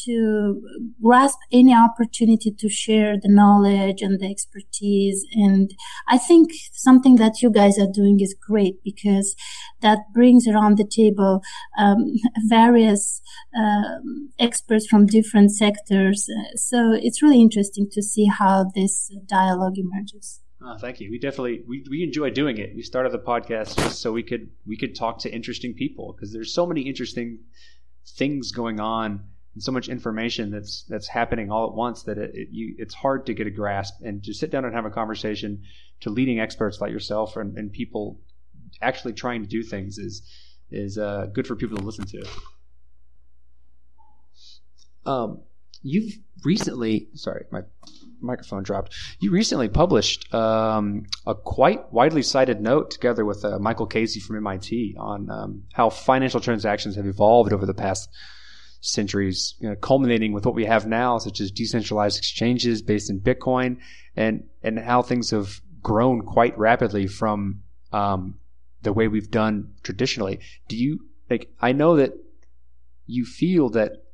to 0.04 0.62
grasp 1.02 1.38
any 1.52 1.74
opportunity 1.74 2.50
to 2.50 2.68
share 2.68 3.14
the 3.20 3.28
knowledge 3.28 4.02
and 4.02 4.20
the 4.20 4.30
expertise. 4.30 5.24
And 5.32 5.74
I 6.08 6.18
think 6.18 6.50
something 6.72 7.16
that 7.16 7.42
you 7.42 7.50
guys 7.50 7.78
are 7.78 7.90
doing 7.92 8.20
is 8.20 8.34
great 8.34 8.82
because 8.82 9.34
that 9.80 9.98
brings 10.12 10.46
around 10.46 10.78
the 10.78 10.86
table 10.86 11.42
um, 11.78 12.14
various 12.48 13.20
um, 13.56 14.30
experts 14.38 14.86
from 14.86 15.06
different 15.06 15.52
sectors. 15.52 16.28
So 16.56 16.92
it's 16.92 17.22
really 17.22 17.40
interesting 17.40 17.88
to 17.92 18.02
see 18.02 18.26
how 18.26 18.66
this 18.74 19.14
dialogue 19.26 19.78
emerges. 19.78 20.40
Oh, 20.66 20.76
thank 20.80 20.98
you. 21.00 21.10
We 21.10 21.18
definitely 21.18 21.62
we, 21.68 21.84
we 21.90 22.02
enjoy 22.02 22.30
doing 22.30 22.56
it. 22.56 22.70
We 22.74 22.80
started 22.82 23.12
the 23.12 23.18
podcast 23.18 23.76
just 23.76 24.00
so 24.00 24.12
we 24.12 24.22
could 24.22 24.48
we 24.66 24.78
could 24.78 24.96
talk 24.96 25.18
to 25.20 25.30
interesting 25.30 25.74
people 25.74 26.14
because 26.14 26.32
there's 26.32 26.54
so 26.54 26.66
many 26.66 26.82
interesting 26.82 27.40
things 28.16 28.50
going 28.50 28.80
on 28.80 29.24
and 29.54 29.62
so 29.62 29.72
much 29.72 29.88
information 29.88 30.50
that's 30.50 30.84
that's 30.88 31.08
happening 31.08 31.50
all 31.50 31.68
at 31.68 31.74
once 31.74 32.02
that 32.02 32.18
it, 32.18 32.30
it, 32.34 32.48
you, 32.50 32.74
it's 32.78 32.94
hard 32.94 33.26
to 33.26 33.34
get 33.34 33.46
a 33.46 33.50
grasp 33.50 33.94
and 34.02 34.22
to 34.24 34.34
sit 34.34 34.50
down 34.50 34.64
and 34.64 34.74
have 34.74 34.84
a 34.84 34.90
conversation 34.90 35.62
to 36.00 36.10
leading 36.10 36.40
experts 36.40 36.80
like 36.80 36.90
yourself 36.90 37.36
and, 37.36 37.56
and 37.56 37.72
people 37.72 38.20
actually 38.82 39.12
trying 39.12 39.42
to 39.42 39.48
do 39.48 39.62
things 39.62 39.98
is 39.98 40.22
is 40.70 40.98
uh, 40.98 41.26
good 41.32 41.46
for 41.46 41.54
people 41.54 41.76
to 41.76 41.84
listen 41.84 42.04
to. 42.06 42.26
Um, 45.06 45.42
you've 45.82 46.14
recently 46.44 47.08
sorry 47.14 47.44
my 47.52 47.60
microphone 48.20 48.64
dropped. 48.64 48.94
You 49.20 49.30
recently 49.30 49.68
published 49.68 50.34
um, 50.34 51.04
a 51.26 51.34
quite 51.34 51.92
widely 51.92 52.22
cited 52.22 52.60
note 52.60 52.90
together 52.90 53.24
with 53.24 53.44
uh, 53.44 53.58
Michael 53.58 53.86
Casey 53.86 54.18
from 54.18 54.36
MIT 54.36 54.96
on 54.98 55.30
um, 55.30 55.64
how 55.74 55.90
financial 55.90 56.40
transactions 56.40 56.96
have 56.96 57.06
evolved 57.06 57.52
over 57.52 57.66
the 57.66 57.74
past 57.74 58.08
centuries, 58.84 59.54
you 59.58 59.68
know, 59.68 59.74
culminating 59.76 60.32
with 60.32 60.44
what 60.44 60.54
we 60.54 60.66
have 60.66 60.86
now, 60.86 61.18
such 61.18 61.40
as 61.40 61.50
decentralized 61.50 62.18
exchanges 62.18 62.82
based 62.82 63.10
in 63.10 63.20
Bitcoin, 63.20 63.78
and 64.16 64.44
and 64.62 64.78
how 64.78 65.02
things 65.02 65.30
have 65.30 65.60
grown 65.82 66.20
quite 66.22 66.56
rapidly 66.58 67.06
from 67.06 67.62
um, 67.92 68.38
the 68.82 68.92
way 68.92 69.08
we've 69.08 69.30
done 69.30 69.72
traditionally. 69.82 70.40
Do 70.68 70.76
you 70.76 71.06
like? 71.30 71.50
I 71.60 71.72
know 71.72 71.96
that 71.96 72.12
you 73.06 73.24
feel 73.24 73.70
that 73.70 74.04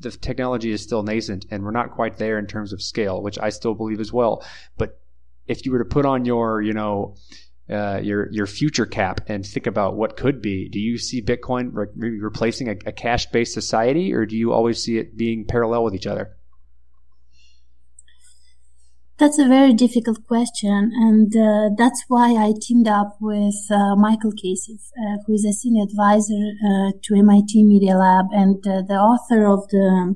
the 0.00 0.10
technology 0.10 0.70
is 0.70 0.82
still 0.82 1.02
nascent 1.02 1.46
and 1.50 1.64
we're 1.64 1.70
not 1.70 1.92
quite 1.92 2.18
there 2.18 2.38
in 2.38 2.46
terms 2.46 2.72
of 2.72 2.82
scale, 2.82 3.22
which 3.22 3.38
I 3.38 3.48
still 3.48 3.74
believe 3.74 4.00
as 4.00 4.12
well. 4.12 4.44
But 4.76 5.00
if 5.46 5.64
you 5.64 5.72
were 5.72 5.78
to 5.78 5.84
put 5.84 6.04
on 6.04 6.24
your, 6.24 6.60
you 6.60 6.72
know, 6.72 7.16
uh, 7.70 7.98
your 8.02 8.28
your 8.30 8.46
future 8.46 8.86
cap 8.86 9.20
and 9.28 9.44
think 9.44 9.66
about 9.66 9.96
what 9.96 10.16
could 10.16 10.40
be, 10.40 10.68
do 10.68 10.78
you 10.78 10.98
see 10.98 11.20
Bitcoin 11.20 11.70
re- 11.72 12.18
replacing 12.20 12.68
a, 12.68 12.76
a 12.86 12.92
cash 12.92 13.26
based 13.26 13.54
society, 13.54 14.12
or 14.14 14.24
do 14.24 14.36
you 14.36 14.52
always 14.52 14.82
see 14.82 14.98
it 14.98 15.16
being 15.16 15.44
parallel 15.44 15.82
with 15.84 15.94
each 15.94 16.06
other? 16.06 16.36
That's 19.18 19.38
a 19.38 19.48
very 19.48 19.72
difficult 19.72 20.26
question, 20.28 20.92
and 20.94 21.34
uh, 21.34 21.70
that's 21.76 22.04
why 22.06 22.34
I 22.34 22.52
teamed 22.60 22.86
up 22.86 23.16
with 23.18 23.56
uh, 23.70 23.96
Michael 23.96 24.32
Casey, 24.32 24.78
uh, 25.00 25.16
who 25.26 25.34
is 25.34 25.44
a 25.46 25.54
senior 25.54 25.84
advisor 25.84 26.52
uh, 26.62 26.92
to 27.02 27.14
MIT 27.16 27.64
Media 27.64 27.96
Lab 27.96 28.26
and 28.30 28.58
uh, 28.66 28.82
the 28.86 28.94
author 28.94 29.46
of 29.46 29.66
the 29.70 30.14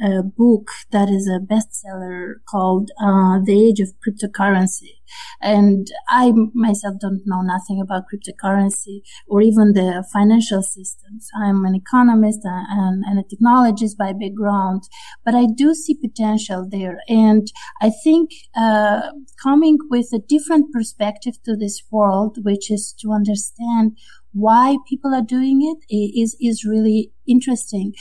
a 0.00 0.22
book 0.22 0.68
that 0.90 1.08
is 1.08 1.28
a 1.28 1.40
bestseller 1.40 2.34
called 2.48 2.90
uh, 3.00 3.38
The 3.44 3.68
Age 3.68 3.80
of 3.80 3.92
Cryptocurrency. 4.04 4.98
And 5.40 5.86
I 6.08 6.32
myself 6.54 6.96
don't 7.00 7.22
know 7.26 7.42
nothing 7.42 7.80
about 7.80 8.04
cryptocurrency 8.12 9.02
or 9.28 9.42
even 9.42 9.72
the 9.72 10.04
financial 10.12 10.62
systems. 10.62 11.28
I'm 11.40 11.64
an 11.64 11.74
economist 11.74 12.40
and, 12.44 13.04
and 13.06 13.18
a 13.18 13.22
technologist 13.22 13.96
by 13.96 14.12
background, 14.12 14.84
but 15.24 15.34
I 15.34 15.46
do 15.46 15.74
see 15.74 15.94
potential 15.94 16.66
there. 16.68 16.98
And 17.08 17.46
I 17.80 17.90
think 17.90 18.30
uh, 18.56 19.12
coming 19.42 19.78
with 19.90 20.08
a 20.12 20.18
different 20.18 20.72
perspective 20.72 21.34
to 21.44 21.56
this 21.56 21.82
world, 21.90 22.38
which 22.42 22.70
is 22.70 22.94
to 23.00 23.12
understand 23.12 23.96
why 24.32 24.78
people 24.88 25.14
are 25.14 25.22
doing 25.22 25.60
it, 25.62 25.94
is 25.94 26.36
is 26.40 26.64
really 26.64 27.12
interesting 27.26 27.92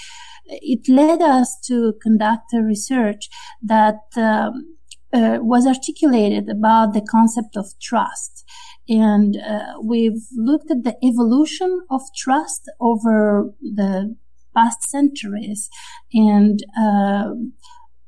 it 0.46 0.88
led 0.90 1.22
us 1.22 1.58
to 1.68 1.94
conduct 2.02 2.54
a 2.54 2.62
research 2.62 3.30
that 3.62 4.02
um, 4.16 4.78
uh, 5.14 5.38
was 5.42 5.68
articulated 5.68 6.50
about 6.50 6.94
the 6.94 7.02
concept 7.02 7.56
of 7.56 7.66
trust. 7.82 8.44
And 8.90 9.38
uh, 9.38 9.74
we've 9.82 10.26
looked 10.36 10.70
at 10.72 10.84
the 10.84 10.96
evolution 11.04 11.82
of 11.90 12.02
trust 12.18 12.70
over 12.80 13.52
the 13.62 14.16
past 14.56 14.84
centuries 14.90 15.70
and 16.14 16.60
uh, 16.80 17.32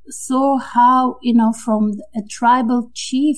saw 0.10 0.58
how, 0.58 1.18
you 1.22 1.34
know, 1.34 1.52
from 1.52 1.94
a 2.16 2.22
tribal 2.30 2.92
chief 2.94 3.38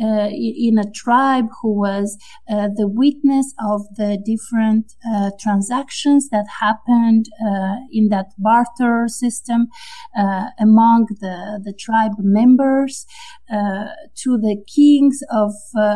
uh, 0.00 0.28
in 0.30 0.78
a 0.78 0.90
tribe 0.90 1.46
who 1.60 1.78
was 1.78 2.16
uh, 2.50 2.68
the 2.74 2.88
witness 2.88 3.54
of 3.64 3.82
the 3.96 4.18
different 4.24 4.94
uh, 5.12 5.30
transactions 5.40 6.28
that 6.30 6.46
happened 6.60 7.26
uh, 7.44 7.76
in 7.92 8.08
that 8.08 8.26
barter 8.38 9.06
system 9.08 9.68
uh, 10.16 10.46
among 10.58 11.06
the, 11.20 11.60
the 11.64 11.72
tribe 11.72 12.12
members 12.18 13.06
uh, 13.52 13.86
to 14.14 14.38
the 14.38 14.56
kings 14.66 15.20
of, 15.30 15.52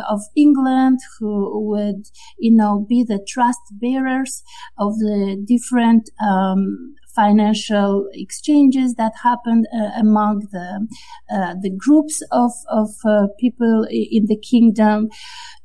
of 0.08 0.20
England 0.36 0.98
who 1.18 1.68
would, 1.68 2.06
you 2.38 2.54
know, 2.54 2.84
be 2.88 3.04
the 3.04 3.24
trust 3.26 3.60
bearers 3.72 4.42
of 4.78 4.98
the 4.98 5.42
different 5.46 6.10
um, 6.20 6.94
financial 7.14 8.08
exchanges 8.12 8.94
that 8.94 9.12
happened 9.22 9.66
uh, 9.74 9.90
among 9.98 10.40
the 10.52 10.86
uh, 11.32 11.54
the 11.60 11.70
groups 11.70 12.22
of 12.30 12.52
of 12.68 12.90
uh, 13.04 13.26
people 13.38 13.86
in 13.90 14.26
the 14.26 14.36
kingdom 14.36 15.08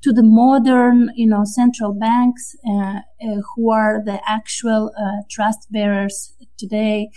to 0.02 0.12
the 0.12 0.24
modern 0.24 1.10
you 1.16 1.28
know 1.28 1.44
central 1.44 1.94
banks 1.94 2.56
who 3.56 3.72
are 3.72 4.02
the 4.04 4.20
actual 4.28 4.92
trust 5.30 5.68
bearers 5.72 6.34
today 6.58 7.10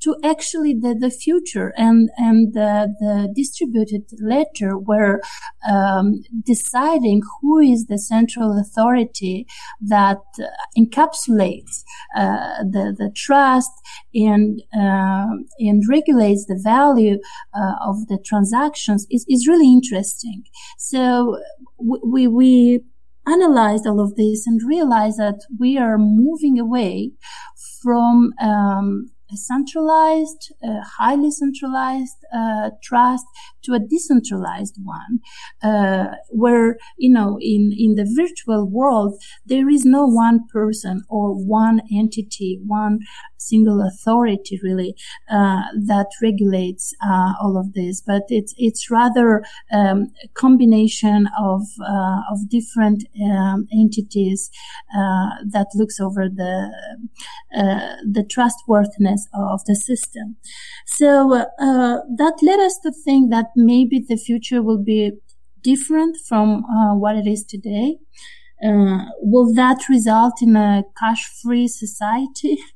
to 0.00 0.16
actually 0.24 0.74
the, 0.74 0.94
the 0.98 1.10
future 1.10 1.72
and 1.76 2.10
and 2.16 2.54
the, 2.54 2.94
the 3.00 3.32
distributed 3.34 4.04
ledger 4.20 4.78
were 4.78 5.20
um, 5.68 6.22
deciding 6.44 7.22
who 7.40 7.58
is 7.58 7.86
the 7.86 7.98
central 7.98 8.58
authority 8.58 9.46
that 9.80 10.22
uh, 10.38 10.46
encapsulates 10.78 11.84
uh, 12.16 12.62
the 12.62 12.94
the 12.96 13.10
trust 13.14 13.72
and 14.14 14.62
uh, 14.74 15.34
and 15.58 15.82
regulates 15.88 16.46
the 16.46 16.60
value 16.62 17.18
uh, 17.54 17.74
of 17.84 18.06
the 18.08 18.18
transactions 18.24 19.06
is, 19.10 19.24
is 19.28 19.46
really 19.46 19.70
interesting. 19.72 20.42
So 20.78 21.38
we 21.78 22.26
we 22.26 22.84
analyzed 23.26 23.86
all 23.86 24.00
of 24.00 24.16
this 24.16 24.46
and 24.46 24.60
realized 24.66 25.18
that 25.18 25.40
we 25.58 25.78
are 25.78 25.98
moving 25.98 26.58
away 26.58 27.12
from 27.82 28.32
um, 28.40 29.10
centralized, 29.36 30.52
uh, 30.62 30.80
highly 30.98 31.30
centralized 31.30 32.16
uh, 32.34 32.70
trust 32.82 33.26
to 33.62 33.74
a 33.74 33.78
decentralized 33.78 34.76
one, 34.82 35.20
uh, 35.62 36.14
where 36.30 36.76
you 36.96 37.12
know 37.12 37.38
in 37.40 37.72
in 37.76 37.94
the 37.94 38.06
virtual 38.16 38.68
world 38.68 39.20
there 39.44 39.68
is 39.68 39.84
no 39.84 40.06
one 40.06 40.46
person 40.52 41.02
or 41.08 41.34
one 41.34 41.80
entity, 41.92 42.60
one 42.66 43.00
single 43.36 43.80
authority 43.80 44.60
really 44.62 44.94
uh, 45.30 45.62
that 45.86 46.06
regulates 46.22 46.94
uh, 47.04 47.32
all 47.40 47.56
of 47.58 47.72
this, 47.72 48.00
but 48.00 48.22
it's 48.28 48.54
it's 48.56 48.90
rather 48.90 49.42
um, 49.72 50.08
a 50.24 50.28
combination 50.34 51.28
of 51.38 51.62
uh, 51.82 52.20
of 52.30 52.48
different 52.48 53.04
um, 53.22 53.66
entities 53.72 54.50
that 55.52 55.66
looks 55.74 55.98
over 56.00 56.28
the 56.28 56.70
the 57.52 58.24
trustworthiness 58.28 59.19
of 59.34 59.64
the 59.66 59.74
system. 59.74 60.36
So 60.86 61.34
uh, 61.34 61.98
that 62.16 62.38
led 62.42 62.60
us 62.60 62.78
to 62.82 62.92
think 62.92 63.30
that 63.30 63.46
maybe 63.56 64.04
the 64.06 64.16
future 64.16 64.62
will 64.62 64.82
be 64.82 65.12
different 65.62 66.16
from 66.28 66.64
uh, 66.64 66.94
what 66.94 67.16
it 67.16 67.26
is 67.26 67.44
today. 67.44 67.98
Uh, 68.62 69.06
will 69.20 69.54
that 69.54 69.88
result 69.88 70.34
in 70.42 70.54
a 70.56 70.82
cash-free 70.98 71.68
society? 71.68 72.58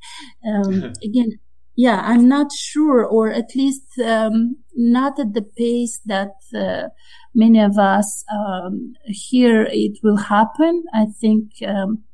Um, 0.46 0.92
again, 1.04 1.38
yeah, 1.76 2.00
I'm 2.04 2.28
not 2.28 2.52
sure, 2.52 3.04
or 3.04 3.30
at 3.30 3.56
least 3.56 3.98
um, 4.04 4.56
not 4.74 5.18
at 5.18 5.34
the 5.34 5.42
pace 5.42 6.00
that 6.06 6.34
uh, 6.54 6.88
many 7.34 7.60
of 7.60 7.78
us 7.78 8.24
um, 8.32 8.92
hear 9.06 9.66
it 9.68 9.98
will 10.02 10.18
happen. 10.18 10.84
I 10.94 11.06
think 11.20 11.50
um, 11.66 12.04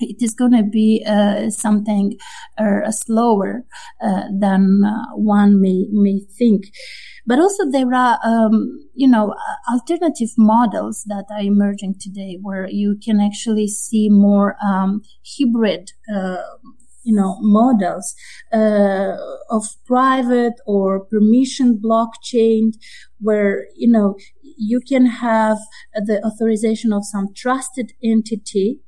it 0.00 0.22
is 0.22 0.34
going 0.34 0.52
to 0.52 0.62
be 0.62 1.04
uh, 1.06 1.50
something 1.50 2.16
uh, 2.58 2.90
slower 2.90 3.64
uh, 4.02 4.22
than 4.38 4.82
uh, 4.84 5.14
one 5.14 5.60
may 5.60 5.86
may 5.90 6.20
think. 6.38 6.64
But 7.26 7.38
also 7.38 7.70
there 7.70 7.94
are, 7.94 8.18
um, 8.24 8.88
you 8.94 9.06
know, 9.06 9.34
alternative 9.70 10.30
models 10.36 11.04
that 11.06 11.26
are 11.30 11.42
emerging 11.42 11.96
today 12.00 12.38
where 12.40 12.68
you 12.68 12.96
can 13.04 13.20
actually 13.20 13.68
see 13.68 14.08
more 14.10 14.56
um, 14.66 15.02
hybrid 15.38 15.92
uh, 16.12 16.38
you 17.10 17.16
know 17.16 17.36
models 17.40 18.14
uh, 18.52 19.16
of 19.50 19.64
private 19.86 20.54
or 20.66 21.04
permission 21.12 21.80
blockchain 21.84 22.72
where 23.18 23.66
you 23.76 23.90
know 23.90 24.14
you 24.56 24.80
can 24.80 25.06
have 25.06 25.58
the 25.94 26.20
authorization 26.24 26.92
of 26.92 27.04
some 27.04 27.26
trusted 27.34 27.92
entity 28.02 28.80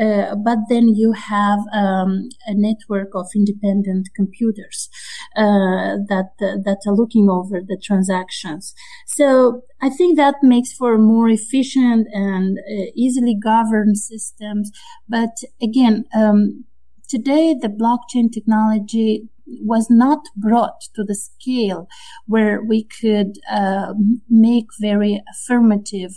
uh, 0.00 0.34
but 0.34 0.58
then 0.68 0.88
you 0.88 1.12
have 1.12 1.58
um, 1.72 2.28
a 2.46 2.54
network 2.54 3.08
of 3.14 3.26
independent 3.34 4.08
computers 4.14 4.88
uh, 5.36 5.98
that 6.08 6.30
uh, 6.40 6.56
that 6.64 6.78
are 6.86 6.94
looking 6.94 7.28
over 7.28 7.60
the 7.60 7.80
transactions. 7.82 8.74
So 9.06 9.62
I 9.80 9.90
think 9.90 10.16
that 10.16 10.36
makes 10.42 10.72
for 10.72 10.96
more 10.98 11.28
efficient 11.28 12.08
and 12.12 12.58
uh, 12.58 12.86
easily 12.94 13.36
governed 13.40 13.98
systems. 13.98 14.70
But 15.08 15.36
again, 15.62 16.04
um, 16.14 16.64
today 17.10 17.54
the 17.60 17.68
blockchain 17.68 18.32
technology 18.32 19.28
was 19.62 19.88
not 19.90 20.20
brought 20.36 20.80
to 20.94 21.02
the 21.02 21.14
scale 21.14 21.88
where 22.26 22.62
we 22.62 22.84
could 22.84 23.32
uh, 23.50 23.92
make 24.28 24.66
very 24.80 25.20
affirmative 25.32 26.12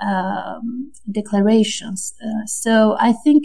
um, 0.00 0.92
declarations. 1.10 2.14
Uh, 2.22 2.46
so 2.46 2.96
I 2.98 3.12
think 3.12 3.44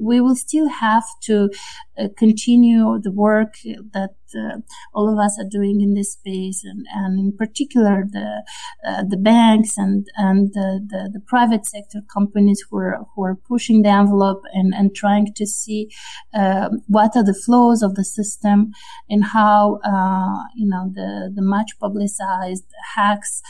we 0.00 0.20
will 0.20 0.36
still 0.36 0.68
have 0.68 1.04
to 1.22 1.50
uh, 1.98 2.08
continue 2.16 2.98
the 3.02 3.12
work 3.12 3.54
that 3.92 4.14
uh, 4.34 4.56
all 4.94 5.12
of 5.12 5.18
us 5.18 5.38
are 5.38 5.48
doing 5.48 5.82
in 5.82 5.92
this 5.92 6.14
space, 6.14 6.64
and, 6.64 6.86
and 6.94 7.18
in 7.18 7.36
particular 7.36 8.04
the 8.10 8.42
uh, 8.86 9.02
the 9.06 9.16
banks 9.16 9.76
and 9.76 10.06
and 10.16 10.52
the, 10.54 10.80
the, 10.88 11.10
the, 11.12 11.20
private 11.20 11.66
sector 11.66 12.00
companies 12.12 12.64
who 12.68 12.78
are 12.78 13.06
who 13.14 13.24
are 13.24 13.34
pushing 13.34 13.82
the 13.82 13.90
envelope 13.90 14.42
and, 14.54 14.72
and 14.74 14.94
trying 14.94 15.32
to 15.34 15.46
see 15.46 15.90
uh, 16.34 16.70
what 16.86 17.14
are 17.14 17.24
the 17.24 17.34
flows 17.34 17.82
of 17.82 17.94
the 17.94 18.04
system 18.04 18.72
and 19.10 19.24
how 19.24 19.78
uh, 19.84 20.44
you 20.56 20.66
know 20.66 20.90
the 20.94 21.30
the 21.34 21.42
much 21.42 21.72
publicized 21.78 22.64
hacks 22.94 23.42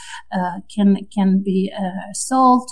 can 0.73 0.97
can 1.13 1.41
be 1.41 1.71
uh, 1.77 2.11
solved. 2.43 2.69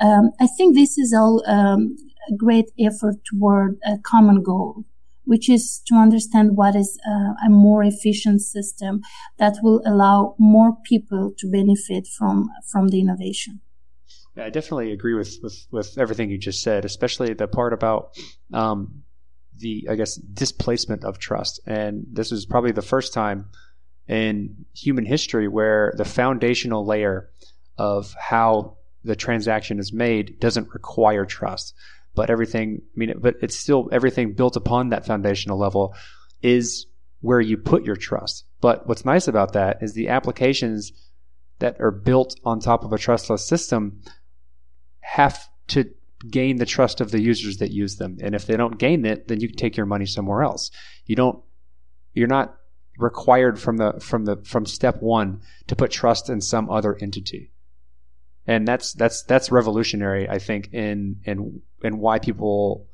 Um, 0.00 0.24
I 0.40 0.46
think 0.56 0.74
this 0.74 0.98
is 0.98 1.14
all 1.18 1.42
um, 1.46 1.96
a 2.30 2.34
great 2.44 2.68
effort 2.78 3.16
toward 3.30 3.78
a 3.84 3.98
common 4.12 4.42
goal 4.42 4.84
which 5.26 5.48
is 5.48 5.82
to 5.86 5.94
understand 5.94 6.54
what 6.54 6.76
is 6.76 6.98
uh, 7.06 7.32
a 7.46 7.48
more 7.48 7.82
efficient 7.82 8.42
system 8.42 9.00
that 9.38 9.56
will 9.62 9.80
allow 9.86 10.34
more 10.38 10.76
people 10.84 11.32
to 11.38 11.50
benefit 11.50 12.06
from 12.06 12.50
from 12.70 12.88
the 12.88 13.00
innovation. 13.00 13.60
Yeah, 14.36 14.46
I 14.46 14.50
definitely 14.50 14.92
agree 14.92 15.14
with, 15.14 15.38
with, 15.42 15.66
with 15.70 15.96
everything 15.96 16.28
you 16.28 16.38
just 16.38 16.62
said, 16.62 16.84
especially 16.84 17.34
the 17.34 17.46
part 17.46 17.72
about 17.72 18.16
um, 18.52 19.04
the 19.56 19.86
I 19.90 19.94
guess 19.94 20.16
displacement 20.16 21.04
of 21.04 21.18
trust. 21.18 21.60
And 21.66 22.04
this 22.12 22.32
is 22.32 22.44
probably 22.44 22.72
the 22.72 22.82
first 22.82 23.14
time 23.14 23.46
in 24.08 24.66
human 24.74 25.06
history 25.06 25.48
where 25.48 25.94
the 25.96 26.04
foundational 26.04 26.84
layer 26.84 27.30
of 27.78 28.14
how 28.30 28.76
the 29.04 29.16
transaction 29.16 29.78
is 29.78 29.92
made 29.92 30.40
doesn't 30.40 30.72
require 30.72 31.24
trust 31.24 31.74
but 32.14 32.30
everything, 32.30 32.80
I 32.94 32.98
mean, 32.98 33.14
but 33.18 33.36
it's 33.42 33.56
still 33.56 33.88
everything 33.92 34.34
built 34.34 34.56
upon 34.56 34.90
that 34.90 35.06
foundational 35.06 35.58
level 35.58 35.94
is 36.42 36.86
where 37.20 37.40
you 37.40 37.56
put 37.56 37.84
your 37.84 37.96
trust. 37.96 38.44
But 38.60 38.86
what's 38.86 39.04
nice 39.04 39.26
about 39.26 39.52
that 39.54 39.78
is 39.82 39.94
the 39.94 40.08
applications 40.08 40.92
that 41.58 41.80
are 41.80 41.90
built 41.90 42.38
on 42.44 42.60
top 42.60 42.84
of 42.84 42.92
a 42.92 42.98
trustless 42.98 43.46
system 43.46 44.00
have 45.00 45.48
to 45.68 45.90
gain 46.30 46.56
the 46.56 46.66
trust 46.66 47.00
of 47.00 47.10
the 47.10 47.20
users 47.20 47.58
that 47.58 47.70
use 47.70 47.96
them. 47.96 48.18
And 48.20 48.34
if 48.34 48.46
they 48.46 48.56
don't 48.56 48.78
gain 48.78 49.04
it, 49.04 49.28
then 49.28 49.40
you 49.40 49.48
can 49.48 49.56
take 49.56 49.76
your 49.76 49.86
money 49.86 50.06
somewhere 50.06 50.42
else. 50.42 50.70
You 51.06 51.16
don't, 51.16 51.42
you're 52.12 52.28
not 52.28 52.56
required 52.98 53.58
from 53.58 53.76
the, 53.78 53.94
from 54.00 54.24
the, 54.24 54.36
from 54.44 54.66
step 54.66 55.02
one 55.02 55.42
to 55.66 55.76
put 55.76 55.90
trust 55.90 56.30
in 56.30 56.40
some 56.40 56.70
other 56.70 56.96
entity 57.00 57.53
and 58.46 58.66
that's 58.68 58.92
that's 58.92 59.22
that's 59.22 59.50
revolutionary, 59.50 60.28
I 60.28 60.38
think, 60.38 60.72
in 60.72 61.20
in 61.24 61.62
in 61.82 61.98
why 61.98 62.18
people 62.18 62.86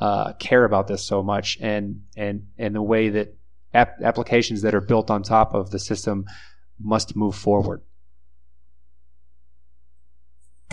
uh, 0.00 0.34
care 0.34 0.64
about 0.64 0.86
this 0.86 1.04
so 1.04 1.22
much, 1.22 1.58
and 1.60 2.02
and 2.16 2.46
and 2.58 2.74
the 2.74 2.82
way 2.82 3.08
that 3.10 3.34
ap- 3.72 4.00
applications 4.02 4.62
that 4.62 4.74
are 4.74 4.80
built 4.80 5.10
on 5.10 5.22
top 5.22 5.54
of 5.54 5.70
the 5.70 5.78
system 5.78 6.26
must 6.80 7.16
move 7.16 7.34
forward. 7.34 7.82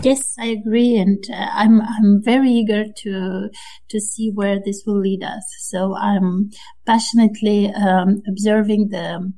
Yes, 0.02 0.34
I 0.38 0.46
agree, 0.46 0.96
and 0.96 1.24
uh, 1.32 1.48
I'm 1.52 1.80
I'm 1.80 2.22
very 2.22 2.50
eager 2.50 2.84
to 2.84 3.48
to 3.88 4.00
see 4.00 4.30
where 4.32 4.58
this 4.64 4.82
will 4.86 4.98
lead 4.98 5.22
us. 5.22 5.44
So 5.60 5.96
I'm 5.96 6.50
passionately 6.86 7.70
um, 7.70 8.22
observing 8.28 8.88
the 8.90 9.32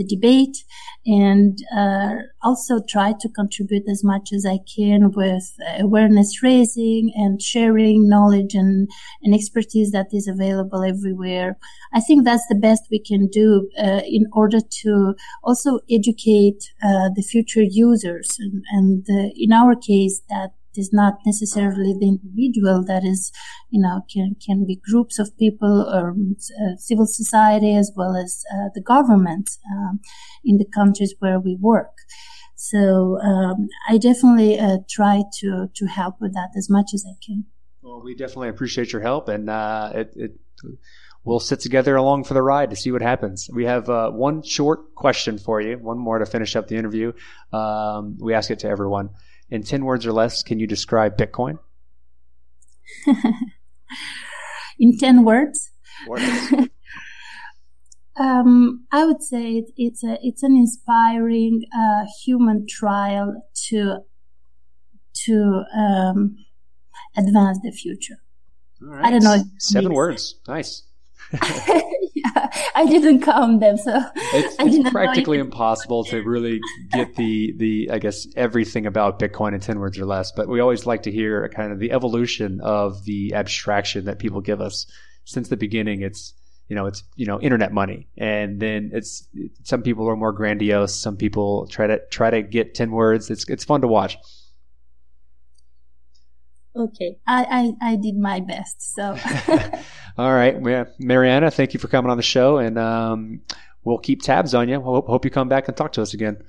the 0.00 0.16
debate 0.16 0.64
and 1.04 1.58
uh, 1.76 2.16
also 2.42 2.80
try 2.88 3.12
to 3.20 3.28
contribute 3.28 3.84
as 3.88 4.02
much 4.02 4.32
as 4.32 4.46
I 4.46 4.58
can 4.76 5.10
with 5.12 5.44
awareness 5.78 6.42
raising 6.42 7.12
and 7.14 7.40
sharing 7.40 8.08
knowledge 8.08 8.54
and, 8.54 8.88
and 9.22 9.34
expertise 9.34 9.90
that 9.92 10.08
is 10.12 10.26
available 10.26 10.82
everywhere. 10.82 11.58
I 11.92 12.00
think 12.00 12.24
that's 12.24 12.46
the 12.48 12.54
best 12.54 12.84
we 12.90 13.00
can 13.00 13.28
do 13.28 13.68
uh, 13.78 14.00
in 14.06 14.26
order 14.32 14.60
to 14.82 15.14
also 15.42 15.80
educate 15.90 16.72
uh, 16.82 17.10
the 17.14 17.26
future 17.28 17.62
users 17.62 18.36
and, 18.38 18.62
and 18.70 19.06
uh, 19.10 19.30
in 19.36 19.52
our 19.52 19.74
case 19.74 20.22
that 20.30 20.52
is 20.76 20.90
not 20.92 21.14
necessarily 21.26 21.94
the 21.98 22.08
individual 22.08 22.84
that 22.86 23.04
is, 23.04 23.32
you 23.70 23.80
know, 23.80 24.02
can, 24.12 24.36
can 24.44 24.66
be 24.66 24.80
groups 24.90 25.18
of 25.18 25.36
people 25.38 25.88
or 25.92 26.10
uh, 26.10 26.76
civil 26.76 27.06
society 27.06 27.74
as 27.74 27.92
well 27.96 28.16
as 28.16 28.44
uh, 28.52 28.68
the 28.74 28.80
government 28.80 29.50
um, 29.72 30.00
in 30.44 30.58
the 30.58 30.66
countries 30.74 31.14
where 31.18 31.40
we 31.40 31.56
work. 31.60 31.96
So 32.54 33.18
um, 33.22 33.68
I 33.88 33.96
definitely 33.96 34.58
uh, 34.58 34.78
try 34.88 35.22
to 35.40 35.68
to 35.74 35.86
help 35.86 36.16
with 36.20 36.34
that 36.34 36.50
as 36.56 36.68
much 36.68 36.90
as 36.92 37.04
I 37.08 37.16
can. 37.24 37.46
Well, 37.80 38.02
we 38.04 38.14
definitely 38.14 38.50
appreciate 38.50 38.92
your 38.92 39.00
help, 39.00 39.28
and 39.28 39.48
uh, 39.48 39.92
it, 39.94 40.12
it, 40.14 40.32
we'll 41.24 41.40
sit 41.40 41.60
together 41.60 41.96
along 41.96 42.24
for 42.24 42.34
the 42.34 42.42
ride 42.42 42.68
to 42.68 42.76
see 42.76 42.92
what 42.92 43.00
happens. 43.00 43.48
We 43.50 43.64
have 43.64 43.88
uh, 43.88 44.10
one 44.10 44.42
short 44.42 44.94
question 44.94 45.38
for 45.38 45.62
you, 45.62 45.78
one 45.78 45.98
more 45.98 46.18
to 46.18 46.26
finish 46.26 46.54
up 46.54 46.68
the 46.68 46.76
interview. 46.76 47.12
Um, 47.50 48.18
we 48.20 48.34
ask 48.34 48.50
it 48.50 48.58
to 48.58 48.68
everyone 48.68 49.08
in 49.50 49.62
10 49.62 49.84
words 49.84 50.06
or 50.06 50.12
less, 50.12 50.42
can 50.42 50.58
you 50.58 50.66
describe 50.66 51.16
Bitcoin? 51.16 51.58
in 54.78 54.96
10 54.96 55.24
words? 55.24 55.70
um, 58.18 58.86
I 58.92 59.04
would 59.04 59.22
say 59.22 59.52
it, 59.52 59.70
it's, 59.76 60.04
a, 60.04 60.18
it's 60.22 60.42
an 60.42 60.56
inspiring 60.56 61.64
uh, 61.76 62.06
human 62.24 62.66
trial 62.68 63.42
to, 63.68 63.98
to 65.26 65.62
um, 65.76 66.36
advance 67.16 67.58
the 67.62 67.72
future. 67.72 68.16
I 69.02 69.10
don't 69.10 69.22
know. 69.22 69.44
Seven 69.58 69.92
words. 69.92 70.36
Nice. 70.48 70.84
yeah, 71.32 72.29
I 72.74 72.86
didn't 72.86 73.22
count 73.22 73.60
them, 73.60 73.76
so 73.76 74.02
it's, 74.16 74.56
it's 74.58 74.90
practically 74.90 75.38
impossible 75.38 76.04
to 76.04 76.22
really 76.22 76.60
get 76.92 77.16
the 77.16 77.54
the 77.56 77.90
I 77.92 77.98
guess 77.98 78.26
everything 78.36 78.86
about 78.86 79.18
Bitcoin 79.18 79.54
in 79.54 79.60
ten 79.60 79.78
words 79.78 79.98
or 79.98 80.06
less. 80.06 80.32
But 80.32 80.48
we 80.48 80.60
always 80.60 80.86
like 80.86 81.02
to 81.04 81.12
hear 81.12 81.48
kind 81.48 81.72
of 81.72 81.78
the 81.78 81.92
evolution 81.92 82.60
of 82.60 83.04
the 83.04 83.34
abstraction 83.34 84.04
that 84.06 84.18
people 84.18 84.40
give 84.40 84.60
us 84.60 84.86
since 85.24 85.48
the 85.48 85.56
beginning. 85.56 86.02
It's 86.02 86.34
you 86.68 86.76
know 86.76 86.86
it's 86.86 87.02
you 87.16 87.26
know 87.26 87.40
internet 87.40 87.72
money, 87.72 88.08
and 88.16 88.60
then 88.60 88.90
it's 88.92 89.26
some 89.64 89.82
people 89.82 90.08
are 90.08 90.16
more 90.16 90.32
grandiose. 90.32 90.94
Some 90.94 91.16
people 91.16 91.66
try 91.66 91.86
to 91.86 92.00
try 92.10 92.30
to 92.30 92.42
get 92.42 92.74
ten 92.74 92.90
words. 92.90 93.30
It's 93.30 93.48
it's 93.48 93.64
fun 93.64 93.80
to 93.82 93.88
watch. 93.88 94.16
Okay, 96.74 97.18
I, 97.26 97.74
I, 97.82 97.92
I 97.92 97.96
did 97.96 98.16
my 98.16 98.40
best. 98.40 98.94
So, 98.94 99.02
all 100.18 100.32
right, 100.32 100.56
yeah. 100.64 100.84
Mariana, 100.98 101.50
thank 101.50 101.74
you 101.74 101.80
for 101.80 101.88
coming 101.88 102.10
on 102.10 102.16
the 102.16 102.22
show, 102.22 102.58
and 102.58 102.78
um, 102.78 103.40
we'll 103.82 103.98
keep 103.98 104.22
tabs 104.22 104.54
on 104.54 104.68
you. 104.68 104.80
Hope, 104.80 105.06
hope 105.06 105.24
you 105.24 105.30
come 105.30 105.48
back 105.48 105.66
and 105.66 105.76
talk 105.76 105.92
to 105.92 106.02
us 106.02 106.14
again. 106.14 106.42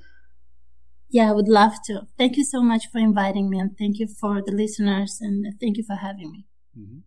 Yeah, 1.10 1.28
I 1.28 1.32
would 1.32 1.48
love 1.48 1.74
to. 1.86 2.06
Thank 2.16 2.36
you 2.36 2.44
so 2.44 2.62
much 2.62 2.88
for 2.90 2.98
inviting 2.98 3.50
me, 3.50 3.58
and 3.58 3.76
thank 3.76 3.98
you 3.98 4.06
for 4.06 4.40
the 4.40 4.52
listeners, 4.52 5.18
and 5.20 5.44
thank 5.60 5.76
you 5.76 5.84
for 5.84 5.96
having 5.96 6.30
me. 6.30 6.46
Mm-hmm. 6.78 6.98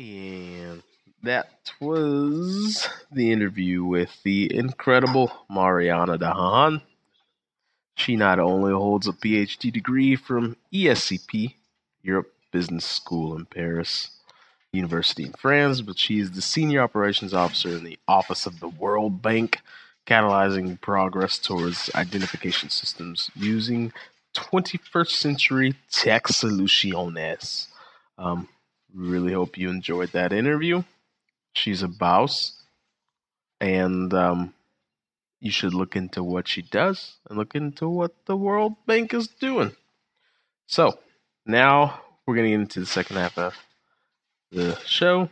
And 0.00 0.82
that 1.24 1.72
was 1.80 2.88
the 3.10 3.32
interview 3.32 3.84
with 3.84 4.10
the 4.22 4.54
incredible 4.54 5.32
Mariana 5.50 6.16
Dahan. 6.16 6.82
She 7.96 8.16
not 8.16 8.38
only 8.38 8.72
holds 8.72 9.08
a 9.08 9.12
PhD 9.12 9.72
degree 9.72 10.16
from 10.16 10.56
ESCP, 10.72 11.54
Europe 12.02 12.32
Business 12.52 12.84
School 12.84 13.36
in 13.36 13.46
Paris 13.46 14.10
University 14.72 15.24
in 15.24 15.32
France, 15.32 15.80
but 15.80 15.98
she 15.98 16.18
is 16.18 16.32
the 16.32 16.42
Senior 16.42 16.82
Operations 16.82 17.34
Officer 17.34 17.70
in 17.70 17.84
the 17.84 17.98
Office 18.06 18.46
of 18.46 18.60
the 18.60 18.68
World 18.68 19.22
Bank, 19.22 19.58
catalyzing 20.06 20.80
progress 20.80 21.38
towards 21.38 21.90
identification 21.94 22.70
systems 22.70 23.30
using 23.34 23.92
21st 24.36 25.10
century 25.10 25.74
tech 25.90 26.28
solutions. 26.28 27.68
Um, 28.18 28.48
really 28.94 29.32
hope 29.32 29.58
you 29.58 29.70
enjoyed 29.70 30.10
that 30.12 30.32
interview. 30.32 30.82
She's 31.52 31.82
a 31.82 31.88
boss, 31.88 32.52
and 33.60 34.12
um, 34.14 34.54
you 35.40 35.50
should 35.50 35.74
look 35.74 35.96
into 35.96 36.22
what 36.22 36.46
she 36.46 36.62
does 36.62 37.16
and 37.28 37.36
look 37.36 37.54
into 37.54 37.88
what 37.88 38.12
the 38.26 38.36
World 38.36 38.74
Bank 38.86 39.12
is 39.12 39.26
doing. 39.26 39.72
So, 40.66 40.98
now 41.46 42.00
we're 42.26 42.34
going 42.34 42.46
to 42.46 42.50
get 42.50 42.60
into 42.60 42.80
the 42.80 42.86
second 42.86 43.16
half 43.16 43.38
of 43.38 43.54
the 44.52 44.78
show. 44.86 45.28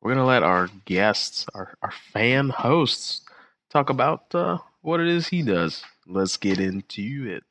We're 0.00 0.14
going 0.14 0.24
to 0.24 0.28
let 0.28 0.42
our 0.42 0.68
guests, 0.84 1.46
our, 1.54 1.74
our 1.82 1.92
fan 2.12 2.50
hosts, 2.50 3.22
talk 3.70 3.90
about 3.90 4.34
uh, 4.34 4.58
what 4.82 5.00
it 5.00 5.08
is 5.08 5.28
he 5.28 5.42
does. 5.42 5.82
Let's 6.06 6.36
get 6.36 6.60
into 6.60 7.26
it. 7.28 7.44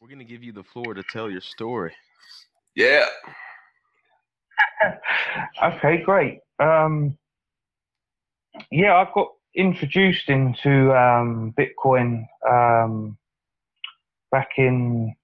We're 0.00 0.08
going 0.08 0.18
to 0.18 0.24
give 0.24 0.42
you 0.42 0.52
the 0.52 0.62
floor 0.62 0.94
to 0.94 1.02
tell 1.02 1.30
your 1.30 1.40
story. 1.40 1.92
Yeah. 2.74 3.06
okay, 5.62 6.02
great. 6.02 6.40
Um, 6.58 7.16
yeah, 8.70 8.94
I 8.94 9.08
got 9.14 9.28
introduced 9.54 10.28
into 10.28 10.92
um, 10.96 11.54
Bitcoin 11.58 12.26
um, 12.48 13.16
back 14.30 14.50
in 14.58 15.14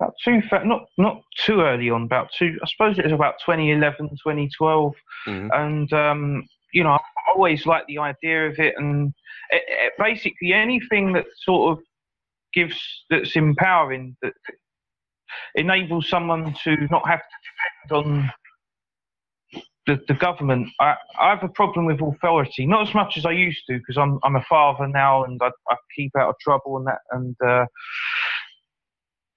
about 0.00 0.14
two, 0.24 0.42
not 0.64 0.86
not 0.98 1.22
too 1.44 1.60
early 1.60 1.90
on, 1.90 2.02
about 2.02 2.28
two. 2.38 2.58
I 2.62 2.66
suppose 2.66 2.98
it 2.98 3.04
was 3.04 3.12
about 3.12 3.34
2011, 3.44 4.08
2012, 4.10 4.94
mm-hmm. 5.26 5.48
and 5.52 5.92
um, 5.92 6.46
you 6.72 6.84
know, 6.84 6.90
I 6.90 6.98
always 7.34 7.66
liked 7.66 7.88
the 7.88 7.98
idea 7.98 8.48
of 8.48 8.58
it, 8.58 8.74
and 8.76 9.12
it, 9.50 9.62
it, 9.66 9.92
basically 9.98 10.52
anything 10.52 11.12
that 11.14 11.26
sort 11.42 11.72
of 11.78 11.84
gives 12.52 12.78
that's 13.10 13.36
empowering 13.36 14.16
that 14.22 14.32
enables 15.54 16.08
someone 16.08 16.54
to 16.64 16.76
not 16.90 17.06
have 17.06 17.20
to 17.20 17.88
depend 17.88 18.06
on 18.06 18.32
the, 19.86 20.00
the 20.08 20.14
government. 20.14 20.68
I, 20.80 20.94
I 21.18 21.30
have 21.30 21.44
a 21.44 21.48
problem 21.48 21.86
with 21.86 22.00
authority, 22.00 22.66
not 22.66 22.88
as 22.88 22.94
much 22.94 23.16
as 23.16 23.24
I 23.24 23.30
used 23.30 23.62
to, 23.68 23.78
because 23.78 23.96
I'm 23.96 24.18
I'm 24.24 24.36
a 24.36 24.44
father 24.48 24.88
now 24.88 25.24
and 25.24 25.40
I, 25.42 25.50
I 25.70 25.76
keep 25.94 26.12
out 26.18 26.30
of 26.30 26.34
trouble 26.40 26.76
and 26.76 26.86
that. 26.86 27.00
And 27.12 27.36
uh, 27.46 27.66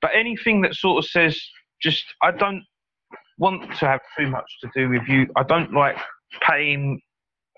but 0.01 0.11
anything 0.13 0.61
that 0.61 0.75
sort 0.75 1.03
of 1.03 1.09
says 1.09 1.39
just 1.81 2.03
I 2.21 2.31
don't 2.31 2.63
want 3.37 3.63
to 3.79 3.85
have 3.85 4.01
too 4.17 4.27
much 4.27 4.51
to 4.61 4.69
do 4.75 4.89
with 4.89 5.07
you. 5.07 5.27
I 5.35 5.43
don't 5.43 5.73
like 5.73 5.97
paying 6.47 7.01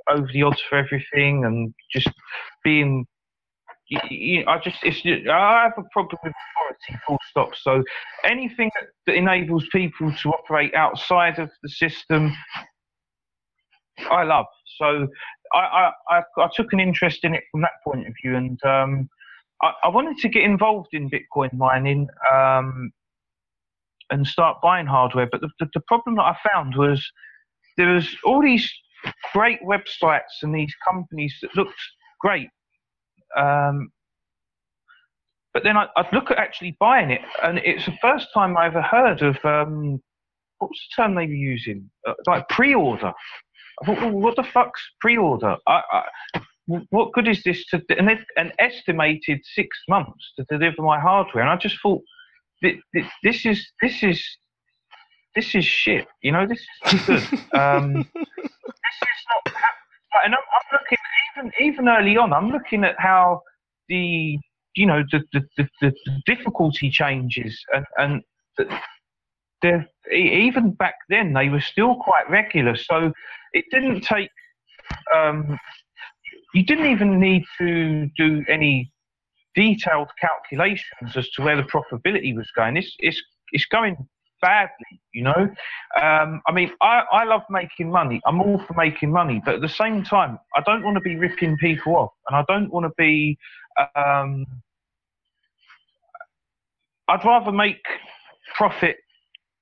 over 0.10 0.28
the 0.32 0.44
odds 0.44 0.62
for 0.70 0.78
everything 0.78 1.46
and 1.46 1.74
just 1.92 2.10
being 2.64 3.06
you, 4.10 4.46
I 4.48 4.58
just 4.60 4.78
it's 4.84 5.02
I 5.30 5.64
have 5.64 5.74
a 5.78 5.88
problem 5.92 6.18
with 6.24 6.34
authority, 6.34 7.04
full 7.06 7.18
stop. 7.30 7.50
So 7.56 7.84
anything 8.24 8.72
that 9.06 9.16
enables 9.16 9.66
people 9.72 10.14
to 10.24 10.30
operate 10.30 10.74
outside 10.76 11.40
of 11.40 11.50
the 11.62 11.70
system, 11.70 12.32
I 14.10 14.24
love. 14.24 14.46
So 14.78 15.08
I 15.54 15.92
I, 16.10 16.22
I, 16.38 16.50
took 16.56 16.72
an 16.72 16.80
interest 16.80 17.20
in 17.24 17.34
it 17.36 17.44
from 17.52 17.62
that 17.62 17.72
point 17.84 18.08
of 18.08 18.14
view, 18.24 18.38
and 18.38 18.64
um, 18.64 19.10
I, 19.62 19.74
I, 19.84 19.88
wanted 19.90 20.18
to 20.20 20.30
get 20.30 20.44
involved 20.44 20.90
in 20.94 21.10
Bitcoin 21.10 21.54
mining 21.54 22.08
um, 22.34 22.92
and 24.10 24.26
start 24.26 24.62
buying 24.62 24.86
hardware. 24.86 25.28
But 25.32 25.42
the, 25.42 25.50
the, 25.60 25.70
the 25.74 25.82
problem 25.82 26.16
that 26.16 26.24
I 26.24 26.36
found 26.52 26.76
was 26.76 27.06
there 27.78 27.94
was 27.94 28.08
all 28.24 28.42
these 28.42 28.72
great 29.34 29.62
websites 29.64 30.42
and 30.42 30.54
these 30.54 30.74
companies 30.88 31.36
that 31.42 31.56
looked 31.56 31.80
great 32.20 32.50
um, 33.38 33.92
but 35.54 35.64
then 35.64 35.76
I, 35.78 35.88
would 35.98 36.14
look 36.14 36.32
at 36.32 36.38
actually 36.38 36.78
buying 36.80 37.12
it, 37.12 37.22
and 37.44 37.60
it's 37.60 37.86
the 37.86 37.98
first 38.02 38.28
time 38.34 38.58
I 38.58 38.68
ever 38.68 38.82
heard 38.82 39.22
of 39.22 39.38
um, 39.44 40.02
what 40.60 40.70
was 40.70 40.80
the 40.90 41.02
term 41.02 41.16
they 41.16 41.26
were 41.28 41.34
using? 41.34 41.90
Uh, 42.08 42.14
like 42.26 42.48
thought, 43.86 44.02
well, 44.02 44.12
what 44.12 44.36
the 44.36 44.44
fuck's 44.44 44.82
pre-order? 45.02 45.58
I, 45.68 45.82
I, 45.92 46.42
what 46.90 47.14
good 47.14 47.28
is 47.28 47.44
this 47.44 47.66
to? 47.68 47.82
And 47.98 48.10
an 48.38 48.52
estimated 48.60 49.42
six 49.44 49.78
months 49.90 50.34
to 50.38 50.46
deliver 50.50 50.82
my 50.82 51.00
hardware, 51.00 51.44
and 51.44 51.52
I 51.52 51.58
just 51.58 51.78
thought, 51.82 52.02
this, 52.62 52.76
this 53.24 53.46
is 53.46 53.72
this 53.82 54.04
is 54.04 54.24
this 55.36 55.56
is 55.56 55.66
shit. 55.66 56.08
You 56.22 56.32
know, 56.32 56.46
this 56.46 56.66
is 56.94 57.06
good. 57.06 57.40
um, 57.54 57.94
this 57.94 58.06
is 58.06 59.22
not. 59.30 59.56
And 60.26 60.36
I'm, 60.36 60.40
I'm 60.40 60.80
looking 60.80 60.98
even 61.38 61.52
even 61.60 61.88
early 61.88 62.18
on. 62.18 62.34
I'm 62.34 62.50
looking 62.50 62.84
at 62.84 62.96
how 63.00 63.42
the 63.90 64.38
you 64.76 64.86
know 64.86 65.04
the 65.12 65.24
the, 65.34 65.42
the, 65.58 65.68
the 65.82 65.94
difficulty 66.26 66.90
changes 66.90 67.60
and 67.74 67.86
and 67.98 68.22
the, 68.58 69.86
even 70.12 70.72
back 70.72 70.96
then 71.10 71.34
they 71.34 71.50
were 71.50 71.62
still 71.62 71.96
quite 71.96 72.30
regular. 72.30 72.76
So 72.76 73.14
it 73.54 73.66
didn't 73.72 74.02
take. 74.02 74.30
Um, 75.16 75.58
you 76.54 76.64
didn't 76.64 76.88
even 76.88 77.20
need 77.20 77.44
to 77.58 78.10
do 78.18 78.44
any 78.50 78.92
detailed 79.56 80.10
calculations 80.20 81.16
as 81.16 81.30
to 81.32 81.42
where 81.42 81.58
the 81.58 81.64
profitability 81.64 82.36
was 82.36 82.50
going. 82.56 82.78
It's 82.78 82.94
it's 83.00 83.22
it's 83.52 83.66
going 83.66 83.98
badly, 84.42 85.02
you 85.14 85.24
know. 85.24 85.50
Um, 86.02 86.42
I 86.48 86.52
mean, 86.52 86.72
I, 86.82 87.04
I 87.12 87.24
love 87.26 87.44
making 87.50 87.92
money. 87.92 88.22
I'm 88.26 88.42
all 88.42 88.64
for 88.68 88.74
making 88.74 89.12
money, 89.12 89.42
but 89.46 89.56
at 89.56 89.62
the 89.62 89.70
same 89.70 90.04
time, 90.04 90.40
I 90.56 90.62
don't 90.66 90.84
want 90.84 90.96
to 90.96 91.02
be 91.02 91.16
ripping 91.16 91.58
people 91.58 91.96
off, 91.96 92.12
and 92.28 92.38
I 92.38 92.44
don't 92.48 92.72
want 92.72 92.86
to 92.86 92.92
be. 92.98 93.38
Um, 93.96 94.46
I'd 97.08 97.26
rather 97.26 97.52
make 97.52 97.84
profit 98.56 98.98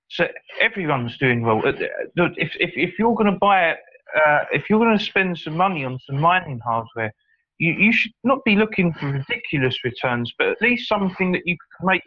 so 0.09 0.27
everyone's 0.59 1.17
doing 1.17 1.43
well. 1.43 1.61
If 1.63 2.51
if, 2.57 2.71
if 2.75 2.99
you're 2.99 3.13
going 3.13 3.31
to 3.31 3.37
buy 3.39 3.75
uh, 4.15 4.45
if 4.51 4.69
you're 4.69 4.79
going 4.79 4.97
to 4.97 5.03
spend 5.03 5.37
some 5.37 5.55
money 5.55 5.85
on 5.85 5.99
some 6.05 6.19
mining 6.19 6.59
hardware, 6.65 7.13
you, 7.57 7.73
you 7.73 7.93
should 7.93 8.11
not 8.23 8.39
be 8.45 8.55
looking 8.55 8.93
for 8.93 9.07
ridiculous 9.07 9.83
returns, 9.83 10.33
but 10.37 10.47
at 10.47 10.61
least 10.61 10.87
something 10.87 11.31
that 11.31 11.45
you 11.45 11.55
can 11.77 11.87
make 11.87 12.03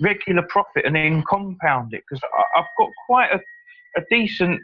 regular 0.00 0.42
profit 0.48 0.84
and 0.84 0.96
then 0.96 1.22
compound 1.28 1.94
it. 1.94 2.02
Because 2.08 2.22
I've 2.56 2.64
got 2.78 2.88
quite 3.06 3.30
a, 3.32 3.40
a 4.00 4.04
decent 4.10 4.60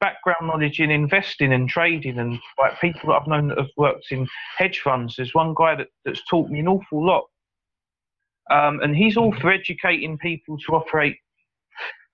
background 0.00 0.46
knowledge 0.46 0.80
in 0.80 0.90
investing 0.90 1.52
and 1.52 1.68
trading, 1.68 2.18
and 2.18 2.38
like 2.58 2.80
people 2.80 3.10
that 3.10 3.20
I've 3.20 3.28
known 3.28 3.48
that 3.48 3.58
have 3.58 3.68
worked 3.76 4.06
in 4.10 4.26
hedge 4.56 4.80
funds. 4.80 5.14
There's 5.16 5.34
one 5.34 5.54
guy 5.54 5.74
that, 5.74 5.88
that's 6.04 6.22
taught 6.28 6.48
me 6.48 6.60
an 6.60 6.68
awful 6.68 7.04
lot, 7.04 7.24
um, 8.50 8.80
and 8.80 8.96
he's 8.96 9.18
all 9.18 9.34
for 9.40 9.52
educating 9.52 10.16
people 10.16 10.56
to 10.56 10.74
operate, 10.74 11.18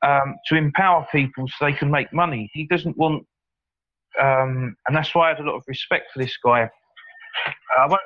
um, 0.04 0.34
to 0.48 0.56
empower 0.56 1.06
people 1.12 1.46
so 1.46 1.64
they 1.64 1.72
can 1.72 1.88
make 1.88 2.12
money. 2.12 2.50
He 2.52 2.66
doesn't 2.66 2.96
want, 2.98 3.24
um, 4.20 4.76
and 4.86 4.96
that's 4.96 5.14
why 5.14 5.26
I 5.26 5.34
had 5.34 5.40
a 5.40 5.44
lot 5.44 5.56
of 5.56 5.64
respect 5.66 6.12
for 6.12 6.18
this 6.18 6.36
guy. 6.44 6.68
Uh, 7.78 7.96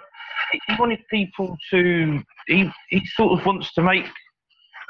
he 0.52 0.74
wanted 0.78 1.00
people 1.10 1.56
to. 1.70 2.20
He 2.46 2.70
he 2.88 3.06
sort 3.06 3.38
of 3.38 3.46
wants 3.46 3.72
to 3.74 3.82
make 3.82 4.06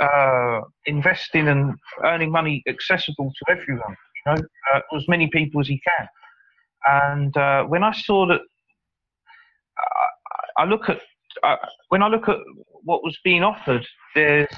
uh, 0.01 0.61
investing 0.87 1.49
and 1.49 1.75
earning 2.05 2.31
money 2.31 2.63
accessible 2.67 3.31
to 3.31 3.53
everyone. 3.53 3.97
You 4.27 4.33
know, 4.33 4.43
uh, 4.75 4.81
as 4.97 5.07
many 5.09 5.29
people 5.29 5.61
as 5.61 5.69
he 5.69 5.81
can. 5.81 6.09
And 6.87 7.37
uh, 7.37 7.65
when 7.65 7.85
I 7.85 7.93
saw 7.93 8.27
that, 8.27 8.41
I 10.57 10.65
look 10.65 10.89
at 10.89 11.01
uh, 11.43 11.57
when 11.89 12.03
I 12.03 12.09
look 12.09 12.29
at 12.29 12.39
what 12.83 13.03
was 13.03 13.19
being 13.25 13.43
offered, 13.43 13.87
there's 14.15 14.49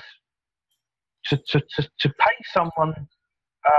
to 1.26 1.36
to 1.48 1.60
to, 1.60 1.88
to 2.00 2.08
pay 2.08 2.36
someone 2.52 2.94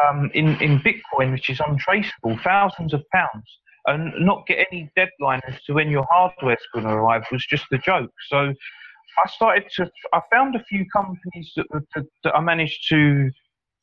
um, 0.07 0.29
in 0.33 0.55
in 0.61 0.79
Bitcoin, 0.79 1.31
which 1.31 1.49
is 1.49 1.59
untraceable, 1.65 2.37
thousands 2.43 2.93
of 2.93 3.03
pounds 3.13 3.59
and 3.85 4.13
not 4.19 4.45
get 4.47 4.65
any 4.71 4.89
deadline 4.95 5.41
as 5.47 5.61
to 5.63 5.73
when 5.73 5.89
your 5.89 6.05
hardware's 6.09 6.65
going 6.73 6.85
to 6.85 6.91
arrive 6.91 7.23
was 7.31 7.45
just 7.45 7.65
a 7.71 7.77
joke. 7.77 8.11
So 8.29 8.53
I 9.23 9.29
started 9.29 9.65
to, 9.75 9.91
I 10.13 10.21
found 10.31 10.55
a 10.55 10.63
few 10.63 10.85
companies 10.89 11.51
that, 11.55 11.65
that, 11.71 12.05
that 12.23 12.35
I 12.35 12.39
managed 12.39 12.87
to 12.89 13.29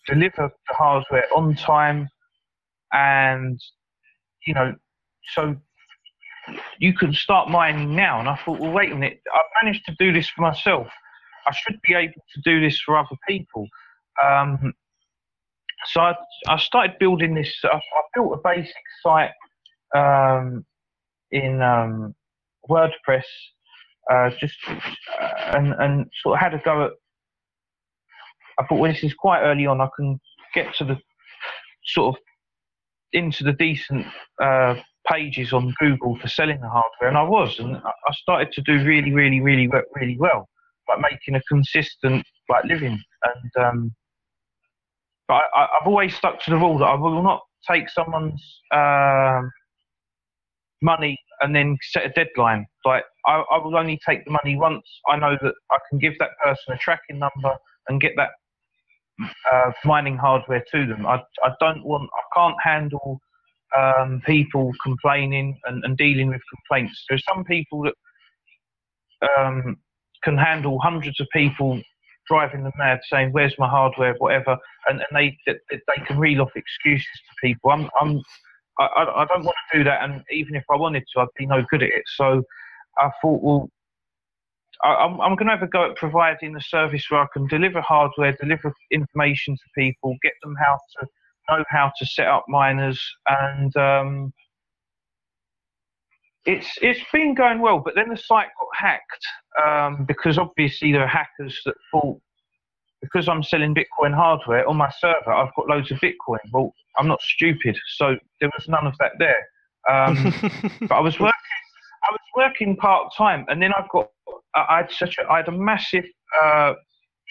deliver 0.07 0.51
the 0.69 0.75
hardware 0.75 1.27
on 1.37 1.55
time 1.55 2.09
and, 2.93 3.61
you 4.47 4.55
know, 4.55 4.75
so 5.35 5.55
you 6.79 6.95
can 6.95 7.13
start 7.13 7.49
mining 7.49 7.95
now. 7.95 8.19
And 8.19 8.29
I 8.29 8.37
thought, 8.37 8.59
well, 8.59 8.73
wait 8.73 8.93
a 8.93 8.95
minute, 8.95 9.21
I've 9.35 9.65
managed 9.65 9.85
to 9.87 9.95
do 9.99 10.13
this 10.13 10.29
for 10.31 10.41
myself. 10.41 10.89
I 11.47 11.55
should 11.55 11.79
be 11.87 11.95
able 11.95 12.15
to 12.35 12.41
do 12.45 12.61
this 12.61 12.81
for 12.81 12.97
other 12.97 13.17
people. 13.29 13.67
Um, 14.25 14.73
so 15.87 16.01
I, 16.01 16.15
I 16.49 16.59
started 16.59 16.99
building 16.99 17.35
this. 17.35 17.55
I, 17.65 17.77
I 17.77 18.03
built 18.15 18.33
a 18.33 18.41
basic 18.43 18.75
site 19.03 19.31
um, 19.95 20.65
in 21.31 21.63
um, 21.63 22.15
WordPress, 22.69 23.25
uh, 24.11 24.31
just 24.39 24.57
uh, 24.69 24.77
and 25.53 25.75
and 25.79 26.07
sort 26.23 26.37
of 26.37 26.41
had 26.41 26.55
a 26.55 26.59
go 26.59 26.87
at. 26.87 26.93
I 28.59 28.67
thought, 28.67 28.79
well, 28.79 28.93
this 28.93 29.03
is 29.03 29.15
quite 29.15 29.43
early 29.43 29.67
on. 29.67 29.81
I 29.81 29.89
can 29.97 30.21
get 30.55 30.75
to 30.77 30.85
the 30.85 30.99
sort 31.85 32.15
of 32.15 32.23
into 33.13 33.43
the 33.43 33.53
decent 33.53 34.07
uh, 34.43 34.75
pages 35.11 35.53
on 35.53 35.75
Google 35.81 36.19
for 36.19 36.29
selling 36.29 36.61
the 36.61 36.69
hardware, 36.69 37.09
and 37.09 37.17
I 37.17 37.23
was, 37.23 37.59
and 37.59 37.77
I 37.77 38.13
started 38.13 38.53
to 38.53 38.63
do 38.63 38.85
really, 38.85 39.13
really, 39.13 39.41
really, 39.41 39.69
really 39.95 40.17
well, 40.19 40.49
like 40.89 41.11
making 41.11 41.37
a 41.37 41.43
consistent 41.49 42.25
like 42.49 42.65
living. 42.65 43.01
And 43.25 43.65
um, 43.65 43.93
but 45.31 45.45
I, 45.55 45.69
have 45.79 45.87
always 45.87 46.13
stuck 46.17 46.43
to 46.43 46.51
the 46.51 46.57
rule 46.57 46.77
that 46.79 46.87
I 46.87 46.95
will 46.97 47.23
not 47.23 47.41
take 47.71 47.89
someone's 47.89 48.43
um, 48.75 49.49
money 50.83 51.17
and 51.41 51.55
then 51.55 51.79
set 51.93 52.05
a 52.05 52.09
deadline. 52.09 52.67
Like 52.85 53.05
I, 53.29 53.45
I 53.53 53.59
will 53.59 53.77
only 53.77 54.01
take 54.05 54.25
the 54.25 54.33
money 54.33 54.57
once 54.57 54.83
I 55.09 55.17
know 55.17 55.39
that 55.41 55.55
I 55.71 55.79
can 55.89 56.01
give 56.01 56.15
that 56.19 56.31
person 56.43 56.75
a 56.75 56.79
tracking 56.79 57.21
number 57.21 57.55
and 57.89 58.01
get 58.01 58.15
that 58.17 58.31
uh, 59.53 59.71
mining 59.85 60.17
hardware 60.17 60.65
to 60.73 60.85
them. 60.85 61.07
I, 61.07 61.23
I 61.45 61.51
don't 61.61 61.85
want, 61.85 62.11
I 62.13 62.23
can't 62.37 62.57
handle 62.61 63.21
um, 63.79 64.21
people 64.27 64.73
complaining 64.83 65.57
and, 65.67 65.85
and, 65.85 65.97
dealing 65.97 66.27
with 66.27 66.41
complaints. 66.53 67.05
There's 67.09 67.23
some 67.25 67.45
people 67.45 67.85
that 67.85 67.95
um, 69.39 69.77
can 70.25 70.37
handle 70.37 70.81
hundreds 70.81 71.21
of 71.21 71.29
people 71.33 71.81
driving 72.31 72.63
them 72.63 72.73
mad, 72.79 73.01
saying, 73.11 73.33
"Where's 73.33 73.59
my 73.59 73.69
hardware?" 73.69 74.15
whatever, 74.19 74.57
and, 74.89 75.01
and 75.01 75.13
they, 75.13 75.37
they 75.47 75.59
they 75.71 76.05
can 76.07 76.19
reel 76.19 76.43
off 76.43 76.53
excuses 76.55 77.07
to 77.29 77.47
people. 77.47 77.71
I'm 77.73 77.91
I'm 78.01 78.23
I, 78.79 79.05
I 79.17 79.25
don't 79.27 79.45
want 79.45 79.57
to 79.73 79.79
do 79.79 79.85
that, 79.85 80.03
and 80.03 80.23
even 80.31 80.55
if 80.55 80.65
I 80.71 80.77
wanted 80.77 81.05
to, 81.13 81.21
I'd 81.21 81.29
be 81.37 81.47
no 81.47 81.63
good 81.71 81.83
at 81.83 81.91
it. 81.91 82.05
So 82.07 82.43
I 82.99 83.11
thought, 83.21 83.43
well, 83.43 83.69
I, 84.83 85.05
am 85.05 85.21
I'm 85.21 85.35
going 85.37 85.49
to 85.49 85.57
have 85.57 85.63
a 85.63 85.67
go 85.67 85.91
at 85.91 85.97
providing 85.97 86.57
a 86.57 86.61
service 86.61 87.05
where 87.11 87.21
I 87.21 87.27
can 87.33 87.47
deliver 87.49 87.81
hardware, 87.81 88.37
deliver 88.41 88.73
information 88.91 89.57
to 89.57 89.63
people, 89.77 90.17
get 90.23 90.33
them 90.43 90.55
how 90.63 90.79
to 90.99 91.07
know 91.51 91.65
how 91.69 91.93
to 91.99 92.07
set 92.07 92.29
up 92.29 92.45
miners, 92.49 93.01
and 93.29 93.77
um, 93.77 94.33
it's 96.51 96.69
it's 96.83 97.01
been 97.13 97.35
going 97.35 97.61
well. 97.61 97.79
But 97.79 97.95
then 97.95 98.09
the 98.09 98.17
site 98.17 98.49
got 98.59 98.69
hacked 98.75 99.27
um, 99.65 100.05
because 100.07 100.39
obviously 100.39 100.93
there 100.93 101.03
are 101.03 101.07
hackers 101.07 101.61
that 101.65 101.75
thought 101.91 102.21
because 103.03 103.29
I'm 103.29 103.43
selling 103.43 103.75
Bitcoin 103.75 104.15
hardware 104.15 104.69
on 104.69 104.77
my 104.77 104.91
server, 104.99 105.33
I've 105.33 105.55
got 105.57 105.69
loads 105.69 105.91
of 105.91 105.99
Bitcoin. 105.99 106.39
Well, 106.53 106.75
I'm 106.99 107.09
not 107.09 107.21
stupid, 107.23 107.79
so 107.97 108.17
there 108.41 108.51
was 108.57 108.69
none 108.69 108.87
of 108.87 108.95
that 108.99 109.13
there. 109.19 109.47
Um, 109.89 110.35
but 110.89 110.97
I 110.97 111.01
was 111.01 111.19
working, 111.19 111.33
I 112.05 112.13
was 112.13 112.21
working 112.37 112.77
part 112.77 113.13
time, 113.17 113.47
and 113.49 113.63
then 113.63 113.73
I've 113.73 113.89
got, 113.89 114.11
I 114.55 114.79
had 114.79 114.91
such 114.91 115.17
a, 115.19 115.31
I 115.31 115.39
had 115.39 115.49
a 115.49 115.53
massive 115.53 116.05
uh, 116.43 116.75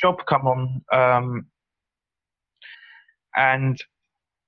job 0.01 0.17
come 0.28 0.47
on, 0.47 0.82
um, 0.91 1.45
and 3.36 3.80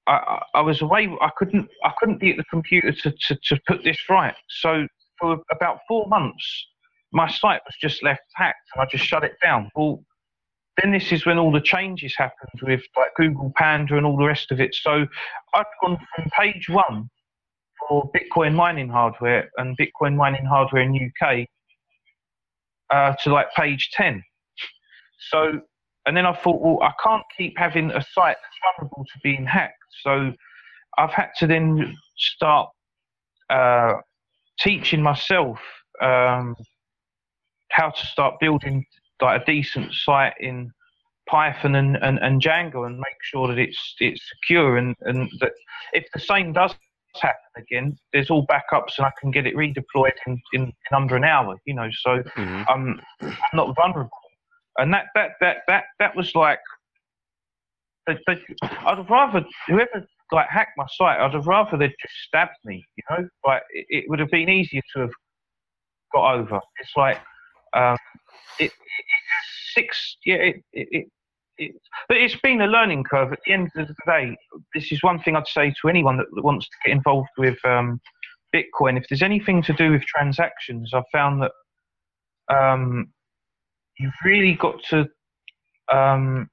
I, 0.07 0.41
I 0.55 0.61
was 0.61 0.81
away. 0.81 1.09
I 1.21 1.29
couldn't, 1.37 1.69
I 1.83 1.91
couldn't 1.99 2.19
be 2.19 2.31
at 2.31 2.37
the 2.37 2.43
computer 2.45 2.91
to, 2.91 3.11
to, 3.11 3.35
to 3.35 3.59
put 3.67 3.83
this 3.83 3.97
right. 4.09 4.35
So 4.49 4.87
for 5.19 5.37
about 5.51 5.79
four 5.87 6.07
months, 6.07 6.67
my 7.13 7.29
site 7.29 7.61
was 7.65 7.75
just 7.79 8.03
left 8.03 8.21
hacked, 8.35 8.69
and 8.73 8.81
I 8.81 8.85
just 8.89 9.05
shut 9.05 9.23
it 9.23 9.35
down. 9.43 9.69
Well 9.75 10.03
then 10.81 10.91
this 10.91 11.11
is 11.11 11.25
when 11.25 11.37
all 11.37 11.51
the 11.51 11.61
changes 11.61 12.15
happened 12.17 12.61
with 12.61 12.81
like 12.97 13.13
Google 13.15 13.51
Panda 13.55 13.97
and 13.97 14.05
all 14.05 14.17
the 14.17 14.25
rest 14.25 14.51
of 14.51 14.59
it. 14.59 14.73
So 14.73 15.05
I've 15.53 15.65
gone 15.83 15.97
from 16.15 16.29
page 16.37 16.69
one 16.69 17.09
for 17.87 18.09
Bitcoin 18.11 18.55
mining 18.55 18.89
hardware 18.89 19.49
and 19.57 19.77
Bitcoin 19.77 20.15
mining 20.15 20.45
hardware 20.45 20.83
in 20.83 21.11
UK 21.21 21.45
uh, 22.89 23.13
to 23.23 23.33
like 23.33 23.47
page 23.53 23.89
10. 23.93 24.23
So, 25.31 25.61
and 26.05 26.17
then 26.17 26.25
I 26.25 26.33
thought, 26.33 26.61
well, 26.61 26.79
I 26.81 26.91
can't 27.03 27.23
keep 27.37 27.57
having 27.57 27.91
a 27.91 28.01
site 28.01 28.37
that's 28.41 28.77
vulnerable 28.77 29.05
to 29.05 29.19
being 29.23 29.45
hacked. 29.45 29.75
So 30.03 30.33
I've 30.97 31.11
had 31.11 31.29
to 31.39 31.47
then 31.47 31.95
start 32.17 32.69
uh, 33.49 33.93
teaching 34.59 35.01
myself 35.01 35.59
um, 36.01 36.55
how 37.69 37.91
to 37.91 38.05
start 38.07 38.35
building 38.39 38.85
like 39.21 39.41
a 39.41 39.45
decent 39.45 39.93
site 39.93 40.33
in 40.39 40.71
Python 41.27 41.75
and, 41.75 41.97
and, 41.97 42.19
and 42.19 42.41
Django 42.41 42.87
and 42.87 42.97
make 42.97 43.17
sure 43.23 43.47
that 43.47 43.59
it's 43.59 43.95
it's 43.99 44.21
secure 44.29 44.77
and, 44.77 44.95
and 45.01 45.29
that 45.39 45.53
if 45.93 46.05
the 46.13 46.19
same 46.19 46.51
does 46.51 46.73
happen 47.21 47.37
again, 47.57 47.97
there's 48.13 48.29
all 48.29 48.45
backups 48.47 48.97
and 48.97 49.05
I 49.05 49.11
can 49.19 49.31
get 49.31 49.45
it 49.45 49.55
redeployed 49.55 50.13
in, 50.27 50.41
in, 50.53 50.63
in 50.63 50.95
under 50.95 51.15
an 51.15 51.23
hour, 51.23 51.57
you 51.65 51.73
know, 51.73 51.89
so 52.01 52.19
mm-hmm. 52.19 52.63
I'm, 52.67 53.01
I'm 53.21 53.35
not 53.53 53.75
vulnerable. 53.75 54.09
And 54.81 54.91
that, 54.93 55.05
that, 55.13 55.31
that, 55.41 55.57
that, 55.67 55.83
that 55.99 56.15
was 56.15 56.33
like, 56.33 56.59
I'd 58.07 59.09
rather, 59.09 59.45
whoever 59.67 60.05
like 60.31 60.47
hacked 60.49 60.71
my 60.75 60.85
site, 60.97 61.19
I'd 61.19 61.33
have 61.33 61.45
rather 61.45 61.77
they'd 61.77 61.93
just 62.01 62.15
stabbed 62.25 62.57
me, 62.65 62.83
you 62.97 63.03
know, 63.09 63.27
like 63.45 63.61
it, 63.69 63.85
it 63.89 64.05
would 64.07 64.19
have 64.19 64.31
been 64.31 64.49
easier 64.49 64.81
to 64.95 65.01
have 65.01 65.11
got 66.13 66.33
over. 66.33 66.59
It's 66.79 66.93
like, 66.97 67.19
um, 67.75 67.97
it, 68.59 68.65
it, 68.65 68.71
six, 69.73 70.17
yeah, 70.25 70.35
it, 70.35 70.55
it, 70.73 71.07
it, 71.57 71.75
but 72.07 72.17
it's 72.17 72.35
been 72.41 72.61
a 72.61 72.67
learning 72.67 73.03
curve. 73.03 73.31
At 73.33 73.39
the 73.45 73.53
end 73.53 73.69
of 73.75 73.87
the 73.87 73.95
day, 74.07 74.35
this 74.73 74.91
is 74.91 75.03
one 75.03 75.21
thing 75.21 75.35
I'd 75.35 75.47
say 75.47 75.71
to 75.81 75.89
anyone 75.89 76.17
that, 76.17 76.25
that 76.33 76.43
wants 76.43 76.65
to 76.65 76.75
get 76.85 76.95
involved 76.95 77.29
with 77.37 77.63
um, 77.65 78.01
Bitcoin. 78.55 78.97
If 78.97 79.05
there's 79.09 79.21
anything 79.21 79.61
to 79.63 79.73
do 79.73 79.91
with 79.91 80.01
transactions, 80.05 80.91
I've 80.93 81.03
found 81.11 81.43
that 81.43 81.51
um, 82.53 83.13
you've 84.01 84.13
really 84.25 84.53
got 84.53 84.81
to 84.89 85.07
um, 85.91 86.49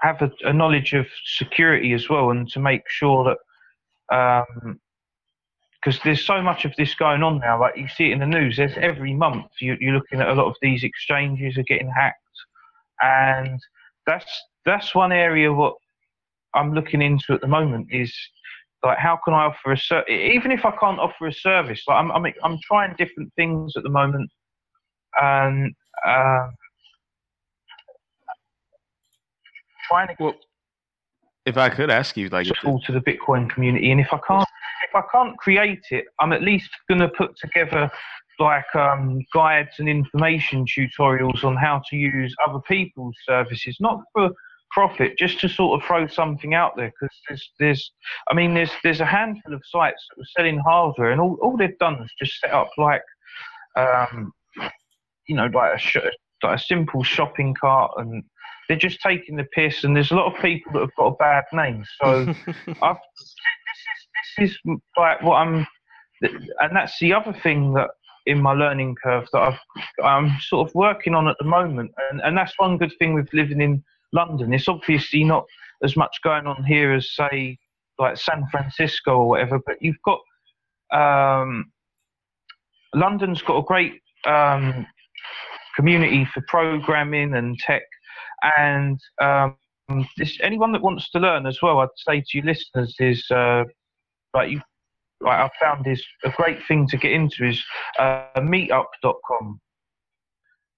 have 0.00 0.22
a, 0.22 0.30
a, 0.44 0.52
knowledge 0.52 0.92
of 0.92 1.06
security 1.24 1.92
as 1.92 2.08
well, 2.08 2.30
and 2.30 2.48
to 2.50 2.60
make 2.60 2.82
sure 2.88 3.36
that 4.10 4.16
um, 4.16 4.80
because 5.82 6.00
there's 6.04 6.24
so 6.24 6.42
much 6.42 6.64
of 6.64 6.74
this 6.76 6.94
going 6.94 7.22
on 7.22 7.38
now. 7.38 7.58
Like 7.60 7.76
you 7.76 7.88
see 7.88 8.10
it 8.10 8.12
in 8.12 8.18
the 8.20 8.26
news. 8.26 8.56
There's 8.56 8.76
every 8.76 9.14
month 9.14 9.46
you, 9.60 9.74
are 9.74 9.92
looking 9.92 10.20
at 10.20 10.28
a 10.28 10.34
lot 10.34 10.46
of 10.46 10.56
these 10.60 10.84
exchanges 10.84 11.56
are 11.56 11.62
getting 11.64 11.90
hacked, 11.90 12.16
and 13.02 13.58
that's 14.06 14.30
that's 14.64 14.94
one 14.94 15.12
area 15.12 15.52
what 15.52 15.74
I'm 16.54 16.74
looking 16.74 17.02
into 17.02 17.32
at 17.32 17.40
the 17.40 17.46
moment 17.46 17.88
is 17.90 18.14
like 18.82 18.98
how 18.98 19.18
can 19.24 19.34
I 19.34 19.44
offer 19.44 19.72
a 19.72 19.78
ser- 19.78 20.08
even 20.08 20.50
if 20.50 20.64
I 20.64 20.72
can't 20.72 20.98
offer 20.98 21.26
a 21.26 21.32
service. 21.32 21.82
Like 21.88 21.96
I'm 21.96 22.10
I'm, 22.12 22.26
I'm 22.42 22.58
trying 22.62 22.94
different 22.96 23.32
things 23.36 23.72
at 23.76 23.82
the 23.82 23.90
moment, 23.90 24.30
and 25.20 25.74
uh, 26.06 26.48
trying 29.88 30.08
to. 30.08 30.14
Well, 30.18 30.34
if 31.46 31.56
I 31.56 31.68
could 31.68 31.90
ask 31.90 32.16
you, 32.16 32.28
like, 32.28 32.46
to 32.46 32.92
the 32.92 33.00
Bitcoin 33.00 33.48
community, 33.50 33.90
and 33.90 34.00
if 34.00 34.12
I 34.12 34.18
can't 34.26 34.46
if 34.90 34.94
I 34.94 35.02
can't 35.12 35.36
create 35.38 35.84
it, 35.90 36.06
I'm 36.20 36.32
at 36.32 36.42
least 36.42 36.70
going 36.88 37.00
to 37.00 37.08
put 37.08 37.36
together 37.38 37.90
like 38.38 38.74
um, 38.74 39.20
guides 39.34 39.70
and 39.78 39.88
information 39.88 40.64
tutorials 40.64 41.44
on 41.44 41.56
how 41.56 41.82
to 41.90 41.96
use 41.96 42.34
other 42.46 42.60
people's 42.60 43.14
services, 43.26 43.76
not 43.80 44.00
for 44.12 44.30
profit, 44.70 45.18
just 45.18 45.38
to 45.40 45.48
sort 45.48 45.80
of 45.80 45.86
throw 45.86 46.06
something 46.06 46.54
out 46.54 46.76
there. 46.76 46.92
Because 46.98 47.16
there's, 47.28 47.50
there's, 47.58 47.92
I 48.30 48.34
mean, 48.34 48.54
there's 48.54 48.70
there's 48.82 49.00
a 49.00 49.06
handful 49.06 49.54
of 49.54 49.62
sites 49.66 50.04
that 50.08 50.18
were 50.18 50.24
selling 50.36 50.58
hardware, 50.58 51.12
and 51.12 51.20
all, 51.20 51.36
all 51.42 51.56
they've 51.56 51.78
done 51.78 52.02
is 52.02 52.10
just 52.18 52.40
set 52.40 52.52
up 52.52 52.70
like, 52.78 53.02
um, 53.76 54.32
you 55.30 55.36
know, 55.36 55.46
like 55.46 55.76
a 55.76 55.78
sh- 55.78 55.96
like 56.42 56.58
a 56.58 56.62
simple 56.62 57.02
shopping 57.02 57.54
cart 57.54 57.92
and 57.98 58.22
they're 58.68 58.76
just 58.76 59.00
taking 59.00 59.36
the 59.36 59.44
piss 59.44 59.84
and 59.84 59.94
there's 59.94 60.10
a 60.10 60.14
lot 60.14 60.32
of 60.32 60.40
people 60.42 60.72
that 60.72 60.80
have 60.80 60.94
got 60.96 61.06
a 61.06 61.16
bad 61.16 61.44
name 61.52 61.84
so 62.00 62.32
I've 62.82 62.96
this 64.38 64.50
is 64.50 64.58
like 64.96 65.22
what 65.22 65.36
I'm, 65.36 65.66
and 66.22 66.74
that's 66.76 66.98
the 66.98 67.12
other 67.12 67.32
thing 67.32 67.74
that 67.74 67.90
in 68.26 68.40
my 68.40 68.52
learning 68.52 68.96
curve 69.02 69.26
that 69.32 69.40
I've, 69.40 70.04
I'm 70.04 70.36
sort 70.40 70.68
of 70.68 70.74
working 70.74 71.14
on 71.14 71.28
at 71.28 71.36
the 71.38 71.46
moment, 71.46 71.92
and 72.10 72.20
and 72.22 72.36
that's 72.36 72.52
one 72.58 72.76
good 72.76 72.92
thing 72.98 73.14
with 73.14 73.32
living 73.32 73.60
in 73.60 73.82
London. 74.12 74.52
It's 74.52 74.68
obviously 74.68 75.24
not 75.24 75.46
as 75.82 75.96
much 75.96 76.16
going 76.22 76.46
on 76.46 76.64
here 76.64 76.92
as 76.92 77.14
say 77.14 77.58
like 77.98 78.16
San 78.16 78.46
Francisco 78.50 79.18
or 79.18 79.28
whatever, 79.28 79.58
but 79.64 79.76
you've 79.80 80.02
got 80.04 80.20
um, 80.92 81.70
London's 82.94 83.42
got 83.42 83.58
a 83.58 83.62
great 83.62 84.00
um, 84.26 84.86
community 85.80 86.26
for 86.32 86.42
programming 86.46 87.34
and 87.34 87.58
tech, 87.58 87.82
and 88.58 89.00
um, 89.20 89.56
this, 90.16 90.38
anyone 90.42 90.72
that 90.72 90.82
wants 90.82 91.10
to 91.10 91.18
learn 91.18 91.46
as 91.46 91.58
well, 91.62 91.80
I'd 91.80 91.88
say 91.96 92.20
to 92.20 92.38
you 92.38 92.42
listeners 92.42 92.94
is 92.98 93.24
uh, 93.30 93.64
like 94.34 94.50
you 94.50 94.60
I 95.26 95.48
found 95.60 95.86
is 95.86 96.04
a 96.24 96.30
great 96.30 96.58
thing 96.66 96.86
to 96.88 96.96
get 96.96 97.12
into 97.12 97.44
is 97.44 97.62
uh, 97.98 98.24
meetup.com. 98.38 99.60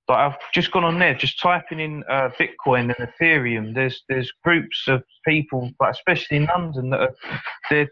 Like 0.08 0.18
I've 0.18 0.52
just 0.52 0.72
gone 0.72 0.84
on 0.84 0.98
there, 0.98 1.14
just 1.14 1.40
typing 1.40 1.78
in 1.78 2.02
uh, 2.10 2.30
Bitcoin 2.38 2.92
and 2.96 3.08
Ethereum. 3.08 3.74
There's 3.74 4.02
there's 4.08 4.32
groups 4.44 4.84
of 4.88 5.02
people, 5.26 5.70
like 5.80 5.94
especially 5.94 6.38
in 6.38 6.46
London, 6.46 6.90
that 6.90 7.00
are 7.00 7.14
they're 7.70 7.90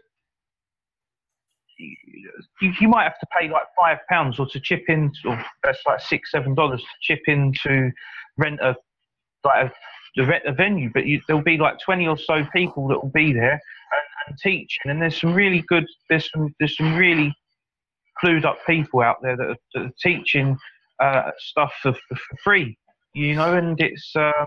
you, 2.61 2.87
might 2.87 3.03
have 3.03 3.19
to 3.19 3.27
pay 3.37 3.49
like 3.49 3.63
five 3.79 3.97
pounds 4.09 4.39
or 4.39 4.47
to 4.47 4.59
chip 4.59 4.83
in, 4.87 5.11
or 5.25 5.43
that's 5.63 5.79
like 5.85 6.01
six, 6.01 6.31
seven 6.31 6.53
dollars 6.55 6.81
to 6.81 6.87
chip 7.01 7.21
in 7.27 7.53
to 7.63 7.91
rent 8.37 8.59
a 8.61 8.75
like 9.43 9.71
a, 10.17 10.25
rent 10.25 10.43
a 10.45 10.53
venue. 10.53 10.89
But 10.93 11.05
you, 11.05 11.21
there'll 11.27 11.43
be 11.43 11.57
like 11.57 11.79
twenty 11.79 12.07
or 12.07 12.17
so 12.17 12.45
people 12.53 12.87
that 12.89 13.01
will 13.01 13.11
be 13.11 13.33
there 13.33 13.59
and, 14.27 14.37
teach 14.37 14.51
and 14.53 14.59
teaching. 14.59 14.91
And 14.91 15.01
there's 15.01 15.19
some 15.19 15.33
really 15.33 15.63
good, 15.67 15.85
there's 16.09 16.29
some 16.31 16.53
there's 16.59 16.77
some 16.77 16.95
really 16.95 17.33
clued 18.23 18.45
up 18.45 18.59
people 18.65 19.01
out 19.01 19.17
there 19.21 19.35
that 19.35 19.47
are, 19.47 19.57
that 19.73 19.85
are 19.85 19.93
teaching 20.01 20.57
uh, 20.99 21.31
stuff 21.39 21.73
for, 21.81 21.93
for, 21.93 22.15
for, 22.15 22.37
free. 22.43 22.77
You 23.13 23.35
know, 23.35 23.53
and 23.55 23.79
it's 23.79 24.15
uh, 24.15 24.45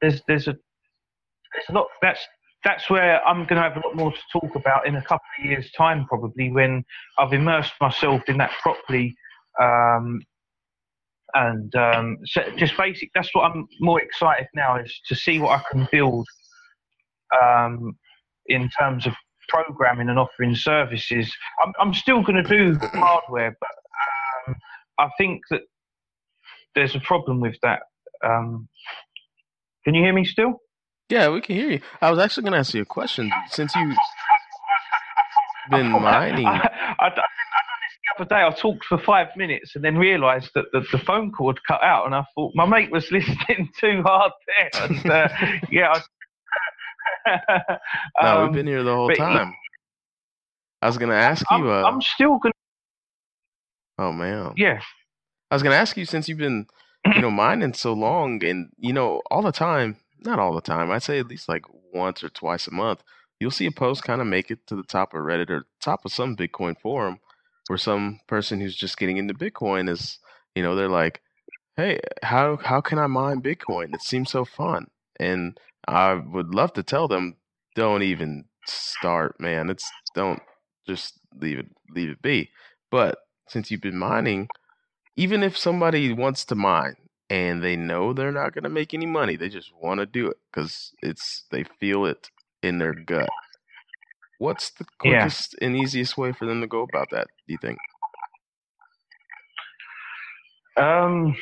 there's 0.00 0.22
there's 0.28 0.48
a 0.48 0.52
there's 0.52 1.68
a 1.70 1.72
lot 1.72 1.86
that's 2.02 2.26
that's 2.66 2.90
where 2.90 3.24
I'm 3.24 3.46
going 3.46 3.62
to 3.62 3.62
have 3.62 3.76
a 3.76 3.86
lot 3.86 3.94
more 3.94 4.12
to 4.12 4.18
talk 4.32 4.56
about 4.56 4.88
in 4.88 4.96
a 4.96 5.02
couple 5.02 5.24
of 5.38 5.44
years' 5.44 5.70
time, 5.70 6.04
probably 6.06 6.50
when 6.50 6.84
I've 7.16 7.32
immersed 7.32 7.74
myself 7.80 8.22
in 8.26 8.38
that 8.38 8.50
properly. 8.60 9.14
Um, 9.60 10.20
and 11.34 11.72
um, 11.76 12.18
so 12.24 12.42
just 12.56 12.76
basic. 12.76 13.10
That's 13.14 13.32
what 13.34 13.44
I'm 13.44 13.68
more 13.78 14.00
excited 14.02 14.48
now 14.52 14.78
is 14.78 14.92
to 15.06 15.14
see 15.14 15.38
what 15.38 15.60
I 15.60 15.62
can 15.70 15.86
build 15.92 16.26
um, 17.40 17.96
in 18.46 18.68
terms 18.76 19.06
of 19.06 19.12
programming 19.48 20.08
and 20.08 20.18
offering 20.18 20.56
services. 20.56 21.32
I'm, 21.64 21.72
I'm 21.78 21.94
still 21.94 22.20
going 22.20 22.42
to 22.42 22.48
do 22.48 22.76
hardware, 22.94 23.56
but 23.60 23.70
um, 24.48 24.56
I 24.98 25.08
think 25.18 25.42
that 25.50 25.60
there's 26.74 26.96
a 26.96 27.00
problem 27.00 27.40
with 27.40 27.56
that. 27.62 27.82
Um, 28.24 28.68
can 29.84 29.94
you 29.94 30.02
hear 30.02 30.12
me 30.12 30.24
still? 30.24 30.60
Yeah, 31.08 31.28
we 31.28 31.40
can 31.40 31.56
hear 31.56 31.70
you. 31.70 31.80
I 32.00 32.10
was 32.10 32.18
actually 32.18 32.42
going 32.44 32.54
to 32.54 32.58
ask 32.58 32.74
you 32.74 32.82
a 32.82 32.86
question. 32.86 33.30
Since 33.50 33.74
you've 33.76 33.96
been 35.70 35.90
mining. 36.02 36.46
I, 36.46 36.96
I, 36.98 37.06
I, 37.06 37.08
done 37.10 37.16
this 37.16 37.98
the 38.02 38.24
other 38.24 38.28
day. 38.28 38.42
I 38.44 38.50
talked 38.60 38.84
for 38.84 38.98
five 38.98 39.28
minutes 39.36 39.76
and 39.76 39.84
then 39.84 39.96
realised 39.96 40.50
that 40.54 40.64
the, 40.72 40.84
the 40.90 40.98
phone 40.98 41.30
cord 41.30 41.60
cut 41.66 41.82
out, 41.82 42.06
and 42.06 42.14
I 42.14 42.24
thought 42.34 42.52
my 42.54 42.66
mate 42.66 42.90
was 42.90 43.08
listening 43.12 43.70
too 43.78 44.02
hard 44.04 44.32
there. 44.46 44.82
And 44.82 45.10
uh, 45.10 45.28
yeah. 45.70 46.00
no, 48.22 48.42
we've 48.44 48.52
been 48.52 48.66
here 48.66 48.82
the 48.82 48.94
whole 48.94 49.10
time. 49.10 49.54
I 50.82 50.86
was 50.86 50.98
going 50.98 51.10
to 51.10 51.16
ask 51.16 51.44
you. 51.50 51.56
I'm, 51.56 51.68
uh, 51.68 51.88
I'm 51.88 52.02
still 52.02 52.38
going 52.38 52.52
to. 52.52 52.58
Oh, 53.98 54.12
man. 54.12 54.54
Yeah. 54.56 54.80
I 55.50 55.54
was 55.54 55.62
going 55.62 55.72
to 55.72 55.78
ask 55.78 55.96
you 55.96 56.04
since 56.04 56.28
you've 56.28 56.38
been, 56.38 56.66
you 57.14 57.22
know, 57.22 57.30
mining 57.30 57.72
so 57.74 57.92
long 57.92 58.44
and, 58.44 58.70
you 58.76 58.92
know, 58.92 59.22
all 59.30 59.42
the 59.42 59.52
time 59.52 59.96
not 60.26 60.38
all 60.38 60.54
the 60.54 60.60
time. 60.60 60.90
I'd 60.90 61.02
say 61.02 61.18
at 61.18 61.28
least 61.28 61.48
like 61.48 61.64
once 61.92 62.22
or 62.22 62.28
twice 62.28 62.66
a 62.66 62.72
month, 62.72 63.02
you'll 63.40 63.50
see 63.50 63.66
a 63.66 63.70
post 63.70 64.02
kind 64.02 64.20
of 64.20 64.26
make 64.26 64.50
it 64.50 64.66
to 64.66 64.76
the 64.76 64.82
top 64.82 65.14
of 65.14 65.20
Reddit 65.20 65.50
or 65.50 65.66
top 65.80 66.04
of 66.04 66.12
some 66.12 66.36
Bitcoin 66.36 66.78
forum 66.78 67.18
where 67.68 67.78
some 67.78 68.20
person 68.26 68.60
who's 68.60 68.76
just 68.76 68.98
getting 68.98 69.16
into 69.16 69.34
Bitcoin 69.34 69.88
is, 69.88 70.18
you 70.54 70.62
know, 70.62 70.74
they're 70.74 70.88
like, 70.88 71.20
"Hey, 71.76 72.00
how 72.22 72.56
how 72.56 72.80
can 72.80 72.98
I 72.98 73.06
mine 73.06 73.42
Bitcoin? 73.42 73.94
It 73.94 74.02
seems 74.02 74.30
so 74.30 74.44
fun." 74.44 74.86
And 75.18 75.58
I 75.88 76.14
would 76.14 76.54
love 76.54 76.72
to 76.74 76.82
tell 76.82 77.08
them, 77.08 77.36
"Don't 77.74 78.02
even 78.02 78.46
start, 78.66 79.40
man. 79.40 79.70
It's 79.70 79.90
don't 80.14 80.42
just 80.86 81.18
leave 81.34 81.58
it 81.58 81.66
leave 81.90 82.10
it 82.10 82.22
be." 82.22 82.50
But 82.90 83.18
since 83.48 83.70
you've 83.70 83.80
been 83.80 83.98
mining, 83.98 84.48
even 85.16 85.42
if 85.42 85.56
somebody 85.56 86.12
wants 86.12 86.44
to 86.46 86.54
mine, 86.54 86.96
and 87.28 87.62
they 87.62 87.76
know 87.76 88.12
they're 88.12 88.32
not 88.32 88.54
going 88.54 88.64
to 88.64 88.70
make 88.70 88.94
any 88.94 89.06
money. 89.06 89.36
They 89.36 89.48
just 89.48 89.72
want 89.80 90.00
to 90.00 90.06
do 90.06 90.28
it 90.28 90.36
because 90.50 90.92
it's 91.02 91.44
they 91.50 91.64
feel 91.80 92.06
it 92.06 92.30
in 92.62 92.78
their 92.78 92.94
gut. 92.94 93.28
What's 94.38 94.70
the 94.70 94.84
quickest 94.98 95.56
yeah. 95.58 95.66
and 95.66 95.76
easiest 95.76 96.16
way 96.18 96.32
for 96.32 96.46
them 96.46 96.60
to 96.60 96.66
go 96.66 96.82
about 96.82 97.08
that? 97.10 97.26
Do 97.46 97.52
you 97.52 97.58
think? 97.60 97.78
Um, 100.76 101.34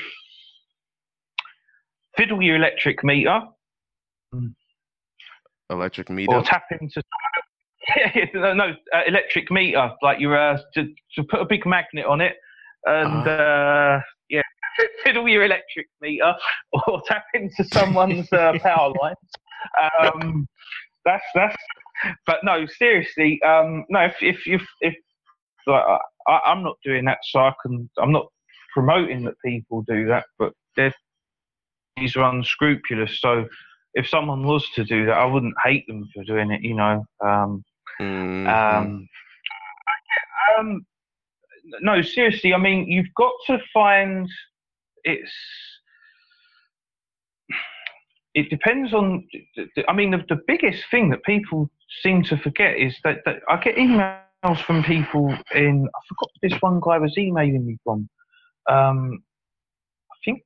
fiddle 2.17 2.41
your 2.41 2.57
electric 2.57 3.03
meter. 3.03 3.41
Electric 5.71 6.09
meter. 6.09 6.35
Or 6.35 6.43
tap 6.43 6.67
into. 6.71 7.03
no, 8.35 8.55
no 8.55 8.75
uh, 8.95 9.01
electric 9.07 9.51
meter. 9.51 9.91
Like 10.03 10.21
you're 10.21 10.39
uh, 10.39 10.59
to, 10.75 10.95
to 11.17 11.25
put 11.25 11.41
a 11.41 11.45
big 11.45 11.67
magnet 11.67 12.07
on 12.07 12.21
it, 12.21 12.37
and 12.85 13.27
uh, 13.27 13.31
uh 13.31 14.01
fiddle 15.05 15.29
your 15.29 15.45
electric 15.45 15.87
meter 16.01 16.35
or 16.73 17.03
tap 17.09 17.25
into 17.35 17.65
someone's 17.73 18.33
uh, 18.33 18.59
power 18.63 18.93
line. 19.01 19.15
Um, 20.03 20.47
that's 21.05 21.25
that's. 21.35 21.57
But 22.27 22.41
no, 22.43 22.67
seriously, 22.67 23.41
um, 23.43 23.85
no. 23.89 24.01
If 24.01 24.17
if 24.21 24.41
if, 24.47 24.63
if 24.81 24.95
like, 25.67 25.85
I, 26.27 26.41
I'm 26.47 26.63
not 26.63 26.77
doing 26.85 27.05
that, 27.07 27.19
so 27.23 27.41
I 27.41 27.53
can. 27.63 27.89
I'm 27.99 28.13
not 28.13 28.27
promoting 28.73 29.25
that 29.25 29.35
people 29.45 29.85
do 29.87 30.07
that, 30.07 30.25
but 30.39 30.53
these 31.97 32.17
are 32.17 32.29
unscrupulous. 32.31 33.21
So 33.21 33.47
if 33.95 34.09
someone 34.09 34.45
was 34.45 34.67
to 34.75 34.85
do 34.85 35.07
that, 35.07 35.17
I 35.17 35.25
wouldn't 35.25 35.55
hate 35.65 35.87
them 35.87 36.09
for 36.13 36.25
doing 36.25 36.51
it. 36.51 36.63
You 36.63 36.75
know. 36.75 37.05
Um, 37.25 37.65
mm-hmm. 38.01 38.49
um, 38.49 39.09
um, 40.59 40.87
no, 41.81 42.03
seriously. 42.03 42.53
I 42.53 42.59
mean, 42.59 42.89
you've 42.89 43.13
got 43.17 43.33
to 43.47 43.59
find 43.73 44.29
it's 45.05 45.33
it 48.35 48.51
depends 48.51 48.93
on. 48.93 49.27
I 49.89 49.93
mean, 49.93 50.11
the, 50.11 50.25
the 50.29 50.41
biggest 50.47 50.83
thing 50.91 51.11
that 51.11 51.23
people 51.23 51.71
seem 52.03 52.25
to 52.25 52.37
forget 52.37 52.77
is 52.77 52.97
that, 53.05 53.19
that 53.25 53.37
I 53.49 53.57
get 53.57 53.77
emails 53.77 54.65
from 54.67 54.83
people 54.83 55.29
in. 55.55 55.89
I 55.89 56.01
forgot 56.09 56.31
this 56.43 56.61
one 56.61 56.81
guy 56.85 56.99
was 56.99 57.17
emailing 57.17 57.67
me 57.67 57.79
from. 57.85 58.09
Um, 58.69 59.23
I 60.11 60.17
think 60.25 60.43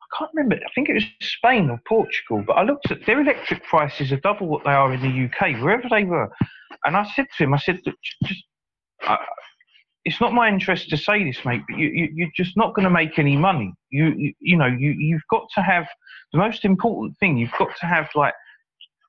I 0.00 0.18
can't 0.18 0.30
remember. 0.34 0.56
I 0.56 0.70
think 0.74 0.88
it 0.88 0.94
was 0.94 1.04
Spain 1.20 1.68
or 1.68 1.80
Portugal. 1.88 2.44
But 2.46 2.54
I 2.54 2.62
looked 2.62 2.90
at 2.92 3.04
their 3.06 3.20
electric 3.20 3.64
prices 3.64 4.12
are 4.12 4.20
double 4.20 4.46
what 4.46 4.64
they 4.64 4.70
are 4.70 4.92
in 4.92 5.00
the 5.00 5.24
UK, 5.26 5.60
wherever 5.60 5.88
they 5.90 6.04
were. 6.04 6.30
And 6.84 6.96
I 6.96 7.04
said 7.16 7.26
to 7.36 7.44
him, 7.44 7.54
I 7.54 7.58
said, 7.58 7.80
just 8.22 8.44
it's 10.06 10.20
not 10.20 10.32
my 10.32 10.48
interest 10.48 10.88
to 10.88 10.96
say 10.96 11.24
this, 11.24 11.44
mate, 11.44 11.62
but 11.68 11.76
you, 11.76 11.88
you, 11.88 12.08
you're 12.14 12.30
just 12.36 12.56
not 12.56 12.74
going 12.74 12.84
to 12.84 12.90
make 12.90 13.18
any 13.18 13.36
money. 13.36 13.74
You, 13.90 14.14
you, 14.16 14.32
you 14.38 14.56
know, 14.56 14.66
you, 14.66 14.92
you've 14.92 15.26
got 15.28 15.48
to 15.56 15.62
have 15.62 15.88
the 16.32 16.38
most 16.38 16.64
important 16.64 17.18
thing. 17.18 17.36
You've 17.36 17.58
got 17.58 17.76
to 17.80 17.86
have 17.86 18.08
like 18.14 18.32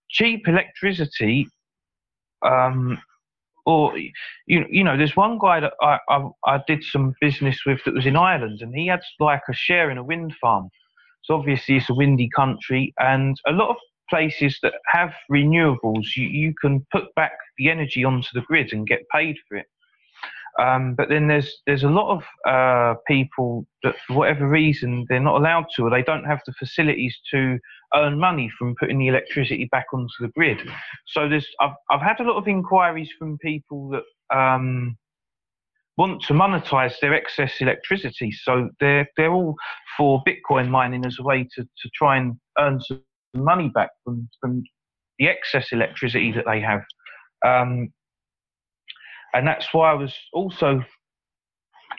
cheap 0.09 0.47
electricity, 0.47 1.47
um, 2.43 2.99
or 3.67 3.95
you, 4.47 4.65
you 4.71 4.83
know, 4.83 4.97
there's 4.97 5.15
one 5.15 5.37
guy 5.37 5.59
that 5.59 5.73
I, 5.83 5.99
I, 6.09 6.29
I 6.45 6.63
did 6.65 6.83
some 6.83 7.13
business 7.21 7.59
with 7.63 7.79
that 7.85 7.93
was 7.93 8.07
in 8.07 8.15
Ireland, 8.15 8.61
and 8.63 8.73
he 8.73 8.87
had 8.87 9.01
like 9.19 9.43
a 9.47 9.53
share 9.53 9.91
in 9.91 9.99
a 9.99 10.03
wind 10.03 10.33
farm. 10.41 10.67
So 11.25 11.35
obviously 11.35 11.77
it's 11.77 11.91
a 11.91 11.93
windy 11.93 12.29
country, 12.35 12.91
and 12.97 13.37
a 13.45 13.51
lot 13.51 13.69
of 13.69 13.75
places 14.09 14.57
that 14.63 14.73
have 14.87 15.13
renewables, 15.31 16.15
you, 16.15 16.25
you 16.25 16.55
can 16.59 16.83
put 16.91 17.13
back 17.13 17.33
the 17.59 17.69
energy 17.69 18.03
onto 18.03 18.29
the 18.33 18.41
grid 18.41 18.73
and 18.73 18.87
get 18.87 19.01
paid 19.13 19.35
for 19.47 19.57
it. 19.57 19.67
Um, 20.59 20.95
but 20.95 21.09
then 21.09 21.27
there's 21.27 21.61
there's 21.67 21.83
a 21.83 21.89
lot 21.89 22.17
of 22.17 22.23
uh, 22.47 22.99
people 23.07 23.67
that 23.83 23.95
for 24.07 24.15
whatever 24.15 24.47
reason 24.47 25.05
they're 25.07 25.19
not 25.19 25.39
allowed 25.39 25.65
to, 25.75 25.83
or 25.83 25.89
they 25.91 26.01
don't 26.01 26.25
have 26.25 26.41
the 26.47 26.53
facilities 26.53 27.15
to 27.31 27.59
earn 27.93 28.19
money 28.19 28.51
from 28.57 28.75
putting 28.79 28.97
the 28.97 29.07
electricity 29.07 29.69
back 29.71 29.85
onto 29.93 30.07
the 30.19 30.29
grid. 30.29 30.57
So 31.07 31.29
there's 31.29 31.47
I've 31.61 31.75
I've 31.91 32.01
had 32.01 32.19
a 32.19 32.23
lot 32.23 32.37
of 32.37 32.47
inquiries 32.47 33.09
from 33.19 33.37
people 33.37 33.89
that 33.89 34.35
um, 34.35 34.97
want 35.95 36.21
to 36.23 36.33
monetize 36.33 36.99
their 37.01 37.13
excess 37.13 37.53
electricity. 37.59 38.31
So 38.31 38.69
they're 38.79 39.07
they're 39.15 39.33
all 39.33 39.55
for 39.95 40.23
Bitcoin 40.27 40.69
mining 40.69 41.05
as 41.05 41.17
a 41.19 41.23
way 41.23 41.47
to, 41.55 41.63
to 41.63 41.89
try 41.93 42.17
and 42.17 42.35
earn 42.57 42.79
some 42.81 43.03
money 43.35 43.69
back 43.75 43.89
from 44.03 44.27
from 44.41 44.63
the 45.19 45.27
excess 45.27 45.71
electricity 45.71 46.31
that 46.31 46.45
they 46.45 46.61
have. 46.61 46.81
Um, 47.45 47.89
and 49.33 49.47
that's 49.47 49.73
why 49.73 49.91
I 49.91 49.95
was 49.95 50.13
also 50.33 50.83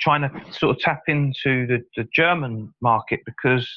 trying 0.00 0.22
to 0.22 0.52
sort 0.52 0.76
of 0.76 0.82
tap 0.82 1.02
into 1.08 1.66
the, 1.66 1.82
the 1.96 2.06
German 2.14 2.72
market 2.80 3.20
because 3.26 3.68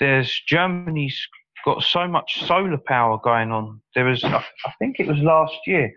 there's 0.00 0.40
Germany's 0.48 1.20
got 1.64 1.82
so 1.82 2.06
much 2.06 2.44
solar 2.46 2.78
power 2.78 3.18
going 3.22 3.50
on. 3.50 3.80
There 3.94 4.04
was, 4.04 4.24
I 4.24 4.42
think 4.78 4.96
it 4.98 5.06
was 5.06 5.18
last 5.18 5.56
year, 5.66 5.92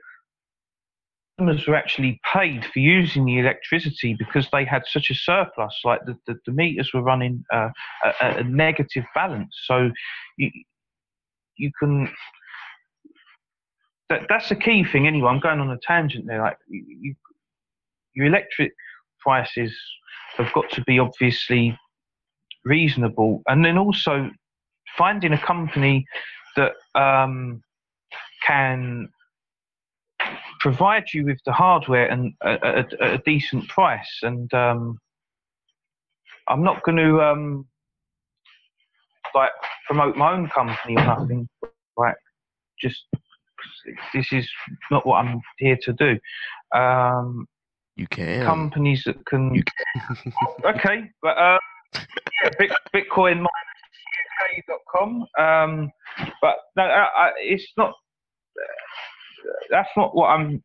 customers 1.37 1.67
were 1.67 1.75
actually 1.75 2.19
paid 2.33 2.65
for 2.65 2.79
using 2.79 3.25
the 3.25 3.39
electricity 3.39 4.15
because 4.17 4.47
they 4.51 4.65
had 4.65 4.83
such 4.87 5.09
a 5.09 5.15
surplus. 5.15 5.79
Like 5.83 6.01
the, 6.05 6.17
the, 6.27 6.35
the 6.45 6.51
meters 6.51 6.91
were 6.93 7.01
running 7.01 7.43
uh, 7.53 7.69
a, 8.21 8.39
a, 8.39 8.43
negative 8.43 9.05
balance. 9.15 9.55
So 9.65 9.91
you, 10.37 10.51
you 11.57 11.71
can 11.79 12.11
that, 14.11 14.23
that's 14.27 14.49
the 14.49 14.55
key 14.55 14.83
thing 14.83 15.07
anyway. 15.07 15.29
I'm 15.29 15.39
going 15.39 15.59
on 15.59 15.69
a 15.71 15.77
tangent 15.87 16.25
there. 16.27 16.41
Like 16.41 16.57
you, 16.67 16.83
you, 16.87 17.15
your 18.13 18.25
electric 18.25 18.73
prices 19.21 19.73
have 20.37 20.51
got 20.53 20.69
to 20.71 20.83
be 20.83 20.99
obviously 20.99 21.77
reasonable, 22.65 23.41
and 23.47 23.63
then 23.63 23.77
also 23.77 24.29
finding 24.97 25.31
a 25.31 25.37
company 25.37 26.05
that 26.57 26.73
um, 26.93 27.63
can 28.45 29.07
provide 30.59 31.05
you 31.13 31.25
with 31.25 31.39
the 31.45 31.53
hardware 31.53 32.07
and 32.07 32.33
at 32.43 32.93
a, 32.99 33.13
a, 33.13 33.17
decent 33.19 33.67
price. 33.69 34.19
And 34.21 34.53
um, 34.53 34.99
I'm 36.49 36.63
not 36.63 36.83
going 36.83 36.97
to 36.97 37.21
um, 37.21 37.65
like 39.33 39.51
promote 39.87 40.17
my 40.17 40.33
own 40.33 40.49
company 40.49 40.97
or 40.97 41.05
nothing. 41.05 41.47
Like, 41.95 42.15
just 42.79 43.05
this 44.13 44.27
is 44.31 44.49
not 44.89 45.05
what 45.05 45.17
I'm 45.17 45.41
here 45.57 45.77
to 45.83 45.93
do. 45.93 46.19
Um, 46.77 47.47
you 47.95 48.07
can 48.07 48.45
companies 48.45 49.03
that 49.05 49.25
can. 49.25 49.53
You 49.53 49.63
can. 49.63 50.33
okay, 50.75 51.11
but 51.21 51.37
uh, 51.37 51.57
yeah, 52.43 52.67
Bitcoin 52.95 53.45
com. 54.95 55.25
Um, 55.39 55.91
but 56.41 56.55
no, 56.75 56.83
I, 56.83 57.03
I, 57.03 57.31
it's 57.37 57.71
not. 57.77 57.93
That's 59.69 59.89
not 59.97 60.15
what 60.15 60.27
I'm. 60.27 60.63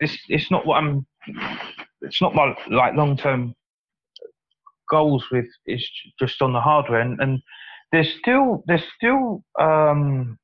It's 0.00 0.16
it's 0.28 0.50
not 0.50 0.66
what 0.66 0.76
I'm. 0.76 1.06
It's 2.02 2.20
not 2.20 2.34
my 2.34 2.54
like 2.70 2.94
long 2.94 3.16
term 3.16 3.54
goals 4.90 5.24
with. 5.30 5.46
It's 5.66 5.88
just 6.18 6.40
on 6.42 6.52
the 6.52 6.60
hardware, 6.60 7.00
and, 7.00 7.20
and 7.20 7.40
there's 7.92 8.12
still 8.20 8.62
there's 8.66 8.84
still 8.96 9.42
um, 9.60 10.38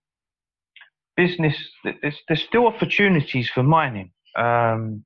business. 1.16 1.56
There's 1.84 2.16
there's 2.28 2.42
still 2.42 2.66
opportunities 2.66 3.50
for 3.50 3.62
mining. 3.62 4.10
Um, 4.36 5.04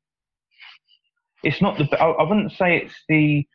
it's 1.43 1.63
not 1.63 1.79
the. 1.79 1.85
I, 2.01 2.11
I 2.11 2.23
wouldn't 2.29 2.53
say 2.53 2.77
it's 2.77 2.95
the 3.09 3.47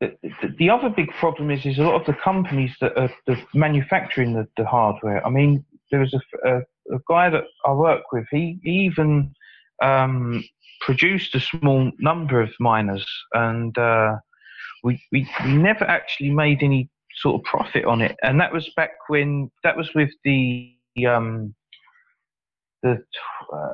the, 0.00 0.12
the, 0.58 0.70
other 0.70 0.90
big 0.90 1.10
problem 1.18 1.50
is 1.50 1.64
is 1.64 1.78
a 1.78 1.82
lot 1.82 1.98
of 1.98 2.06
the 2.06 2.20
companies 2.22 2.74
that 2.80 2.96
are 2.98 3.10
manufacturing 3.54 4.34
the, 4.34 4.46
the 4.56 4.66
hardware. 4.66 5.24
I 5.26 5.30
mean, 5.30 5.64
there 5.90 6.00
was 6.00 6.12
a, 6.12 6.48
a, 6.48 6.58
a, 6.94 6.98
guy 7.08 7.30
that 7.30 7.44
I 7.64 7.72
work 7.72 8.12
with. 8.12 8.26
He, 8.30 8.58
he 8.62 8.70
even 8.70 9.32
um, 9.82 10.44
produced 10.82 11.34
a 11.34 11.40
small 11.40 11.90
number 11.98 12.42
of 12.42 12.50
miners, 12.60 13.06
and 13.32 13.76
uh, 13.78 14.16
we 14.84 15.02
we 15.12 15.26
never 15.46 15.84
actually 15.84 16.30
made 16.30 16.62
any 16.62 16.90
sort 17.16 17.36
of 17.36 17.44
profit 17.44 17.84
on 17.84 18.00
it. 18.00 18.16
And 18.22 18.40
that 18.40 18.52
was 18.52 18.68
back 18.76 18.92
when 19.08 19.50
that 19.64 19.76
was 19.76 19.90
with 19.94 20.10
the 20.24 20.74
um, 21.08 21.54
the 22.82 23.02
uh, 23.52 23.72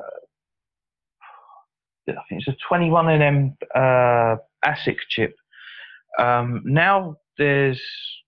I 2.09 2.21
think 2.27 2.43
it's 2.45 2.47
a 2.47 2.73
21nm 2.73 3.55
uh, 3.75 4.37
ASIC 4.65 4.97
chip 5.09 5.33
um, 6.19 6.61
now 6.65 7.15
there's 7.37 7.81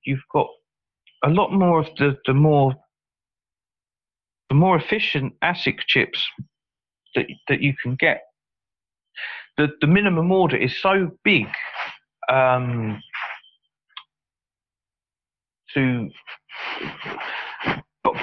you've 0.03 0.23
got 0.31 0.47
a 1.23 1.29
lot 1.29 1.51
more 1.51 1.79
of 1.79 1.87
the, 1.97 2.17
the 2.25 2.33
more 2.33 2.73
the 4.49 4.55
more 4.55 4.77
efficient 4.77 5.33
ASIC 5.43 5.79
chips 5.87 6.23
that 7.15 7.25
that 7.47 7.61
you 7.61 7.73
can 7.81 7.95
get. 7.95 8.21
The 9.57 9.69
the 9.81 9.87
minimum 9.87 10.31
order 10.31 10.57
is 10.57 10.79
so 10.81 11.11
big 11.23 11.47
um, 12.31 13.01
to 15.75 16.09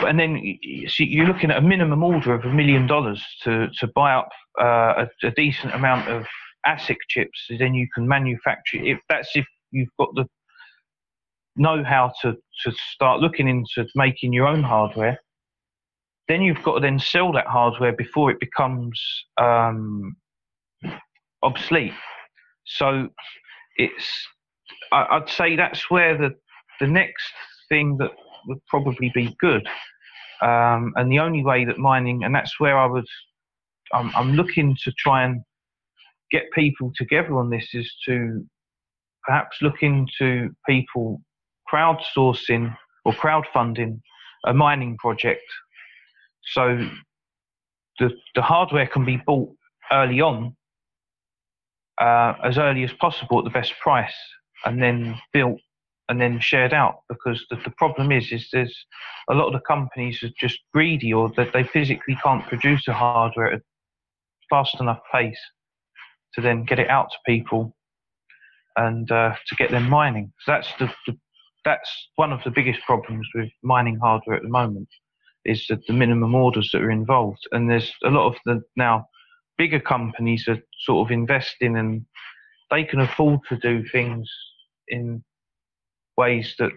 and 0.07 0.19
then 0.19 0.41
you're 0.43 1.27
looking 1.27 1.51
at 1.51 1.59
a 1.59 1.61
minimum 1.61 2.03
order 2.03 2.35
of 2.35 2.45
a 2.45 2.53
million 2.53 2.87
dollars 2.87 3.25
to 3.43 3.69
to 3.79 3.87
buy 3.95 4.15
up 4.15 4.29
uh, 4.61 5.05
a, 5.05 5.27
a, 5.27 5.31
decent 5.33 5.75
amount 5.75 6.09
of 6.09 6.27
ASIC 6.67 6.97
chips, 7.09 7.47
then 7.59 7.75
you 7.75 7.87
can 7.95 8.07
manufacture. 8.07 8.79
If 8.79 8.99
that's 9.09 9.31
if 9.35 9.47
you've 9.71 9.89
got 9.99 10.15
the 10.15 10.27
know 11.57 11.85
how 11.85 12.13
to 12.23 12.35
to 12.65 12.73
start 12.93 13.21
looking 13.21 13.49
into 13.49 13.89
making 13.95 14.33
your 14.33 14.47
own 14.47 14.63
hardware, 14.63 15.19
then 16.29 16.43
you've 16.43 16.63
got 16.63 16.75
to 16.75 16.81
then 16.81 16.99
sell 16.99 17.33
that 17.33 17.47
hardware 17.47 17.93
before 17.93 18.31
it 18.31 18.41
becomes 18.41 19.01
um, 19.41 20.17
obsolete. 21.43 21.95
So 22.65 23.09
it's 23.77 24.29
I, 24.93 25.19
would 25.19 25.29
say 25.29 25.57
that's 25.57 25.91
where 25.91 26.17
the 26.17 26.35
the 26.81 26.87
next 26.87 27.33
thing 27.69 27.97
that 27.99 28.11
would 28.47 28.65
probably 28.67 29.11
be 29.15 29.37
good. 29.41 29.67
Um, 30.41 30.93
and 30.97 31.11
the 31.11 31.21
only 31.21 31.45
way 31.45 31.65
that 31.65 31.79
mining, 31.79 32.25
and 32.25 32.35
that's 32.35 32.59
where 32.59 32.77
I 32.77 32.87
would, 32.87 33.07
I'm, 33.93 34.11
I'm 34.17 34.33
looking 34.33 34.77
to 34.83 34.93
try 34.99 35.25
and 35.25 35.43
get 36.31 36.51
people 36.53 36.93
together 36.97 37.37
on 37.37 37.51
this 37.51 37.69
is 37.75 37.95
to 38.07 38.45
perhaps 39.25 39.59
look 39.63 39.83
into 39.83 40.51
people 40.69 41.21
crowdsourcing 41.73 42.77
or 43.05 43.13
crowdfunding 43.13 44.01
a 44.47 44.53
mining 44.53 44.97
project. 44.99 45.45
So 46.55 46.89
the, 48.01 48.11
the 48.35 48.43
hardware 48.43 48.87
can 48.87 49.05
be 49.05 49.19
bought 49.25 49.51
early 49.93 50.21
on, 50.21 50.57
uh, 52.01 52.35
as 52.43 52.59
early 52.59 52.83
as 52.83 52.93
possible 52.95 53.39
at 53.39 53.45
the 53.45 53.51
best 53.51 53.75
price, 53.81 54.15
and 54.65 54.83
then 54.83 55.15
built 55.33 55.61
and 56.13 56.21
then 56.21 56.39
shared 56.39 56.75
out. 56.75 57.01
Because 57.09 57.43
the, 57.49 57.57
the 57.65 57.73
problem 57.79 58.13
is, 58.13 58.31
is 58.33 58.49
there's 58.53 58.77
a 59.31 59.35
lot 59.35 59.47
of 59.47 59.55
the 59.55 59.61
companies 59.67 60.23
are 60.23 60.29
just 60.39 60.59
greedy 60.75 61.11
or 61.11 61.33
that 61.39 61.55
they 61.55 61.65
physically 61.65 62.19
can't 62.23 62.47
produce 62.47 62.85
the 62.85 62.93
hardware 62.93 63.47
at 63.47 63.61
a 63.61 63.63
fast 64.51 64.79
enough 64.79 65.01
pace 65.11 65.41
to 66.35 66.43
then 66.43 66.65
get 66.65 66.79
it 66.79 66.91
out 66.91 67.09
to 67.11 67.17
people 67.25 67.75
and 68.77 69.11
uh, 69.11 69.35
to 69.47 69.55
get 69.57 69.71
them 69.71 69.89
mining. 69.89 70.31
So 70.41 70.53
that's 70.53 70.69
the, 70.79 70.93
the, 71.07 71.17
that's 71.65 71.91
one 72.17 72.31
of 72.31 72.45
the 72.45 72.51
biggest 72.51 72.83
problems 72.83 73.27
with 73.35 73.49
mining 73.63 73.99
hardware 73.99 74.37
at 74.37 74.43
the 74.43 74.51
moment 74.51 74.89
is 75.47 75.65
that 75.71 75.87
the 75.87 75.95
minimum 75.95 76.35
orders 76.35 76.69
that 76.73 76.83
are 76.83 76.91
involved, 76.91 77.49
and 77.53 77.71
there's 77.71 77.91
a 78.05 78.11
lot 78.11 78.27
of 78.27 78.37
the 78.45 78.61
now 78.77 79.07
bigger 79.57 79.81
companies 79.81 80.47
are 80.47 80.59
sort 80.81 81.07
of 81.07 81.11
investing 81.11 81.79
and 81.79 82.05
they 82.71 82.85
can 82.85 83.01
afford 83.01 83.41
to 83.49 83.57
do 83.57 83.83
things 83.89 84.31
in 84.89 85.25
ways 86.17 86.55
that 86.59 86.73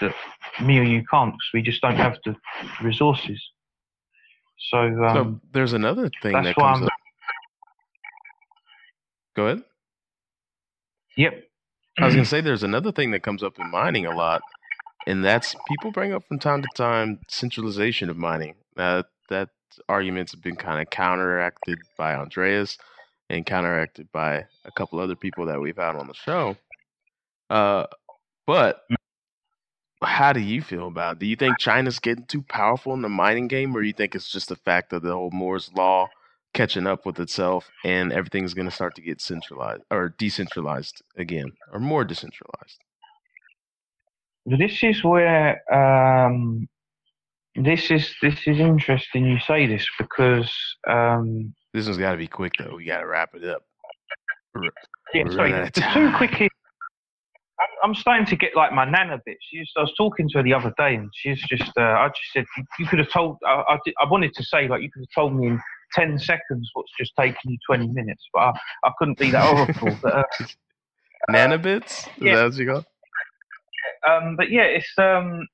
that 0.00 0.14
me 0.62 0.78
or 0.78 0.82
you 0.82 1.04
can't 1.10 1.32
because 1.32 1.50
we 1.52 1.62
just 1.62 1.80
don't 1.82 1.96
have 1.96 2.18
the 2.24 2.34
resources. 2.82 3.40
So, 4.70 4.78
um, 4.78 5.14
so 5.14 5.40
there's 5.52 5.72
another 5.72 6.10
thing 6.22 6.32
that 6.32 6.54
comes 6.54 6.78
I'm, 6.78 6.84
up. 6.84 6.92
Go 9.36 9.46
ahead. 9.46 9.64
Yep. 11.16 11.44
I 11.98 12.06
was 12.06 12.14
gonna 12.14 12.24
say 12.24 12.40
there's 12.40 12.62
another 12.62 12.92
thing 12.92 13.10
that 13.10 13.22
comes 13.22 13.42
up 13.42 13.58
in 13.58 13.70
mining 13.70 14.06
a 14.06 14.14
lot, 14.14 14.42
and 15.06 15.24
that's 15.24 15.54
people 15.68 15.90
bring 15.90 16.12
up 16.12 16.24
from 16.26 16.38
time 16.38 16.62
to 16.62 16.68
time 16.76 17.20
centralization 17.28 18.08
of 18.08 18.16
mining. 18.16 18.54
Uh, 18.76 19.02
that 19.28 19.50
arguments 19.88 20.32
have 20.32 20.42
been 20.42 20.56
kind 20.56 20.80
of 20.80 20.90
counteracted 20.90 21.78
by 21.96 22.14
Andreas 22.14 22.78
and 23.28 23.46
counteracted 23.46 24.10
by 24.12 24.46
a 24.64 24.72
couple 24.76 24.98
other 24.98 25.14
people 25.14 25.46
that 25.46 25.60
we've 25.60 25.76
had 25.76 25.96
on 25.96 26.06
the 26.06 26.14
show. 26.14 26.56
Uh, 27.48 27.86
but 28.46 28.82
how 30.02 30.32
do 30.32 30.40
you 30.40 30.62
feel 30.62 30.86
about 30.86 31.16
it? 31.16 31.18
Do 31.20 31.26
you 31.26 31.36
think 31.36 31.58
China's 31.58 31.98
getting 31.98 32.24
too 32.24 32.42
powerful 32.42 32.94
in 32.94 33.02
the 33.02 33.08
mining 33.08 33.48
game, 33.48 33.76
or 33.76 33.80
do 33.80 33.86
you 33.86 33.92
think 33.92 34.14
it's 34.14 34.30
just 34.30 34.48
the 34.48 34.56
fact 34.56 34.92
of 34.92 35.02
the 35.02 35.12
whole 35.12 35.30
Moore's 35.30 35.70
law 35.74 36.08
catching 36.52 36.86
up 36.86 37.06
with 37.06 37.20
itself 37.20 37.70
and 37.84 38.12
everything's 38.12 38.54
going 38.54 38.68
to 38.68 38.74
start 38.74 38.94
to 38.96 39.02
get 39.02 39.20
centralized 39.20 39.82
or 39.90 40.14
decentralized 40.18 41.02
again 41.16 41.52
or 41.72 41.78
more 41.78 42.04
decentralized? 42.04 42.78
This 44.46 44.82
is 44.82 45.04
where 45.04 45.62
um, 45.72 46.68
this 47.54 47.90
is 47.90 48.14
this 48.22 48.38
is 48.46 48.58
interesting 48.58 49.26
you 49.26 49.38
say 49.40 49.66
this 49.66 49.86
because 49.98 50.50
um, 50.88 51.54
this 51.74 51.86
one's 51.86 51.98
got 51.98 52.12
to 52.12 52.18
be 52.18 52.26
quick 52.26 52.52
though. 52.58 52.76
We 52.76 52.86
got 52.86 53.00
to 53.00 53.06
wrap 53.06 53.34
it 53.34 53.44
up. 53.44 53.62
We're, 54.54 54.70
yeah 55.14 55.30
sorry. 55.30 55.52
the 55.52 55.70
two 55.70 56.12
quick 56.16 56.50
I'm 57.82 57.94
starting 57.94 58.26
to 58.26 58.36
get 58.36 58.56
like 58.56 58.72
my 58.72 58.84
nana 58.84 59.20
bit. 59.24 59.36
I 59.76 59.80
was 59.80 59.92
talking 59.96 60.28
to 60.30 60.38
her 60.38 60.42
the 60.42 60.54
other 60.54 60.72
day, 60.78 60.94
and 60.94 61.10
she's 61.14 61.40
just. 61.48 61.72
Uh, 61.76 61.82
I 61.82 62.08
just 62.08 62.32
said 62.32 62.44
you, 62.56 62.64
you 62.78 62.86
could 62.86 62.98
have 62.98 63.10
told. 63.10 63.36
I, 63.46 63.62
I, 63.68 63.78
I, 64.02 64.08
wanted 64.10 64.34
to 64.34 64.44
say 64.44 64.68
like 64.68 64.82
you 64.82 64.90
could 64.90 65.02
have 65.02 65.22
told 65.22 65.34
me 65.34 65.48
in 65.48 65.60
10 65.92 66.18
seconds 66.18 66.70
what's 66.74 66.92
just 66.98 67.12
taken 67.18 67.38
you 67.44 67.58
20 67.66 67.88
minutes, 67.88 68.22
but 68.32 68.40
I, 68.40 68.52
I 68.84 68.90
couldn't 68.98 69.18
be 69.18 69.30
that 69.30 69.44
horrible. 69.44 69.98
but, 70.02 70.14
uh, 70.14 70.22
Nanobits? 71.30 72.06
Is 72.06 72.08
yeah. 72.20 72.36
that 72.36 72.44
what 72.44 72.54
you 72.54 72.66
got? 72.66 72.84
Um, 74.08 74.36
but 74.36 74.50
yeah, 74.50 74.62
it's 74.62 74.92
um, 74.98 75.46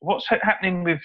what's 0.00 0.26
happening 0.28 0.84
with 0.84 1.00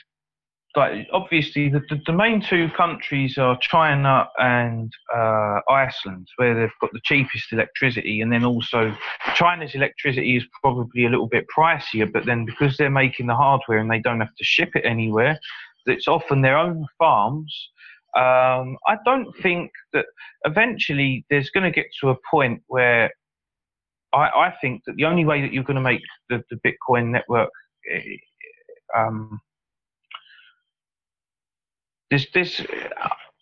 like 0.80 1.07
obviously 1.11 1.68
the, 1.68 1.81
the, 1.89 2.01
the, 2.06 2.14
main 2.14 2.41
two 2.41 2.69
countries 2.69 3.38
are 3.38 3.57
China 3.60 4.30
and 4.38 4.91
uh, 5.14 5.60
Iceland, 5.69 6.26
where 6.38 6.56
they've 6.56 6.80
got 6.80 6.91
the 6.93 7.01
cheapest 7.03 7.51
electricity, 7.51 8.22
and 8.22 8.31
then 8.31 8.45
also 8.45 8.95
China's 9.35 9.76
electricity 9.76 10.38
is 10.38 10.45
probably 10.61 11.06
a 11.06 11.10
little 11.10 11.27
bit 11.27 11.45
pricier, 11.56 12.11
but 12.11 12.26
then 12.26 12.45
because 12.45 12.77
they're 12.77 12.89
making 12.89 13.27
the 13.27 13.35
hardware 13.35 13.80
and 13.80 13.91
they 13.91 13.99
don't 13.99 14.22
have 14.22 14.34
to 14.38 14.43
ship 14.43 14.69
it 14.73 14.85
anywhere, 14.85 15.38
it's 15.85 16.07
often 16.07 16.41
their 16.41 16.57
own 16.57 16.88
farms. 16.97 17.53
Um, 18.15 18.77
I 18.88 18.95
don't 19.03 19.35
think 19.43 19.72
that 19.91 20.06
eventually 20.45 21.26
there's 21.30 21.49
going 21.49 21.65
to 21.65 21.72
get 21.72 21.88
to 21.99 22.10
a 22.10 22.15
point 22.31 22.61
where 22.68 23.11
I, 24.14 24.30
I, 24.30 24.53
think 24.61 24.81
that 24.88 24.95
the 24.95 25.06
only 25.06 25.26
way 25.26 25.41
that 25.41 25.53
you're 25.53 25.64
going 25.64 25.76
to 25.76 25.81
make 25.81 26.01
the, 26.30 26.41
the 26.49 26.60
Bitcoin 26.65 27.10
network 27.10 27.51
eh, 27.93 28.15
um, 28.97 29.39
this 32.11 32.27
this 32.34 32.61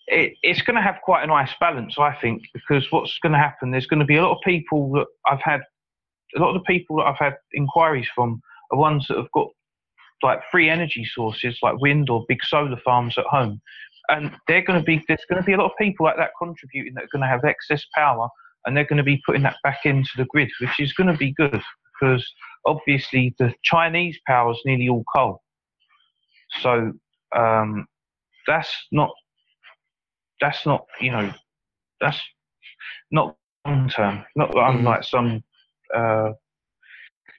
it, 0.07 0.33
it's 0.41 0.61
going 0.61 0.75
to 0.75 0.81
have 0.81 0.95
quite 1.03 1.23
a 1.23 1.27
nice 1.27 1.51
balance, 1.59 1.97
I 1.99 2.15
think, 2.15 2.43
because 2.53 2.91
what's 2.91 3.17
going 3.19 3.33
to 3.33 3.37
happen? 3.37 3.71
There's 3.71 3.87
going 3.87 3.99
to 3.99 4.05
be 4.05 4.15
a 4.15 4.23
lot 4.23 4.35
of 4.35 4.41
people 4.43 4.91
that 4.93 5.05
I've 5.25 5.41
had, 5.41 5.61
a 6.35 6.39
lot 6.39 6.55
of 6.55 6.61
the 6.61 6.65
people 6.65 6.97
that 6.97 7.03
I've 7.03 7.19
had 7.19 7.35
inquiries 7.53 8.07
from 8.15 8.41
are 8.71 8.77
ones 8.77 9.05
that 9.07 9.17
have 9.17 9.31
got 9.33 9.47
like 10.23 10.39
free 10.49 10.69
energy 10.69 11.05
sources 11.13 11.59
like 11.61 11.79
wind 11.79 12.09
or 12.09 12.25
big 12.27 12.39
solar 12.43 12.77
farms 12.83 13.17
at 13.17 13.25
home, 13.25 13.61
and 14.09 14.31
they're 14.47 14.63
going 14.63 14.79
to 14.79 14.85
be 14.85 15.03
there's 15.07 15.25
going 15.29 15.41
to 15.41 15.45
be 15.45 15.53
a 15.53 15.57
lot 15.57 15.67
of 15.71 15.77
people 15.79 16.05
like 16.05 16.17
that 16.17 16.31
contributing 16.41 16.93
that 16.95 17.03
are 17.03 17.09
going 17.11 17.21
to 17.21 17.27
have 17.27 17.43
excess 17.43 17.85
power, 17.93 18.27
and 18.65 18.75
they're 18.75 18.85
going 18.85 18.97
to 18.97 19.03
be 19.03 19.21
putting 19.25 19.43
that 19.43 19.57
back 19.63 19.79
into 19.85 20.09
the 20.17 20.25
grid, 20.25 20.49
which 20.59 20.79
is 20.79 20.93
going 20.93 21.11
to 21.11 21.17
be 21.17 21.33
good 21.33 21.61
because 21.99 22.25
obviously 22.65 23.35
the 23.39 23.53
Chinese 23.63 24.17
power 24.25 24.51
is 24.51 24.59
nearly 24.65 24.89
all 24.89 25.03
coal, 25.13 25.41
so 26.61 26.93
um, 27.35 27.85
that's 28.47 28.73
not 28.91 29.11
that's 30.41 30.65
not 30.65 30.85
you 31.01 31.11
know 31.11 31.31
that's 32.01 32.19
not 33.11 33.35
long 33.65 33.89
term. 33.89 34.25
Not 34.35 34.51
that 34.51 34.59
I'm 34.59 34.81
mm. 34.81 34.83
like 34.83 35.03
some 35.03 35.43
uh, 35.95 36.31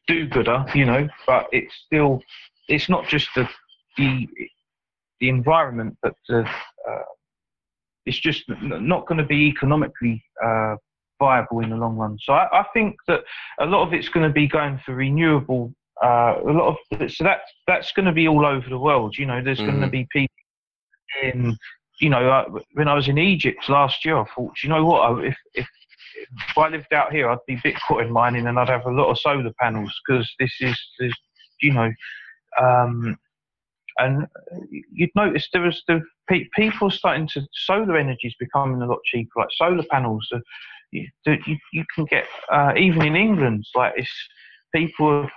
do-gooder, 0.06 0.66
you 0.74 0.84
know, 0.84 1.08
but 1.26 1.46
it's 1.52 1.74
still 1.86 2.20
it's 2.68 2.88
not 2.88 3.06
just 3.06 3.28
the 3.34 3.48
the 3.96 4.28
the 5.20 5.28
environment, 5.28 5.96
but 6.02 6.14
the 6.28 6.40
uh, 6.40 7.02
it's 8.06 8.18
just 8.18 8.44
not 8.48 9.06
going 9.06 9.18
to 9.18 9.26
be 9.26 9.48
economically 9.48 10.22
uh, 10.44 10.76
viable 11.18 11.60
in 11.60 11.70
the 11.70 11.76
long 11.76 11.96
run. 11.96 12.16
So 12.22 12.32
I, 12.32 12.60
I, 12.60 12.64
think 12.72 12.96
that 13.08 13.20
a 13.60 13.66
lot 13.66 13.86
of 13.86 13.92
it's 13.92 14.08
going 14.08 14.26
to 14.26 14.32
be 14.32 14.46
going 14.46 14.80
for 14.86 14.94
renewable. 14.94 15.74
Uh, 16.02 16.36
a 16.46 16.52
lot 16.52 16.78
of 16.92 17.10
so 17.10 17.24
that 17.24 17.40
that's 17.66 17.90
going 17.92 18.06
to 18.06 18.12
be 18.12 18.28
all 18.28 18.46
over 18.46 18.68
the 18.68 18.78
world. 18.78 19.16
You 19.18 19.26
know, 19.26 19.42
there's 19.42 19.58
mm. 19.58 19.66
going 19.66 19.80
to 19.80 19.88
be 19.88 20.06
people 20.12 20.34
in 21.22 21.56
you 22.00 22.10
know, 22.10 22.30
uh, 22.30 22.44
when 22.74 22.86
I 22.86 22.94
was 22.94 23.08
in 23.08 23.18
Egypt 23.18 23.68
last 23.68 24.04
year, 24.04 24.16
I 24.18 24.24
thought, 24.34 24.52
you 24.62 24.68
know 24.68 24.84
what, 24.84 25.24
if, 25.24 25.36
if 25.54 25.66
if 26.48 26.58
I 26.58 26.68
lived 26.68 26.92
out 26.92 27.12
here, 27.12 27.30
I'd 27.30 27.38
be 27.46 27.56
Bitcoin 27.56 28.10
mining 28.10 28.46
and 28.46 28.58
I'd 28.58 28.68
have 28.68 28.86
a 28.86 28.90
lot 28.90 29.10
of 29.10 29.18
solar 29.18 29.52
panels 29.60 29.94
because 30.06 30.30
this 30.38 30.52
is, 30.60 30.78
this, 30.98 31.12
you 31.60 31.72
know, 31.72 31.90
um, 32.60 33.16
and 33.98 34.26
you'd 34.92 35.10
notice 35.14 35.48
there 35.52 35.62
was 35.62 35.82
the 35.88 36.00
people 36.56 36.90
starting 36.90 37.28
to 37.34 37.46
solar 37.52 37.96
energy 37.96 38.28
is 38.28 38.34
becoming 38.38 38.80
a 38.82 38.86
lot 38.86 38.98
cheaper. 39.04 39.30
Like 39.36 39.48
solar 39.56 39.84
panels, 39.90 40.26
uh, 40.32 40.38
you, 40.92 41.08
you, 41.26 41.56
you 41.72 41.84
can 41.94 42.04
get 42.04 42.26
uh, 42.50 42.72
even 42.76 43.02
in 43.02 43.16
England, 43.16 43.64
like 43.74 43.94
it's 43.96 44.10
people 44.74 45.28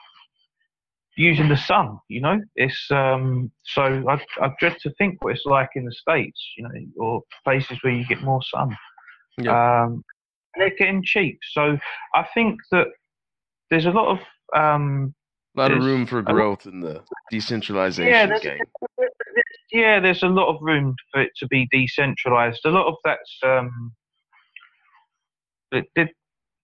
using 1.21 1.47
the 1.47 1.57
sun. 1.57 1.99
You 2.07 2.21
know, 2.21 2.41
it's 2.55 2.87
um, 2.91 3.51
so 3.63 3.83
I, 4.09 4.23
I 4.43 4.49
dread 4.59 4.77
to 4.81 4.91
think 4.97 5.23
what 5.23 5.35
it's 5.35 5.45
like 5.45 5.69
in 5.75 5.85
the 5.85 5.91
states. 5.91 6.41
You 6.57 6.63
know, 6.63 6.71
or 6.97 7.21
places 7.43 7.77
where 7.81 7.93
you 7.93 8.05
get 8.05 8.21
more 8.23 8.41
sun. 8.43 8.75
Yeah. 9.37 9.83
Um, 9.83 10.03
they're 10.57 10.75
getting 10.77 11.03
cheap, 11.03 11.39
so 11.51 11.77
I 12.13 12.27
think 12.33 12.59
that 12.71 12.87
there's 13.69 13.85
a 13.85 13.91
lot 13.91 14.09
of 14.09 14.19
um, 14.55 15.13
a 15.55 15.61
lot 15.61 15.71
of 15.71 15.83
room 15.83 16.05
for 16.05 16.21
growth 16.21 16.65
in 16.65 16.81
the 16.81 17.01
decentralization 17.29 18.11
yeah, 18.11 18.25
there's, 18.25 18.41
game. 18.41 18.59
Yeah, 19.71 19.99
there's 19.99 20.23
a 20.23 20.27
lot 20.27 20.53
of 20.53 20.61
room 20.61 20.95
for 21.11 21.21
it 21.21 21.31
to 21.37 21.47
be 21.47 21.67
decentralized. 21.71 22.59
A 22.65 22.69
lot 22.69 22.87
of 22.87 22.95
that's 23.05 23.39
um, 23.45 23.93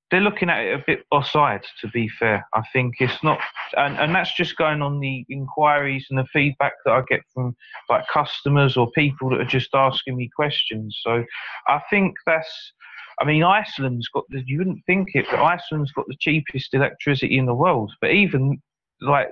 they're 0.09 0.21
looking 0.21 0.49
at 0.49 0.63
it 0.63 0.73
a 0.73 0.83
bit 0.87 1.03
offside, 1.11 1.63
to 1.81 1.87
be 1.89 2.07
fair. 2.07 2.47
I 2.53 2.61
think 2.71 2.95
it's 2.99 3.21
not, 3.23 3.39
and, 3.75 3.97
and 3.97 4.15
that's 4.15 4.33
just 4.35 4.55
going 4.55 4.81
on 4.81 4.99
the 4.99 5.25
inquiries 5.29 6.07
and 6.09 6.17
the 6.17 6.25
feedback 6.31 6.73
that 6.85 6.91
I 6.91 7.01
get 7.09 7.21
from 7.33 7.55
like 7.89 8.05
customers 8.07 8.77
or 8.77 8.89
people 8.91 9.29
that 9.31 9.41
are 9.41 9.45
just 9.45 9.69
asking 9.73 10.15
me 10.15 10.29
questions. 10.33 10.97
So 11.03 11.25
I 11.67 11.81
think 11.89 12.15
that's, 12.25 12.73
I 13.19 13.25
mean, 13.25 13.43
Iceland's 13.43 14.07
got 14.07 14.23
the, 14.29 14.43
you 14.45 14.59
wouldn't 14.59 14.85
think 14.85 15.09
it, 15.13 15.25
but 15.29 15.41
Iceland's 15.41 15.91
got 15.91 16.05
the 16.07 16.17
cheapest 16.21 16.73
electricity 16.73 17.37
in 17.37 17.45
the 17.45 17.53
world. 17.53 17.91
But 17.99 18.11
even 18.11 18.61
like, 19.01 19.29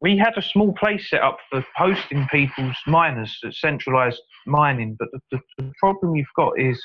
we 0.00 0.16
had 0.16 0.38
a 0.38 0.42
small 0.42 0.72
place 0.72 1.10
set 1.10 1.20
up 1.22 1.36
for 1.50 1.62
hosting 1.76 2.26
people's 2.32 2.76
miners, 2.86 3.38
centralized 3.50 4.22
mining. 4.46 4.96
But 4.98 5.08
the, 5.12 5.20
the, 5.30 5.40
the 5.58 5.72
problem 5.78 6.16
you've 6.16 6.26
got 6.36 6.58
is, 6.58 6.82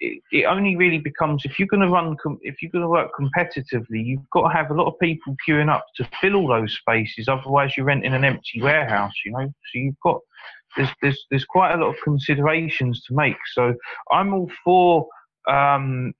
it, 0.00 0.22
it 0.32 0.44
only 0.44 0.76
really 0.76 0.98
becomes 0.98 1.44
if 1.44 1.58
you're 1.58 1.68
going 1.68 1.82
to 1.82 1.88
run 1.88 2.16
if 2.42 2.62
you're 2.62 2.70
going 2.70 2.82
to 2.82 2.88
work 2.88 3.10
competitively 3.18 4.04
you've 4.04 4.28
got 4.30 4.48
to 4.48 4.54
have 4.54 4.70
a 4.70 4.74
lot 4.74 4.86
of 4.86 4.98
people 4.98 5.36
queuing 5.46 5.70
up 5.70 5.84
to 5.96 6.08
fill 6.20 6.36
all 6.36 6.48
those 6.48 6.74
spaces 6.74 7.28
otherwise 7.28 7.76
you're 7.76 7.86
renting 7.86 8.14
an 8.14 8.24
empty 8.24 8.60
warehouse 8.62 9.12
you 9.24 9.32
know? 9.32 9.46
So 9.46 9.78
you've 9.78 10.00
got 10.02 10.20
there's 10.76 10.88
there's 11.02 11.26
there's 11.30 11.44
quite 11.44 11.74
a 11.74 11.76
lot 11.76 11.90
of 11.90 11.96
considerations 12.02 13.02
to 13.04 13.14
make. 13.14 13.36
So 13.54 13.74
i'm 14.10 14.32
all 14.32 14.50
for 14.64 15.06
um 15.48 16.12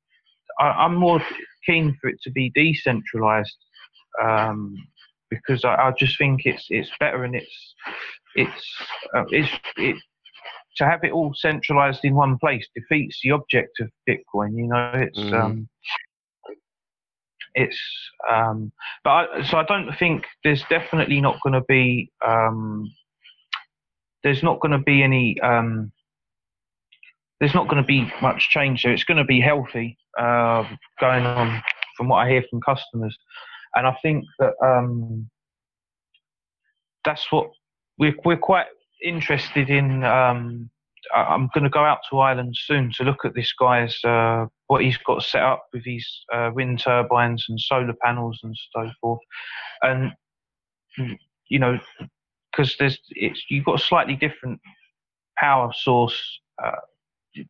I, 0.59 0.85
am 0.85 0.94
more 0.94 1.23
keen 1.65 1.97
for 2.01 2.09
it 2.09 2.20
to 2.23 2.31
be 2.31 2.51
decentralized 2.51 3.57
um 4.23 4.77
because 5.31 5.65
I, 5.65 5.74
I 5.74 5.93
just 5.98 6.19
think 6.19 6.43
it's 6.44 6.66
it's 6.69 6.90
better 6.98 7.24
and 7.24 7.35
it's 7.35 7.74
it's 8.35 8.77
uh, 9.15 9.24
it's 9.31 9.51
it 9.77 9.97
to 10.77 10.85
have 10.85 11.01
it 11.05 11.13
all 11.13 11.33
centralized 11.35 12.05
in 12.05 12.15
one 12.15 12.39
place 12.39 12.67
defeats 12.75 13.21
the 13.23 13.33
object 13.33 13.81
of 13.81 13.91
Bitcoin. 14.09 14.57
You 14.57 14.69
know, 14.69 14.93
it's 14.95 15.19
mm. 15.19 15.41
um, 15.41 15.69
it's 17.55 17.81
um, 18.31 18.73
but 19.05 19.11
I, 19.11 19.43
so 19.43 19.59
I 19.59 19.65
don't 19.65 19.93
think 19.99 20.25
there's 20.45 20.65
definitely 20.71 21.21
not 21.21 21.41
going 21.43 21.55
to 21.55 21.65
be 21.69 22.11
um, 22.25 22.91
there's 24.23 24.43
not 24.43 24.61
going 24.61 24.73
to 24.73 24.79
be 24.79 25.03
any 25.03 25.41
um, 25.41 25.93
there's 27.41 27.55
not 27.55 27.69
going 27.69 27.83
to 27.83 27.87
be 27.87 28.11
much 28.23 28.51
change 28.51 28.83
there. 28.83 28.93
It's 28.93 29.05
going 29.05 29.19
to 29.19 29.25
be 29.25 29.41
healthy 29.41 29.97
uh, 30.19 30.65
going 31.01 31.27
on 31.27 31.63
from 31.97 32.09
what 32.09 32.27
I 32.27 32.31
hear 32.31 32.45
from 32.49 32.61
customers, 32.61 33.17
and 33.75 33.87
I 33.87 33.97
think 34.03 34.25
that 34.39 34.53
um, 34.63 35.29
that's 37.05 37.31
what 37.33 37.51
we're 37.99 38.15
we're 38.25 38.37
quite 38.37 38.67
interested 39.02 39.70
in. 39.70 40.05
Um, 40.05 40.70
I'm 41.14 41.48
going 41.55 41.64
to 41.64 41.70
go 41.70 41.85
out 41.85 42.01
to 42.10 42.18
Ireland 42.18 42.55
soon 42.56 42.93
to 42.97 43.05
look 43.05 43.24
at 43.24 43.35
this 43.35 43.52
guy's 43.52 43.98
uh, 44.05 44.47
what 44.66 44.82
he's 44.82 44.98
got 44.98 45.22
set 45.22 45.43
up 45.43 45.64
with 45.72 45.85
his 45.85 46.06
uh, 46.32 46.51
wind 46.55 46.81
turbines 46.81 47.47
and 47.48 47.59
solar 47.59 47.94
panels 48.05 48.39
and 48.43 48.56
so 48.74 48.90
forth, 49.01 49.20
and 49.82 50.12
you 51.48 51.59
know, 51.59 51.78
because 52.52 52.77
there's 52.78 52.98
it's 53.10 53.43
you've 53.48 53.64
got 53.64 53.81
a 53.81 53.85
slightly 53.85 54.16
different 54.16 54.60
power 55.39 55.72
source. 55.74 56.40
Uh, 56.62 56.72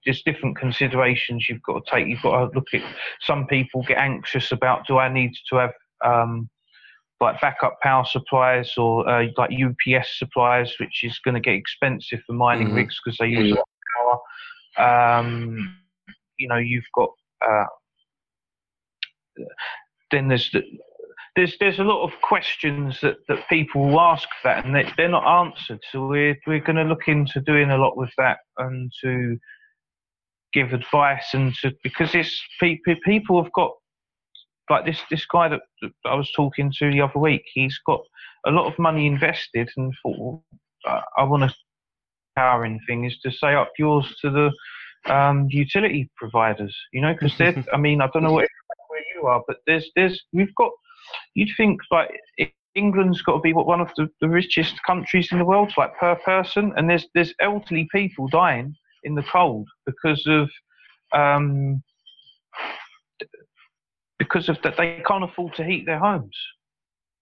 there's 0.05 0.22
different 0.22 0.56
considerations 0.56 1.47
you've 1.48 1.62
got 1.62 1.85
to 1.85 1.90
take. 1.90 2.06
You've 2.06 2.22
got 2.22 2.39
to 2.39 2.55
look 2.55 2.68
at. 2.74 2.82
Some 3.22 3.47
people 3.47 3.82
get 3.82 3.98
anxious 3.98 4.52
about 4.52 4.86
do 4.86 4.98
I 4.98 5.12
need 5.12 5.32
to 5.51 5.56
have 5.56 5.72
um, 6.05 6.48
like 7.21 7.41
backup 7.41 7.79
power 7.83 8.05
supplies 8.05 8.73
or 8.77 9.09
uh, 9.09 9.27
like 9.37 9.51
UPS 9.53 10.19
supplies, 10.19 10.73
which 10.81 11.05
is 11.05 11.19
going 11.25 11.35
to 11.35 11.41
get 11.41 11.55
expensive 11.55 12.21
for 12.27 12.33
mining 12.33 12.69
mm-hmm. 12.69 12.77
rigs 12.77 12.99
because 13.05 13.19
they 13.19 13.27
use 13.27 13.53
a 13.53 13.55
lot 13.57 13.69
of 13.69 14.25
power. 14.77 15.19
Um, 15.19 15.77
you 16.39 16.49
know, 16.49 16.57
you've 16.57 16.85
got 16.95 17.11
uh, 17.47 17.65
then 20.11 20.29
there's 20.29 20.51
the, 20.53 20.63
there's 21.37 21.57
there's 21.61 21.79
a 21.79 21.85
lot 21.85 22.03
of 22.03 22.11
questions 22.23 22.99
that, 23.03 23.17
that 23.29 23.49
people 23.49 24.01
ask 24.01 24.29
that 24.43 24.65
and 24.65 24.75
they, 24.75 24.91
they're 24.97 25.09
not 25.09 25.47
answered. 25.47 25.81
So 25.91 26.07
we're 26.07 26.37
we're 26.47 26.61
going 26.61 26.77
to 26.77 26.85
look 26.85 27.07
into 27.07 27.41
doing 27.41 27.71
a 27.71 27.77
lot 27.77 27.97
with 27.97 28.11
that 28.19 28.39
and 28.59 28.91
to 29.03 29.39
give 30.53 30.73
advice 30.73 31.27
and 31.33 31.55
to 31.63 31.73
because 31.85 32.15
it's 32.15 32.43
people 32.59 32.95
people 33.05 33.43
have 33.43 33.53
got 33.53 33.73
like 34.71 34.87
this 34.87 35.01
this 35.11 35.27
guy 35.27 35.49
that, 35.49 35.61
that, 35.83 35.93
I 36.05 36.15
was 36.15 36.31
talking 36.33 36.73
to 36.79 36.91
the 36.91 37.01
other 37.03 37.19
week, 37.19 37.43
he's 37.53 37.79
got 37.87 38.01
a 38.47 38.51
lot 38.51 38.73
of 38.73 38.79
money 38.79 39.07
invested 39.07 39.69
and 39.77 39.93
thought, 40.03 40.43
I, 40.87 41.03
I 41.19 41.25
want 41.25 41.43
to 41.43 41.55
powering 42.37 42.81
thing 42.87 43.05
is 43.05 43.19
to 43.21 43.31
say 43.31 43.55
up 43.55 43.73
yours 43.79 44.15
to 44.23 44.31
the 44.31 45.13
um, 45.13 45.47
utility 45.51 46.11
providers, 46.17 46.77
you 46.93 47.01
know, 47.01 47.13
because 47.13 47.37
they're, 47.39 47.65
I 47.73 47.77
mean, 47.77 48.01
I 48.01 48.09
don't 48.13 48.23
know 48.23 48.33
where, 48.33 48.49
where 48.89 49.03
you 49.15 49.27
are, 49.27 49.43
but 49.47 49.57
there's, 49.67 49.91
there's, 49.97 50.23
we've 50.33 50.55
got, 50.57 50.71
you'd 51.35 51.51
think 51.57 51.81
like 51.91 52.11
England's 52.75 53.23
got 53.23 53.35
to 53.35 53.41
be 53.41 53.53
what 53.53 53.67
one 53.67 53.81
of 53.81 53.91
the, 53.97 54.09
the 54.21 54.29
richest 54.29 54.75
countries 54.87 55.29
in 55.33 55.39
the 55.39 55.45
world, 55.45 55.73
like 55.77 55.97
per 55.99 56.17
person, 56.17 56.73
and 56.77 56.89
there's, 56.89 57.07
there's 57.15 57.35
elderly 57.41 57.89
people 57.93 58.29
dying 58.29 58.75
in 59.05 59.15
the 59.15 59.25
cold 59.25 59.69
because 59.87 60.25
of, 60.27 60.51
um, 61.13 61.83
because 64.21 64.51
of 64.51 64.59
that 64.63 64.77
they 64.77 65.03
can't 65.07 65.25
afford 65.25 65.55
to 65.55 65.65
heat 65.65 65.87
their 65.87 65.99
homes. 65.99 66.37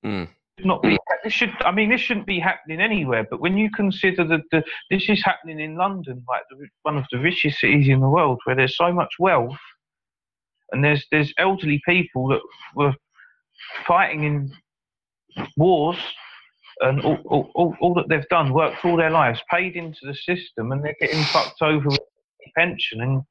Mm. 0.04 0.28
not 0.58 0.82
be. 0.82 0.98
This 1.24 1.32
should. 1.32 1.52
I 1.60 1.70
mean, 1.70 1.88
this 1.88 2.00
shouldn't 2.00 2.26
be 2.26 2.40
happening 2.40 2.80
anywhere. 2.80 3.24
But 3.30 3.40
when 3.40 3.56
you 3.56 3.70
consider 3.70 4.24
that 4.26 4.42
the, 4.50 4.62
this 4.90 5.08
is 5.08 5.22
happening 5.24 5.60
in 5.60 5.76
London, 5.76 6.24
like 6.28 6.42
the, 6.50 6.66
one 6.82 6.98
of 6.98 7.04
the 7.12 7.18
richest 7.20 7.60
cities 7.60 7.88
in 7.88 8.00
the 8.00 8.08
world, 8.08 8.40
where 8.44 8.56
there's 8.56 8.76
so 8.76 8.92
much 8.92 9.14
wealth, 9.18 9.56
and 10.72 10.84
there's 10.84 11.06
there's 11.12 11.32
elderly 11.38 11.80
people 11.86 12.26
that 12.28 12.40
were 12.74 12.94
fighting 13.86 14.24
in 14.24 14.52
wars, 15.56 15.98
and 16.80 17.00
all, 17.02 17.18
all, 17.26 17.50
all, 17.54 17.76
all 17.80 17.94
that 17.94 18.08
they've 18.08 18.28
done, 18.28 18.52
worked 18.52 18.84
all 18.84 18.96
their 18.96 19.10
lives, 19.10 19.40
paid 19.50 19.76
into 19.76 20.00
the 20.02 20.14
system, 20.14 20.72
and 20.72 20.84
they're 20.84 20.96
getting 21.00 21.22
fucked 21.26 21.62
over 21.62 21.88
with 21.88 22.00
pension, 22.56 23.02
and 23.02 23.22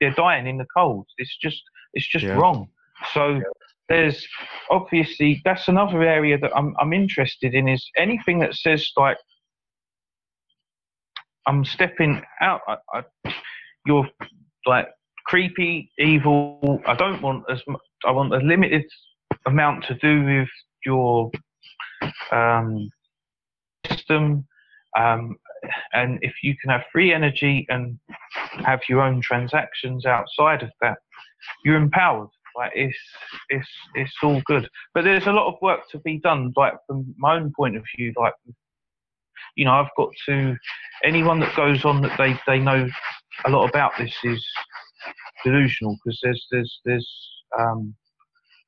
they're 0.00 0.12
dying 0.12 0.46
in 0.46 0.58
the 0.58 0.66
cold. 0.76 1.06
It's 1.16 1.36
just 1.38 1.62
it's 1.94 2.08
just 2.08 2.26
Yeah. 2.26 2.34
wrong. 2.34 2.68
So 3.12 3.40
there's 3.88 4.26
obviously 4.70 5.40
that's 5.44 5.68
another 5.68 6.02
area 6.02 6.38
that 6.38 6.56
I'm 6.56 6.74
I'm 6.80 6.92
interested 6.92 7.54
in 7.54 7.68
is 7.68 7.88
anything 7.96 8.38
that 8.40 8.54
says 8.54 8.88
like 8.96 9.18
I'm 11.46 11.64
stepping 11.64 12.22
out. 12.40 12.60
I, 12.68 12.76
I, 12.94 13.34
you're 13.86 14.08
like 14.66 14.88
creepy, 15.26 15.90
evil. 15.98 16.80
I 16.86 16.94
don't 16.94 17.20
want 17.22 17.44
as 17.50 17.60
much. 17.66 17.80
I 18.04 18.10
want 18.10 18.34
a 18.34 18.38
limited 18.38 18.84
amount 19.46 19.84
to 19.84 19.94
do 19.94 20.24
with 20.24 20.48
your 20.84 21.30
um, 22.30 22.88
system. 23.88 24.46
Um, 24.98 25.36
and 25.92 26.18
if 26.22 26.34
you 26.42 26.56
can 26.60 26.70
have 26.70 26.82
free 26.92 27.12
energy 27.12 27.66
and 27.68 27.98
have 28.64 28.80
your 28.88 29.02
own 29.02 29.20
transactions 29.20 30.06
outside 30.06 30.62
of 30.62 30.70
that, 30.80 30.98
you're 31.64 31.76
empowered. 31.76 32.28
Like 32.56 32.72
it's 32.74 32.98
it's 33.48 33.68
it's 33.94 34.14
all 34.22 34.40
good. 34.44 34.68
But 34.94 35.04
there's 35.04 35.26
a 35.26 35.32
lot 35.32 35.46
of 35.48 35.54
work 35.62 35.88
to 35.90 35.98
be 36.00 36.18
done. 36.18 36.52
Like 36.56 36.74
from 36.86 37.14
my 37.18 37.36
own 37.36 37.52
point 37.56 37.76
of 37.76 37.84
view, 37.96 38.12
like 38.16 38.34
you 39.56 39.64
know, 39.64 39.72
I've 39.72 39.90
got 39.96 40.10
to 40.26 40.56
anyone 41.04 41.40
that 41.40 41.54
goes 41.56 41.84
on 41.84 42.02
that 42.02 42.16
they 42.18 42.38
they 42.46 42.58
know 42.58 42.88
a 43.44 43.50
lot 43.50 43.68
about 43.68 43.92
this 43.98 44.14
is 44.24 44.46
delusional 45.44 45.96
because 46.04 46.18
there's 46.22 46.46
there's 46.50 46.80
there's 46.84 47.10
um 47.58 47.94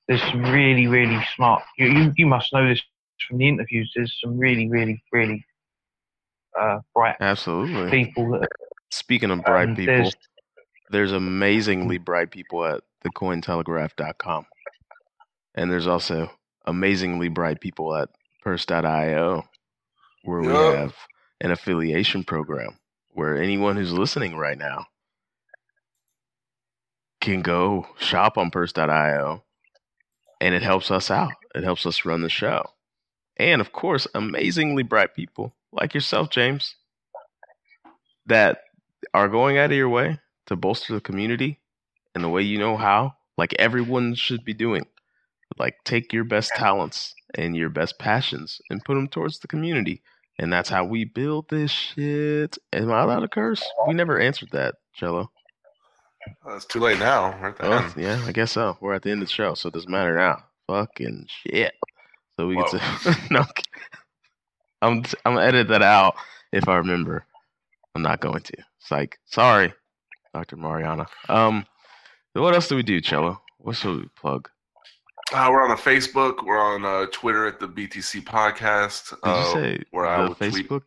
there's 0.08 0.22
some 0.22 0.42
really 0.42 0.86
really 0.86 1.20
smart. 1.36 1.62
You 1.78 1.86
you, 1.88 2.12
you 2.16 2.26
must 2.26 2.52
know 2.52 2.68
this 2.68 2.82
from 3.28 3.38
the 3.38 3.48
interviews. 3.48 3.92
There's 3.94 4.18
some 4.22 4.38
really 4.38 4.68
really 4.68 5.02
really 5.12 5.44
uh, 6.58 6.78
bright 6.94 7.16
Absolutely. 7.20 7.90
people 7.90 8.30
that 8.32 8.48
Speaking 8.90 9.30
of 9.30 9.42
bright 9.44 9.68
um, 9.70 9.76
people, 9.76 9.94
there's- 9.94 10.14
there's 10.90 11.12
amazingly 11.12 11.96
bright 11.96 12.30
people 12.30 12.64
at 12.66 12.82
thecointelegraph.com. 13.04 14.46
And 15.54 15.70
there's 15.70 15.86
also 15.86 16.30
amazingly 16.66 17.28
bright 17.28 17.60
people 17.60 17.94
at 17.94 18.08
purse.io 18.42 19.44
where 20.24 20.40
we 20.40 20.48
have 20.48 20.94
an 21.40 21.50
affiliation 21.50 22.24
program 22.24 22.78
where 23.10 23.36
anyone 23.36 23.76
who's 23.76 23.92
listening 23.92 24.36
right 24.36 24.58
now 24.58 24.86
can 27.20 27.42
go 27.42 27.86
shop 27.98 28.38
on 28.38 28.50
purse.io 28.50 29.42
and 30.40 30.54
it 30.54 30.62
helps 30.62 30.90
us 30.90 31.10
out. 31.10 31.32
It 31.54 31.64
helps 31.64 31.86
us 31.86 32.04
run 32.04 32.22
the 32.22 32.28
show. 32.28 32.64
And 33.36 33.60
of 33.60 33.72
course, 33.72 34.06
amazingly 34.14 34.82
bright 34.82 35.14
people 35.14 35.54
like 35.72 35.94
yourself, 35.94 36.30
James, 36.30 36.76
that 38.26 38.58
are 39.14 39.28
going 39.28 39.58
out 39.58 39.70
of 39.70 39.76
your 39.76 39.88
way 39.88 40.18
to 40.46 40.56
bolster 40.56 40.94
the 40.94 41.00
community 41.00 41.60
in 42.14 42.22
the 42.22 42.28
way 42.28 42.42
you 42.42 42.58
know 42.58 42.76
how, 42.76 43.14
like 43.36 43.54
everyone 43.58 44.14
should 44.14 44.44
be 44.44 44.54
doing. 44.54 44.86
Like, 45.58 45.76
take 45.84 46.12
your 46.12 46.24
best 46.24 46.52
talents 46.54 47.14
and 47.34 47.56
your 47.56 47.68
best 47.68 47.98
passions 47.98 48.60
and 48.70 48.84
put 48.84 48.94
them 48.94 49.08
towards 49.08 49.38
the 49.38 49.48
community. 49.48 50.02
And 50.38 50.52
that's 50.52 50.70
how 50.70 50.84
we 50.84 51.04
build 51.04 51.48
this 51.50 51.70
shit. 51.70 52.56
Am 52.72 52.90
I 52.90 53.02
allowed 53.02 53.20
to 53.20 53.28
curse? 53.28 53.62
We 53.86 53.94
never 53.94 54.18
answered 54.18 54.48
that, 54.52 54.76
Cello. 54.94 55.30
Uh, 56.46 56.54
it's 56.56 56.64
too 56.64 56.80
late 56.80 56.98
now. 56.98 57.38
We're 57.40 57.48
at 57.48 57.58
the 57.58 57.64
end. 57.64 57.92
yeah, 57.96 58.24
I 58.26 58.32
guess 58.32 58.52
so. 58.52 58.76
We're 58.80 58.94
at 58.94 59.02
the 59.02 59.10
end 59.10 59.22
of 59.22 59.28
the 59.28 59.32
show, 59.32 59.54
so 59.54 59.68
it 59.68 59.74
doesn't 59.74 59.90
matter 59.90 60.16
now. 60.16 60.44
Fucking 60.68 61.26
shit. 61.28 61.74
So 62.36 62.46
we 62.46 62.56
get 62.56 62.68
to 62.68 63.16
no. 63.30 63.44
I'm 64.80 65.02
I'm 65.24 65.34
gonna 65.34 65.42
edit 65.46 65.68
that 65.68 65.82
out 65.82 66.14
if 66.52 66.68
I 66.68 66.76
remember. 66.76 67.26
I'm 67.94 68.02
not 68.02 68.20
going 68.20 68.42
to. 68.42 68.56
It's 68.80 68.90
like 68.90 69.18
sorry, 69.26 69.74
Doctor 70.32 70.56
Mariana. 70.56 71.06
Um, 71.28 71.66
what 72.34 72.54
else 72.54 72.68
do 72.68 72.76
we 72.76 72.82
do, 72.82 73.00
Cello? 73.00 73.40
What 73.58 73.76
should 73.76 74.00
we 74.00 74.08
plug? 74.16 74.48
Uh, 75.32 75.48
we're 75.50 75.62
on 75.62 75.70
the 75.70 75.76
Facebook. 75.76 76.44
We're 76.44 76.58
on 76.58 76.84
uh, 76.84 77.06
Twitter 77.12 77.46
at 77.46 77.60
the 77.60 77.68
BTC 77.68 78.22
Podcast. 78.24 79.10
Did 79.10 79.18
uh, 79.22 79.44
you 79.46 79.52
say 79.52 79.82
where 79.90 80.06
I 80.06 80.28
the 80.28 80.34
tweet 80.34 80.68
Facebook? 80.68 80.82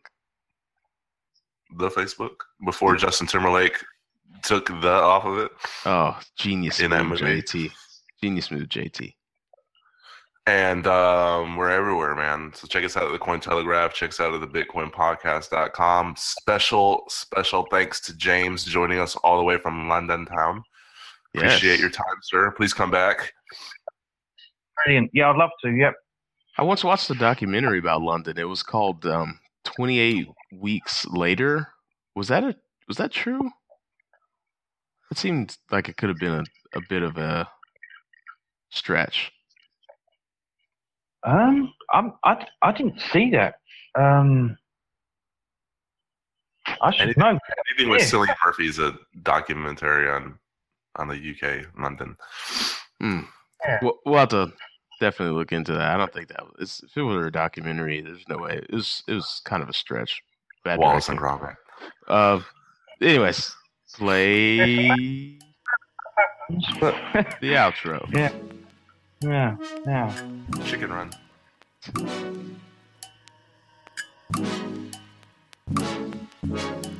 the 1.78 1.90
Facebook 1.90 2.36
before 2.64 2.96
Justin 2.96 3.26
Timberlake 3.26 3.82
took 4.42 4.66
the 4.66 4.92
off 4.92 5.24
of 5.24 5.38
it. 5.38 5.50
Oh, 5.84 6.18
genius 6.36 6.80
In 6.80 6.90
that 6.90 7.04
move, 7.04 7.20
movie. 7.20 7.42
JT. 7.42 7.72
Genius 8.22 8.50
move, 8.50 8.68
JT. 8.68 9.14
And 10.46 10.86
um, 10.86 11.56
we're 11.56 11.70
everywhere, 11.70 12.14
man. 12.14 12.52
So 12.54 12.68
check 12.68 12.84
us 12.84 12.96
out 12.96 13.06
at 13.06 13.12
the 13.12 13.18
Coin 13.18 13.40
Telegraph. 13.40 13.94
Check 13.94 14.10
us 14.10 14.20
out 14.20 14.32
at 14.32 14.40
the 14.40 14.46
Bitcoin 14.46 14.92
BitcoinPodcast.com. 14.92 16.14
Special, 16.16 17.02
special 17.08 17.66
thanks 17.68 18.00
to 18.02 18.16
James 18.16 18.64
joining 18.64 19.00
us 19.00 19.16
all 19.16 19.38
the 19.38 19.44
way 19.44 19.58
from 19.58 19.88
London 19.88 20.24
town. 20.24 20.62
Appreciate 21.36 21.70
Yes. 21.72 21.80
your 21.80 21.90
time, 21.90 22.04
sir. 22.22 22.50
Please 22.52 22.72
come 22.72 22.90
back. 22.90 23.32
brilliant. 24.84 25.10
Yeah, 25.12 25.30
I'd 25.30 25.36
love 25.36 25.50
to. 25.64 25.70
Yep. 25.70 25.94
I 26.58 26.62
once 26.62 26.82
watched 26.84 27.10
a 27.10 27.14
documentary 27.14 27.78
about 27.78 28.00
London. 28.02 28.38
It 28.38 28.44
was 28.48 28.62
called 28.62 29.04
um, 29.06 29.38
28 29.64 30.28
Weeks 30.52 31.06
Later. 31.06 31.68
Was 32.14 32.28
that 32.28 32.44
a 32.44 32.56
was 32.88 32.96
that 32.96 33.12
true? 33.12 33.50
It 35.10 35.18
seemed 35.18 35.56
like 35.70 35.88
it 35.88 35.96
could 35.96 36.08
have 36.08 36.18
been 36.18 36.32
a, 36.34 36.44
a 36.78 36.80
bit 36.88 37.02
of 37.02 37.16
a 37.18 37.48
stretch. 38.70 39.30
Um, 41.24 41.72
I'm, 41.92 42.12
I, 42.24 42.46
I 42.62 42.72
didn't 42.72 43.00
see 43.12 43.30
that. 43.32 43.56
Um, 43.98 44.56
I 46.80 46.90
should 46.92 47.02
Anything- 47.02 47.20
know. 47.22 47.38
Anything 47.70 47.90
with 47.90 48.00
Yeah. 48.00 48.06
Cillian 48.06 48.36
Murphy 48.44 48.66
is 48.68 48.78
a 48.78 48.96
documentary 49.22 50.08
on 50.10 50.38
on 50.96 51.08
the 51.08 51.14
UK, 51.14 51.66
London. 51.78 52.16
Hmm. 53.00 53.20
Yeah. 53.64 53.78
We'll, 53.82 53.98
we'll 54.04 54.18
have 54.18 54.28
to 54.30 54.52
definitely 55.00 55.34
look 55.36 55.52
into 55.52 55.72
that. 55.72 55.94
I 55.94 55.96
don't 55.96 56.12
think 56.12 56.28
that 56.28 56.42
was 56.58 56.80
if 56.84 56.96
it 56.96 57.02
were 57.02 57.26
a 57.26 57.32
documentary. 57.32 58.00
There's 58.00 58.24
no 58.28 58.38
way. 58.38 58.60
It 58.68 58.72
was 58.72 59.02
it 59.08 59.12
was 59.14 59.40
kind 59.44 59.62
of 59.62 59.68
a 59.68 59.72
stretch. 59.72 60.22
Bad 60.64 60.78
Wallace 60.78 61.08
and. 61.08 61.18
Gromit. 61.18 61.56
Uh, 62.08 62.40
anyways, 63.00 63.54
play 63.94 65.38
But 66.80 66.94
the 67.40 67.52
outro. 67.52 68.08
yeah, 68.12 68.32
yeah, 69.20 69.56
yeah. 69.86 70.12
Chicken 70.64 70.92
Run. 70.92 71.10
Thank 75.68 76.84
you. 76.84 76.95